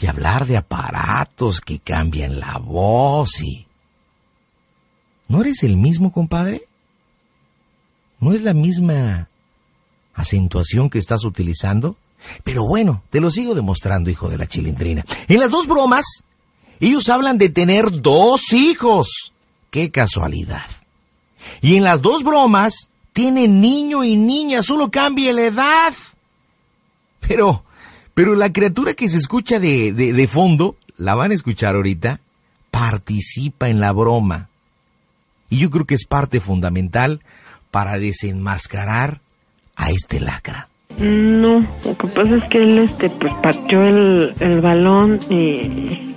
Y 0.00 0.06
hablar 0.06 0.46
de 0.46 0.56
aparatos 0.56 1.60
que 1.60 1.78
cambian 1.78 2.40
la 2.40 2.58
voz 2.58 3.40
y... 3.42 3.66
¿No 5.28 5.40
eres 5.40 5.62
el 5.62 5.76
mismo, 5.76 6.12
compadre? 6.12 6.62
¿No 8.20 8.32
es 8.32 8.42
la 8.42 8.54
misma 8.54 9.28
acentuación 10.14 10.90
que 10.90 10.98
estás 10.98 11.24
utilizando? 11.24 11.96
Pero 12.42 12.66
bueno, 12.66 13.02
te 13.10 13.20
lo 13.20 13.30
sigo 13.30 13.54
demostrando, 13.54 14.10
hijo 14.10 14.28
de 14.28 14.38
la 14.38 14.46
chilindrina. 14.46 15.04
En 15.28 15.40
las 15.40 15.50
dos 15.50 15.66
bromas, 15.66 16.04
ellos 16.80 17.08
hablan 17.08 17.38
de 17.38 17.48
tener 17.48 18.02
dos 18.02 18.52
hijos. 18.52 19.32
¡Qué 19.70 19.90
casualidad! 19.90 20.68
Y 21.60 21.76
en 21.76 21.84
las 21.84 22.00
dos 22.00 22.22
bromas, 22.22 22.88
tienen 23.12 23.60
niño 23.60 24.04
y 24.04 24.16
niña, 24.16 24.62
solo 24.62 24.90
cambia 24.90 25.32
la 25.32 25.42
edad. 25.42 25.94
Pero, 27.20 27.64
pero 28.12 28.34
la 28.34 28.52
criatura 28.52 28.94
que 28.94 29.08
se 29.08 29.18
escucha 29.18 29.60
de, 29.60 29.92
de, 29.92 30.12
de 30.12 30.28
fondo, 30.28 30.76
la 30.96 31.14
van 31.14 31.30
a 31.30 31.34
escuchar 31.34 31.74
ahorita, 31.74 32.20
participa 32.70 33.68
en 33.68 33.80
la 33.80 33.92
broma. 33.92 34.48
Y 35.48 35.58
yo 35.58 35.70
creo 35.70 35.86
que 35.86 35.94
es 35.94 36.06
parte 36.06 36.40
fundamental 36.40 37.20
para 37.70 37.98
desenmascarar 37.98 39.20
a 39.76 39.90
este 39.90 40.20
lacra. 40.20 40.68
No, 40.98 41.66
lo 41.84 41.96
que 41.96 42.06
pasa 42.08 42.36
es 42.36 42.44
que 42.50 42.58
él 42.58 42.78
este 42.78 43.10
pues 43.10 43.34
pateó 43.42 43.82
el, 43.82 44.34
el 44.40 44.60
balón 44.60 45.18
y 45.28 46.14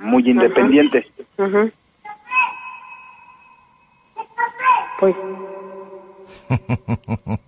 Muy 0.00 0.30
independiente. 0.30 1.06
Ajá. 1.38 1.68
Pues, 5.00 5.16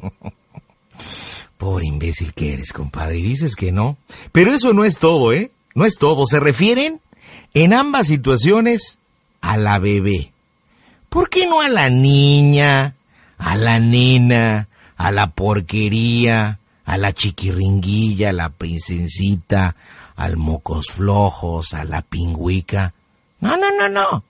Por 1.59 1.85
imbécil 1.85 2.35
que 2.35 2.55
eres, 2.55 2.73
compadre. 2.73 3.19
Y 3.19 3.23
dices 3.23 3.57
que 3.57 3.73
no. 3.73 3.97
Pero 4.33 4.53
eso 4.53 4.73
no 4.73 4.85
es 4.85 4.99
todo, 4.99 5.33
¿eh? 5.33 5.51
No 5.75 5.85
es 5.85 5.97
todo. 5.99 6.27
Se 6.27 6.41
refieren 6.41 7.01
en 7.55 7.73
ambas 7.73 8.09
situaciones 8.09 8.99
a 9.41 9.57
la 9.57 9.79
bebé. 9.79 10.33
¿Por 11.17 11.31
qué 11.31 11.47
no 11.47 11.63
a 11.63 11.71
la 11.71 11.89
niña, 11.89 12.95
a 13.39 13.57
la 13.57 13.81
nena, 13.81 14.69
a 14.99 15.11
la 15.11 15.31
porquería, 15.31 16.61
a 16.85 16.99
la 16.99 17.15
chiquiringuilla, 17.15 18.29
a 18.29 18.33
la 18.35 18.51
princesita, 18.51 19.77
al 20.15 20.37
mocos 20.37 20.89
flojos, 20.89 21.73
a 21.73 21.85
la 21.85 22.03
pingüica? 22.03 22.93
No, 23.41 23.57
no, 23.57 23.69
no, 23.79 23.89
no. 23.89 24.25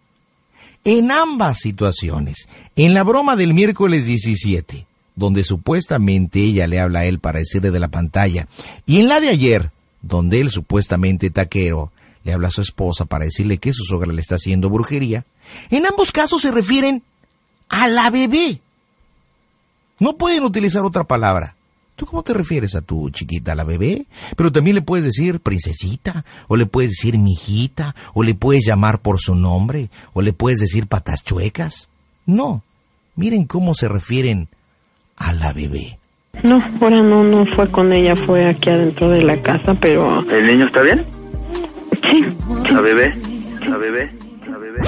En 0.85 1.11
ambas 1.11 1.59
situaciones, 1.59 2.49
en 2.77 2.95
la 2.95 3.03
broma 3.03 3.35
del 3.35 3.53
miércoles 3.53 4.07
17, 4.07 4.87
donde 5.17 5.43
supuestamente 5.43 6.39
ella 6.39 6.69
le 6.69 6.79
habla 6.79 7.01
a 7.01 7.05
él 7.07 7.19
para 7.19 7.41
decirle 7.41 7.73
de 7.73 7.81
la 7.81 7.89
pantalla, 7.89 8.47
y 8.87 9.01
en 9.01 9.09
la 9.09 9.19
de 9.19 9.31
ayer, 9.31 9.73
donde 10.03 10.39
él 10.39 10.51
supuestamente 10.51 11.31
taquero 11.31 11.91
le 12.27 12.33
habla 12.33 12.49
a 12.49 12.51
su 12.51 12.61
esposa 12.61 13.05
para 13.05 13.25
decirle 13.25 13.59
que 13.59 13.73
su 13.73 13.85
sogra 13.85 14.13
le 14.13 14.21
está 14.21 14.35
haciendo 14.35 14.69
brujería, 14.69 15.25
en 15.71 15.87
ambos 15.87 16.11
casos 16.11 16.43
se 16.43 16.51
refieren 16.51 17.05
a 17.69 17.87
la 17.87 18.11
bebé. 18.11 18.61
No 20.01 20.17
pueden 20.17 20.43
utilizar 20.43 20.85
otra 20.85 21.05
palabra. 21.05 21.55
¿Tú 21.95 22.05
cómo 22.05 22.25
te 22.25 22.35
refieres 22.35 22.75
a 22.75 22.83
tu 22.83 23.09
chiquita, 23.11 23.53
a 23.53 23.55
la 23.55 23.63
bebé? 23.63 24.07
Pero 24.37 24.51
también 24.51 24.75
le 24.75 24.83
puedes 24.83 25.05
decir 25.05 25.39
princesita, 25.39 26.25
o 26.49 26.57
le 26.57 26.67
puedes 26.67 26.91
decir 26.91 27.17
mijita, 27.17 27.95
o 28.13 28.25
le 28.25 28.35
puedes 28.35 28.67
llamar 28.67 29.01
por 29.01 29.21
su 29.21 29.37
nombre, 29.37 29.89
o 30.13 30.21
le 30.21 30.33
puedes 30.33 30.59
decir 30.59 30.89
patas 30.89 31.23
chuecas. 31.23 31.89
No. 32.27 32.65
Miren 33.15 33.47
cómo 33.47 33.75
se 33.75 33.87
refieren 33.87 34.49
a 35.17 35.33
la 35.33 35.53
bebé. 35.53 35.99
no, 36.43 36.61
ahora 36.81 37.03
no, 37.03 37.23
no 37.23 37.47
fue 37.55 37.71
con 37.71 37.93
ella, 37.93 38.17
fue 38.17 38.47
aquí 38.47 38.69
adentro 38.69 39.09
de 39.11 39.23
la 39.23 39.41
casa, 39.41 39.75
pero 39.81 40.29
¿El 40.29 40.47
niño 40.47 40.67
está 40.67 40.83
bien? 40.83 41.07
Sí, 42.11 42.25
La 42.73 42.81
bebé. 42.81 43.13
La 43.69 43.77
bebé. 43.77 44.11
La 44.49 44.57
bebé. 44.59 44.81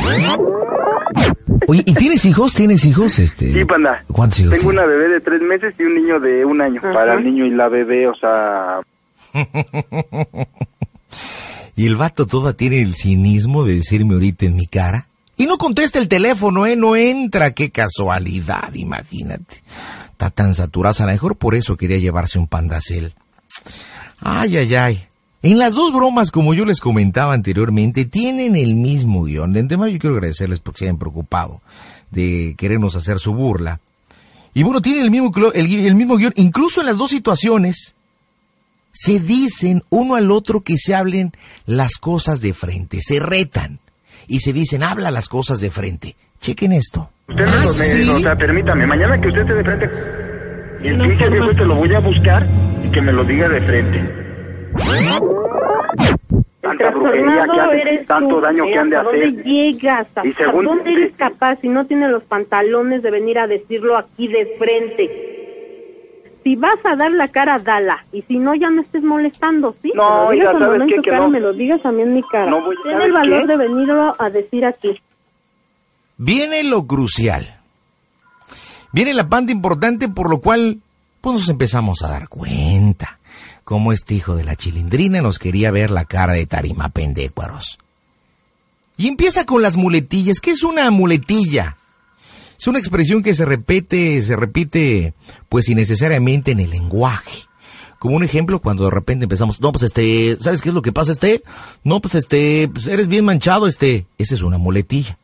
Oye, 1.66 1.82
¿y 1.86 1.94
tienes 1.94 2.24
hijos? 2.24 2.54
¿Tienes 2.54 2.84
hijos? 2.84 3.18
Este? 3.18 3.52
Sí, 3.52 3.64
panda. 3.64 4.02
¿Cuántos 4.12 4.40
hijos 4.40 4.52
Tengo 4.52 4.70
tienes? 4.70 4.78
una 4.84 4.86
bebé 4.86 5.08
de 5.08 5.20
tres 5.20 5.42
meses 5.42 5.74
y 5.78 5.82
un 5.82 5.94
niño 5.96 6.20
de 6.20 6.44
un 6.44 6.60
año. 6.60 6.80
Para 6.80 7.14
el 7.14 7.24
niño 7.24 7.44
y 7.46 7.50
la 7.50 7.68
bebé, 7.68 8.06
o 8.08 8.14
sea, 8.14 8.80
Y 11.76 11.86
el 11.86 11.96
vato 11.96 12.26
toda 12.26 12.54
tiene 12.54 12.82
el 12.82 12.94
cinismo 12.96 13.64
de 13.64 13.76
decirme 13.76 14.14
ahorita 14.14 14.46
en 14.46 14.56
mi 14.56 14.66
cara. 14.66 15.06
Y 15.36 15.46
no 15.46 15.58
contesta 15.58 16.00
el 16.00 16.08
teléfono, 16.08 16.66
¿eh? 16.66 16.74
No 16.74 16.96
entra. 16.96 17.52
Qué 17.52 17.70
casualidad, 17.70 18.74
imagínate. 18.74 19.62
Está 20.10 20.30
tan 20.30 20.54
saturada. 20.54 20.96
A 21.04 21.06
lo 21.06 21.12
mejor 21.12 21.36
por 21.36 21.54
eso 21.54 21.76
quería 21.76 21.98
llevarse 21.98 22.38
un 22.40 22.48
pandacel. 22.48 23.14
Ay, 24.20 24.56
ay, 24.56 24.74
ay. 24.74 25.04
En 25.42 25.58
las 25.58 25.74
dos 25.74 25.92
bromas, 25.92 26.30
como 26.32 26.52
yo 26.52 26.64
les 26.64 26.80
comentaba 26.80 27.32
anteriormente, 27.32 28.04
tienen 28.04 28.56
el 28.56 28.74
mismo 28.74 29.22
guion. 29.24 29.52
De 29.52 29.60
antemano 29.60 29.90
yo 29.90 29.98
quiero 29.98 30.16
agradecerles 30.16 30.58
porque 30.60 30.78
se 30.80 30.84
hayan 30.86 30.98
preocupado 30.98 31.60
de 32.10 32.54
querernos 32.58 32.96
hacer 32.96 33.18
su 33.20 33.34
burla. 33.34 33.80
Y 34.54 34.64
bueno, 34.64 34.80
tienen 34.82 35.04
el 35.04 35.10
mismo, 35.12 35.30
clo- 35.30 35.52
el, 35.54 35.72
el 35.86 35.94
mismo 35.94 36.16
guion. 36.16 36.32
Incluso 36.36 36.80
en 36.80 36.86
las 36.86 36.96
dos 36.98 37.10
situaciones, 37.10 37.94
se 38.92 39.20
dicen 39.20 39.84
uno 39.90 40.16
al 40.16 40.32
otro 40.32 40.62
que 40.62 40.76
se 40.76 40.94
hablen 40.96 41.32
las 41.66 41.98
cosas 41.98 42.40
de 42.40 42.52
frente, 42.52 42.98
se 43.00 43.20
retan 43.20 43.78
y 44.26 44.40
se 44.40 44.52
dicen, 44.52 44.82
habla 44.82 45.12
las 45.12 45.28
cosas 45.28 45.60
de 45.60 45.70
frente. 45.70 46.16
Chequen 46.40 46.72
esto. 46.72 47.10
usted 47.28 47.44
¿Ah, 47.46 47.62
lo- 47.64 47.74
me- 47.74 47.84
sí? 47.86 48.08
o 48.10 48.18
sea, 48.18 48.34
permítame, 48.36 48.86
mañana 48.88 49.20
que 49.20 49.28
usted 49.28 49.42
esté 49.42 49.54
de 49.54 49.62
frente 49.64 49.90
y 50.82 50.88
el 50.88 51.00
pinche 51.00 51.28
viejo 51.30 51.54
te 51.54 51.64
lo 51.64 51.76
voy 51.76 51.94
a 51.94 52.00
buscar 52.00 52.44
y 52.84 52.90
que 52.90 53.00
me 53.00 53.12
lo 53.12 53.22
diga 53.24 53.48
de 53.48 53.60
frente. 53.60 54.17
Tanta 56.60 56.90
brujería 56.90 57.46
que 57.52 57.60
hace, 57.60 58.04
tanto 58.06 58.28
tú, 58.36 58.40
daño 58.40 58.64
que 58.66 58.78
han 58.78 58.90
de 58.90 58.96
¿Hasta 58.96 59.10
dónde 59.10 59.26
hacer. 59.28 59.44
llegas? 59.44 60.06
Y 60.24 60.28
¿Hasta 60.28 60.44
según- 60.44 60.64
dónde 60.64 60.92
eres 60.92 61.12
capaz 61.16 61.56
si 61.60 61.68
no 61.68 61.86
tienes 61.86 62.10
los 62.10 62.24
pantalones 62.24 63.02
de 63.02 63.10
venir 63.10 63.38
a 63.38 63.46
decirlo 63.46 63.96
aquí 63.96 64.28
de 64.28 64.56
frente? 64.58 65.36
Si 66.44 66.56
vas 66.56 66.78
a 66.84 66.96
dar 66.96 67.10
la 67.12 67.28
cara, 67.28 67.58
dala. 67.58 68.04
Y 68.12 68.22
si 68.22 68.38
no, 68.38 68.54
ya 68.54 68.70
no 68.70 68.82
estés 68.82 69.02
molestando, 69.02 69.74
¿sí? 69.82 69.92
No, 69.94 70.26
cuando 70.26 70.58
¿sabes 70.58 70.78
no 70.78 70.84
en 70.84 70.88
qué? 70.90 70.96
tu 70.96 71.02
Que 71.02 71.10
cara, 71.10 71.22
no. 71.24 71.30
me 71.30 71.40
lo 71.40 71.52
digas 71.52 71.84
a 71.86 71.92
mí 71.92 72.02
en 72.02 72.14
mi 72.14 72.22
cara. 72.22 72.50
No 72.50 72.62
voy- 72.64 72.76
Ten 72.82 72.92
¿sabes 72.92 73.06
el 73.06 73.12
valor 73.12 73.40
qué? 73.42 73.46
de 73.48 73.56
venirlo 73.56 74.16
a 74.18 74.30
decir 74.30 74.64
aquí. 74.64 75.00
Viene 76.16 76.64
lo 76.64 76.86
crucial. 76.86 77.54
Viene 78.92 79.14
la 79.14 79.28
parte 79.28 79.52
importante 79.52 80.08
por 80.08 80.30
lo 80.30 80.40
cual 80.40 80.78
pues 81.20 81.34
nos 81.36 81.48
empezamos 81.48 82.02
a 82.02 82.08
dar 82.08 82.28
cuenta 82.28 83.17
cómo 83.68 83.92
este 83.92 84.14
hijo 84.14 84.34
de 84.34 84.44
la 84.44 84.56
chilindrina 84.56 85.20
nos 85.20 85.38
quería 85.38 85.70
ver 85.70 85.90
la 85.90 86.06
cara 86.06 86.32
de 86.32 86.46
tarima 86.46 86.88
pendécuaros. 86.88 87.78
Y 88.96 89.08
empieza 89.08 89.44
con 89.44 89.60
las 89.60 89.76
muletillas. 89.76 90.40
¿Qué 90.40 90.52
es 90.52 90.62
una 90.62 90.90
muletilla? 90.90 91.76
Es 92.58 92.66
una 92.66 92.78
expresión 92.78 93.22
que 93.22 93.34
se 93.34 93.44
repite, 93.44 94.22
se 94.22 94.36
repite, 94.36 95.12
pues 95.50 95.68
innecesariamente 95.68 96.52
en 96.52 96.60
el 96.60 96.70
lenguaje. 96.70 97.42
Como 97.98 98.16
un 98.16 98.24
ejemplo, 98.24 98.58
cuando 98.58 98.84
de 98.84 98.90
repente 98.90 99.26
empezamos, 99.26 99.60
no, 99.60 99.70
pues 99.70 99.82
este, 99.82 100.38
¿sabes 100.40 100.62
qué 100.62 100.70
es 100.70 100.74
lo 100.74 100.80
que 100.80 100.92
pasa, 100.92 101.12
este? 101.12 101.42
No, 101.84 102.00
pues 102.00 102.14
este, 102.14 102.70
pues 102.72 102.86
eres 102.86 103.06
bien 103.06 103.26
manchado, 103.26 103.66
este. 103.66 104.06
Esa 104.16 104.34
es 104.34 104.40
una 104.40 104.56
muletilla. 104.56 105.18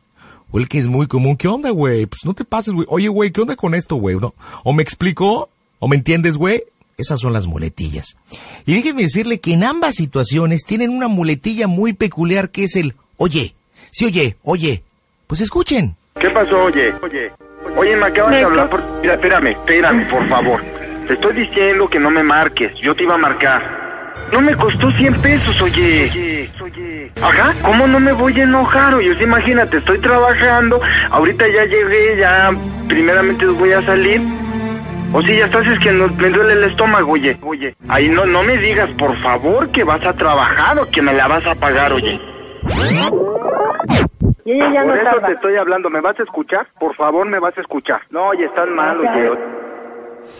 O 0.51 0.59
el 0.59 0.69
que 0.69 0.77
es 0.77 0.87
muy 0.87 1.07
común, 1.07 1.35
¿qué 1.35 1.47
onda, 1.47 1.71
güey? 1.71 2.05
Pues 2.05 2.23
no 2.25 2.35
te 2.35 2.45
pases, 2.45 2.75
güey. 2.75 2.85
Oye, 2.91 3.07
güey, 3.07 3.31
¿qué 3.31 3.41
onda 3.41 3.55
con 3.55 3.73
esto, 3.73 3.95
güey? 3.95 4.17
¿No? 4.17 4.35
¿O 4.63 4.71
me 4.71 4.83
explico? 4.83 5.49
¿O 5.79 5.87
me 5.87 5.95
entiendes, 5.95 6.37
güey? 6.37 6.61
Esas 6.97 7.19
son 7.19 7.33
las 7.33 7.47
muletillas. 7.47 8.15
Y 8.65 8.75
déjenme 8.75 9.03
decirle 9.03 9.39
que 9.39 9.53
en 9.53 9.63
ambas 9.63 9.95
situaciones 9.95 10.63
tienen 10.65 10.91
una 10.91 11.07
muletilla 11.07 11.67
muy 11.67 11.93
peculiar 11.93 12.49
que 12.49 12.63
es 12.63 12.75
el, 12.75 12.95
oye, 13.17 13.53
sí, 13.91 14.05
oye, 14.05 14.37
oye. 14.43 14.83
Pues 15.27 15.41
escuchen. 15.41 15.95
¿Qué 16.19 16.29
pasó, 16.29 16.63
oye? 16.65 16.93
Oye, 17.01 17.31
oye, 17.75 17.95
me 17.95 18.05
acabas 18.05 18.31
de 18.31 18.43
hablar 18.43 18.69
por... 18.69 18.83
Mira, 19.01 19.15
espérame, 19.15 19.47
espérame, 19.47 20.09
por 20.09 20.27
favor. 20.29 20.61
Te 21.07 21.13
estoy 21.13 21.35
diciendo 21.35 21.89
que 21.89 21.99
no 21.99 22.09
me 22.09 22.23
marques. 22.23 22.71
Yo 22.81 22.95
te 22.95 23.03
iba 23.03 23.15
a 23.15 23.17
marcar. 23.17 23.85
No 24.31 24.41
me 24.41 24.55
costó 24.55 24.91
100 24.91 25.21
pesos, 25.21 25.61
oye. 25.61 26.09
Oye, 26.11 26.49
oye. 26.63 27.11
Ajá, 27.21 27.55
¿cómo 27.61 27.87
no 27.87 27.99
me 27.99 28.11
voy 28.13 28.39
a 28.39 28.43
enojar? 28.43 28.93
Oye, 28.95 29.15
imagínate, 29.21 29.77
estoy 29.77 29.99
trabajando. 29.99 30.79
Ahorita 31.09 31.45
ya 31.47 31.65
llegué, 31.65 32.17
ya 32.17 32.51
primeramente 32.87 33.45
voy 33.45 33.71
a 33.71 33.81
salir. 33.83 34.21
O 35.17 35.21
si 35.21 35.37
ya 35.37 35.45
estás, 35.45 35.65
es 35.67 35.79
que 35.79 35.91
no- 35.91 36.09
me 36.09 36.29
duele 36.29 36.53
el 36.53 36.63
estómago, 36.65 37.13
oye. 37.13 37.37
Oye, 37.41 37.75
ahí 37.87 38.09
no, 38.09 38.25
no 38.25 38.43
me 38.43 38.57
digas, 38.57 38.89
por 38.97 39.17
favor, 39.21 39.69
que 39.71 39.83
vas 39.83 40.05
a 40.05 40.13
trabajar 40.13 40.77
o 40.79 40.89
que 40.89 41.01
me 41.01 41.13
la 41.13 41.27
vas 41.27 41.45
a 41.45 41.55
pagar, 41.55 41.93
oye. 41.93 42.19
Y 44.43 44.51
ella 44.51 44.71
ya 44.73 44.81
Por 44.81 44.87
no 44.89 44.95
eso 44.95 45.03
tarda. 45.05 45.27
te 45.27 45.33
estoy 45.33 45.55
hablando, 45.55 45.89
¿me 45.89 46.01
vas 46.01 46.19
a 46.19 46.23
escuchar? 46.23 46.67
Por 46.79 46.95
favor, 46.95 47.25
me 47.27 47.39
vas 47.39 47.57
a 47.57 47.61
escuchar. 47.61 48.01
No, 48.11 48.27
oye, 48.27 48.45
están 48.45 48.75
mal, 48.75 48.97
oye. 48.99 49.31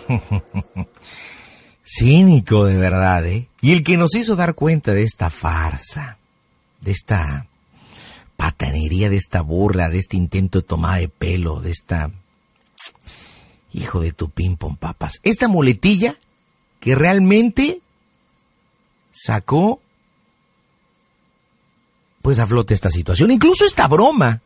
Cínico 1.83 2.65
de 2.65 2.77
verdad, 2.77 3.25
¿eh? 3.25 3.47
Y 3.61 3.73
el 3.73 3.83
que 3.83 3.97
nos 3.97 4.15
hizo 4.15 4.35
dar 4.35 4.55
cuenta 4.55 4.91
de 4.93 5.03
esta 5.03 5.29
farsa, 5.29 6.17
de 6.81 6.91
esta 6.91 7.45
patanería, 8.37 9.09
de 9.09 9.17
esta 9.17 9.41
burla, 9.41 9.89
de 9.89 9.99
este 9.99 10.17
intento 10.17 10.59
de 10.59 10.67
tomada 10.67 10.97
de 10.97 11.09
pelo, 11.09 11.59
de 11.61 11.71
esta... 11.71 12.09
Hijo 13.75 13.99
de 13.99 14.13
tu 14.13 14.29
ping 14.29 14.55
pong 14.55 14.77
papas. 14.77 15.19
Esta 15.23 15.47
muletilla 15.49 16.15
que 16.79 16.95
realmente 16.95 17.81
sacó 19.11 19.81
pues 22.21 22.39
a 22.39 22.47
flote 22.47 22.73
esta 22.73 22.89
situación. 22.89 23.31
Incluso 23.31 23.65
esta 23.65 23.87
broma 23.87 24.41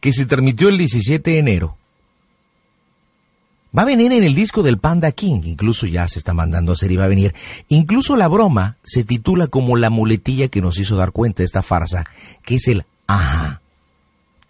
que 0.00 0.12
se 0.12 0.26
transmitió 0.26 0.68
el 0.68 0.76
17 0.76 1.30
de 1.30 1.38
enero 1.38 1.76
va 3.76 3.82
a 3.82 3.86
venir 3.86 4.12
en 4.12 4.22
el 4.22 4.34
disco 4.34 4.62
del 4.62 4.78
Panda 4.78 5.12
King, 5.12 5.40
incluso 5.44 5.86
ya 5.86 6.06
se 6.08 6.18
está 6.18 6.34
mandando 6.34 6.72
a 6.72 6.74
hacer 6.74 6.92
y 6.92 6.96
va 6.96 7.04
a 7.04 7.08
venir. 7.08 7.34
Incluso 7.68 8.16
la 8.16 8.28
broma 8.28 8.76
se 8.82 9.02
titula 9.02 9.46
como 9.46 9.76
la 9.76 9.90
muletilla 9.90 10.48
que 10.48 10.60
nos 10.60 10.78
hizo 10.78 10.96
dar 10.96 11.12
cuenta 11.12 11.38
de 11.38 11.46
esta 11.46 11.62
farsa, 11.62 12.04
que 12.44 12.56
es 12.56 12.68
el 12.68 12.84
ajá. 13.06 13.62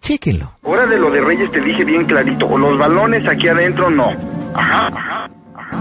Chéquenlo. 0.01 0.51
Hora 0.63 0.85
de 0.85 0.97
lo 0.97 1.11
de 1.11 1.21
Reyes 1.21 1.51
te 1.51 1.61
dije 1.61 1.83
bien 1.83 2.05
clarito, 2.05 2.57
los 2.57 2.77
balones 2.77 3.27
aquí 3.27 3.47
adentro 3.47 3.89
no. 3.89 4.11
Ajá, 4.53 4.87
ajá. 4.87 5.29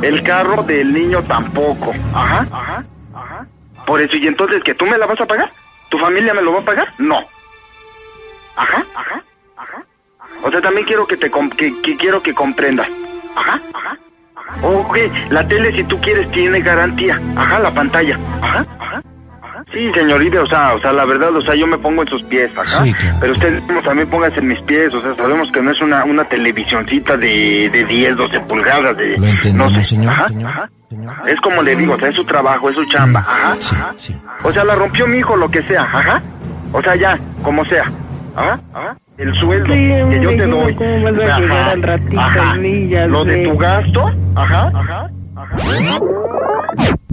El 0.02 0.22
carro 0.22 0.62
del 0.62 0.92
niño 0.92 1.22
tampoco. 1.22 1.92
Ajá, 2.12 2.46
ajá, 2.50 2.84
ajá. 3.14 3.46
Por 3.86 4.00
eso, 4.00 4.16
¿y 4.16 4.26
entonces 4.26 4.62
que 4.62 4.74
tú 4.74 4.86
me 4.86 4.98
la 4.98 5.06
vas 5.06 5.20
a 5.20 5.26
pagar? 5.26 5.50
¿Tu 5.88 5.98
familia 5.98 6.34
me 6.34 6.42
lo 6.42 6.52
va 6.52 6.60
a 6.60 6.64
pagar? 6.64 6.92
No. 6.98 7.18
Ajá, 8.56 8.84
ajá, 8.94 9.22
ajá. 9.56 9.84
O 10.42 10.50
sea, 10.50 10.60
también 10.60 10.86
quiero 10.86 11.06
que 11.06 11.16
te 11.16 11.30
que, 11.56 11.80
que 11.80 11.96
quiero 11.96 12.22
que 12.22 12.34
comprendas. 12.34 12.88
Ajá, 13.34 13.60
ajá. 13.72 13.98
Ok, 14.62 14.98
la 15.30 15.46
tele 15.46 15.74
si 15.76 15.84
tú 15.84 16.00
quieres 16.00 16.30
tiene 16.32 16.60
garantía. 16.60 17.20
Ajá, 17.36 17.60
la 17.60 17.72
pantalla. 17.72 18.18
Ajá, 18.42 18.58
ajá. 18.58 18.77
Sí, 19.72 19.90
señorita, 19.92 20.40
o 20.42 20.46
sea, 20.46 20.74
o 20.74 20.80
sea, 20.80 20.92
la 20.92 21.04
verdad, 21.04 21.34
o 21.36 21.42
sea, 21.42 21.54
yo 21.54 21.66
me 21.66 21.76
pongo 21.76 22.02
en 22.02 22.08
sus 22.08 22.22
pies, 22.24 22.50
ajá. 22.56 22.82
Sí, 22.84 22.94
claro. 22.94 23.16
Pero 23.20 23.32
usted 23.32 23.62
también 23.84 24.08
póngase 24.08 24.40
en 24.40 24.48
mis 24.48 24.60
pies, 24.62 24.94
o 24.94 25.02
sea, 25.02 25.14
sabemos 25.14 25.52
que 25.52 25.60
no 25.60 25.70
es 25.70 25.80
una, 25.82 26.04
una 26.04 26.24
televisioncita 26.24 27.16
de, 27.18 27.68
de 27.70 27.84
10, 27.84 28.16
12 28.16 28.40
pulgadas, 28.40 28.96
de... 28.96 29.18
Lo 29.18 29.26
entendemos, 29.26 29.72
no 29.72 29.78
sé. 29.78 29.84
señor, 29.84 30.12
Ajá, 30.12 30.28
señor, 30.28 30.50
ajá. 30.50 30.70
Es 31.26 31.38
como 31.42 31.62
le 31.62 31.76
digo, 31.76 31.94
o 31.94 31.98
sea, 31.98 32.08
es 32.08 32.14
su 32.14 32.24
trabajo, 32.24 32.70
es 32.70 32.76
su 32.76 32.84
chamba, 32.86 33.20
ajá. 33.20 33.56
Sí, 33.58 33.76
sí. 33.98 34.16
O 34.42 34.50
sea, 34.52 34.64
la 34.64 34.74
rompió 34.74 35.06
mi 35.06 35.18
hijo, 35.18 35.36
lo 35.36 35.50
que 35.50 35.62
sea, 35.64 35.82
ajá. 35.82 36.22
O 36.72 36.80
sea, 36.82 36.96
ya, 36.96 37.18
como 37.42 37.62
sea. 37.66 37.84
Ajá, 38.36 38.58
ajá. 38.72 38.96
El 39.18 39.34
sueldo 39.34 39.66
Sí, 39.66 39.80
que 40.10 40.20
yo 40.22 40.30
te 40.30 40.46
doy. 40.46 40.74
cómo 40.76 41.02
vas 41.02 41.12
a 41.18 41.24
Ajá, 41.26 41.36
ayudar 41.36 41.68
al 41.70 41.82
ratito, 41.82 42.20
ajá. 42.20 42.56
Lo 43.08 43.24
de 43.24 43.44
tu 43.44 43.56
gasto, 43.58 44.10
ajá, 44.36 44.70
ajá, 44.74 45.10
ajá. 45.36 45.56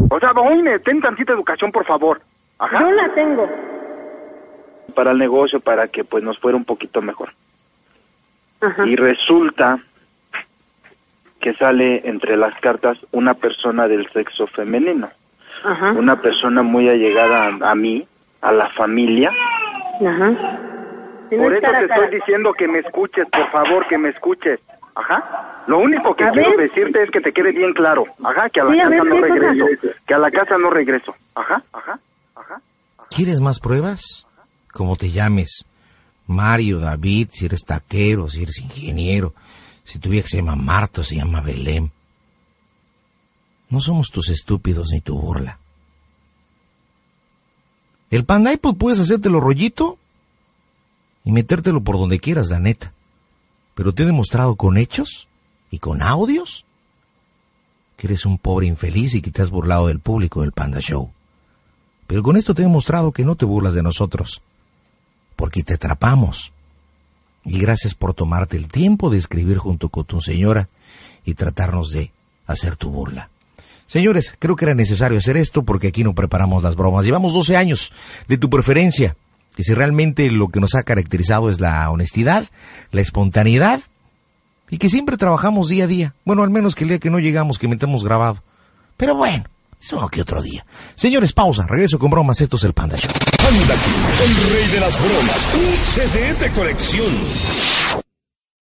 O 0.09 0.19
sea, 0.19 0.31
oíme, 0.31 0.79
ten 0.79 1.01
tantita 1.01 1.33
educación, 1.33 1.71
por 1.71 1.85
favor. 1.85 2.21
Ajá. 2.59 2.79
Yo 2.79 2.91
la 2.91 3.09
tengo. 3.13 3.49
Para 4.93 5.11
el 5.11 5.17
negocio, 5.17 5.59
para 5.59 5.87
que 5.87 6.03
pues 6.03 6.23
nos 6.23 6.39
fuera 6.39 6.57
un 6.57 6.65
poquito 6.65 7.01
mejor. 7.01 7.29
Ajá. 8.61 8.85
Y 8.87 8.95
resulta 8.95 9.79
que 11.39 11.53
sale 11.55 12.01
entre 12.05 12.37
las 12.37 12.57
cartas 12.59 12.97
una 13.11 13.33
persona 13.33 13.87
del 13.87 14.09
sexo 14.11 14.47
femenino. 14.47 15.09
Ajá. 15.63 15.91
Una 15.91 16.21
persona 16.21 16.63
muy 16.63 16.89
allegada 16.89 17.45
a, 17.61 17.71
a 17.71 17.75
mí, 17.75 18.07
a 18.41 18.51
la 18.51 18.69
familia. 18.69 19.31
Ajá. 20.05 20.31
Por 21.29 21.53
eso 21.53 21.61
cara 21.61 21.79
te 21.81 21.87
cara. 21.87 22.03
estoy 22.03 22.19
diciendo 22.19 22.53
que 22.53 22.67
me 22.67 22.79
escuches, 22.79 23.25
por 23.29 23.49
favor, 23.51 23.87
que 23.87 23.97
me 23.97 24.09
escuches. 24.09 24.59
Ajá. 24.95 25.63
Lo 25.67 25.79
único 25.79 26.15
que 26.15 26.23
A 26.23 26.31
quiero 26.31 26.51
ver. 26.51 26.69
decirte 26.69 27.03
es 27.03 27.11
que 27.11 27.19
te 27.19 27.33
quede 27.33 27.51
bien 27.51 27.73
claro. 27.73 28.05
Ajá, 28.23 28.49
que 28.49 28.61
a 28.61 28.63
la 28.63 28.71
Sí, 28.71 28.79
a 28.79 28.83
casa 28.83 28.89
ver, 29.03 29.05
no 29.05 29.21
regreso. 29.21 29.65
Que 30.07 30.13
a 30.13 30.17
la 30.19 30.31
casa 30.31 30.57
no 30.57 30.69
regreso. 30.69 31.15
Ajá, 31.35 31.61
ajá. 31.73 31.99
¿Quieres 33.15 33.39
más 33.39 33.61
pruebas? 33.61 34.27
Como 34.73 34.97
te 34.97 35.09
llames. 35.09 35.63
Mario, 36.27 36.81
David, 36.81 37.29
si 37.31 37.45
eres 37.45 37.63
taquero, 37.63 38.27
si 38.27 38.43
eres 38.43 38.59
ingeniero, 38.59 39.33
si 39.85 39.99
tu 39.99 40.09
vieja 40.09 40.27
se 40.27 40.35
llama 40.35 40.57
Marta 40.57 41.01
se 41.01 41.15
llama 41.15 41.39
Belén. 41.39 41.93
No 43.69 43.79
somos 43.79 44.11
tus 44.11 44.27
estúpidos 44.27 44.89
ni 44.91 44.99
tu 44.99 45.17
burla. 45.17 45.59
El 48.09 48.25
Panda 48.25 48.51
iPod 48.51 48.75
puedes 48.75 48.99
hacértelo 48.99 49.39
rollito 49.39 49.97
y 51.23 51.31
metértelo 51.31 51.79
por 51.85 51.97
donde 51.97 52.19
quieras, 52.19 52.49
la 52.49 52.59
neta. 52.59 52.91
Pero 53.75 53.93
te 53.93 54.03
he 54.03 54.05
demostrado 54.05 54.57
con 54.57 54.75
hechos 54.75 55.29
y 55.71 55.79
con 55.79 56.01
audios 56.01 56.65
que 57.95 58.07
eres 58.07 58.25
un 58.25 58.39
pobre 58.39 58.67
infeliz 58.67 59.15
y 59.15 59.21
que 59.21 59.31
te 59.31 59.41
has 59.41 59.51
burlado 59.51 59.87
del 59.87 60.01
público 60.01 60.41
del 60.41 60.51
Panda 60.51 60.81
Show. 60.81 61.14
Pero 62.07 62.23
con 62.23 62.37
esto 62.37 62.53
te 62.53 62.61
he 62.61 62.65
demostrado 62.65 63.11
que 63.11 63.25
no 63.25 63.35
te 63.35 63.45
burlas 63.45 63.73
de 63.73 63.83
nosotros, 63.83 64.41
porque 65.35 65.63
te 65.63 65.73
atrapamos. 65.75 66.51
Y 67.43 67.59
gracias 67.59 67.93
por 67.93 68.13
tomarte 68.13 68.57
el 68.57 68.67
tiempo 68.67 69.09
de 69.09 69.17
escribir 69.17 69.57
junto 69.57 69.89
con 69.89 70.05
tu 70.05 70.21
señora 70.21 70.69
y 71.23 71.35
tratarnos 71.35 71.91
de 71.91 72.11
hacer 72.47 72.75
tu 72.75 72.89
burla. 72.89 73.29
Señores, 73.87 74.35
creo 74.39 74.55
que 74.55 74.65
era 74.65 74.73
necesario 74.73 75.17
hacer 75.17 75.37
esto 75.37 75.63
porque 75.63 75.87
aquí 75.87 76.03
no 76.03 76.15
preparamos 76.15 76.63
las 76.63 76.75
bromas. 76.75 77.05
Llevamos 77.05 77.33
12 77.33 77.55
años 77.55 77.93
de 78.27 78.37
tu 78.37 78.49
preferencia. 78.49 79.15
Y 79.57 79.63
si 79.63 79.73
realmente 79.73 80.29
lo 80.31 80.49
que 80.49 80.59
nos 80.59 80.75
ha 80.75 80.83
caracterizado 80.83 81.49
es 81.49 81.59
la 81.59 81.89
honestidad, 81.89 82.49
la 82.91 83.01
espontaneidad 83.01 83.81
y 84.69 84.79
que 84.79 84.89
siempre 84.89 85.17
trabajamos 85.17 85.69
día 85.69 85.85
a 85.85 85.87
día. 85.87 86.15
Bueno, 86.25 86.43
al 86.43 86.49
menos 86.49 86.75
que 86.75 86.83
el 86.83 86.89
día 86.89 86.99
que 86.99 87.09
no 87.09 87.19
llegamos, 87.19 87.59
que 87.59 87.67
metemos 87.67 88.03
grabado. 88.03 88.43
Pero 88.97 89.15
bueno, 89.15 89.45
uno 89.93 90.07
que 90.09 90.21
otro 90.21 90.41
día. 90.41 90.65
Señores, 90.95 91.33
pausa. 91.33 91.65
Regreso 91.67 91.99
con 91.99 92.09
bromas. 92.09 92.41
Esto 92.41 92.55
es 92.57 92.63
el 92.63 92.73
Panda 92.73 92.97
Show. 92.97 93.11
Panda 93.37 93.75
King, 93.75 94.23
el 94.23 94.53
rey 94.53 94.67
de 94.71 94.79
las 94.79 94.99
bromas. 94.99 95.47
Un 95.53 95.77
CD 95.93 96.33
de 96.33 96.51
colección. 96.51 97.74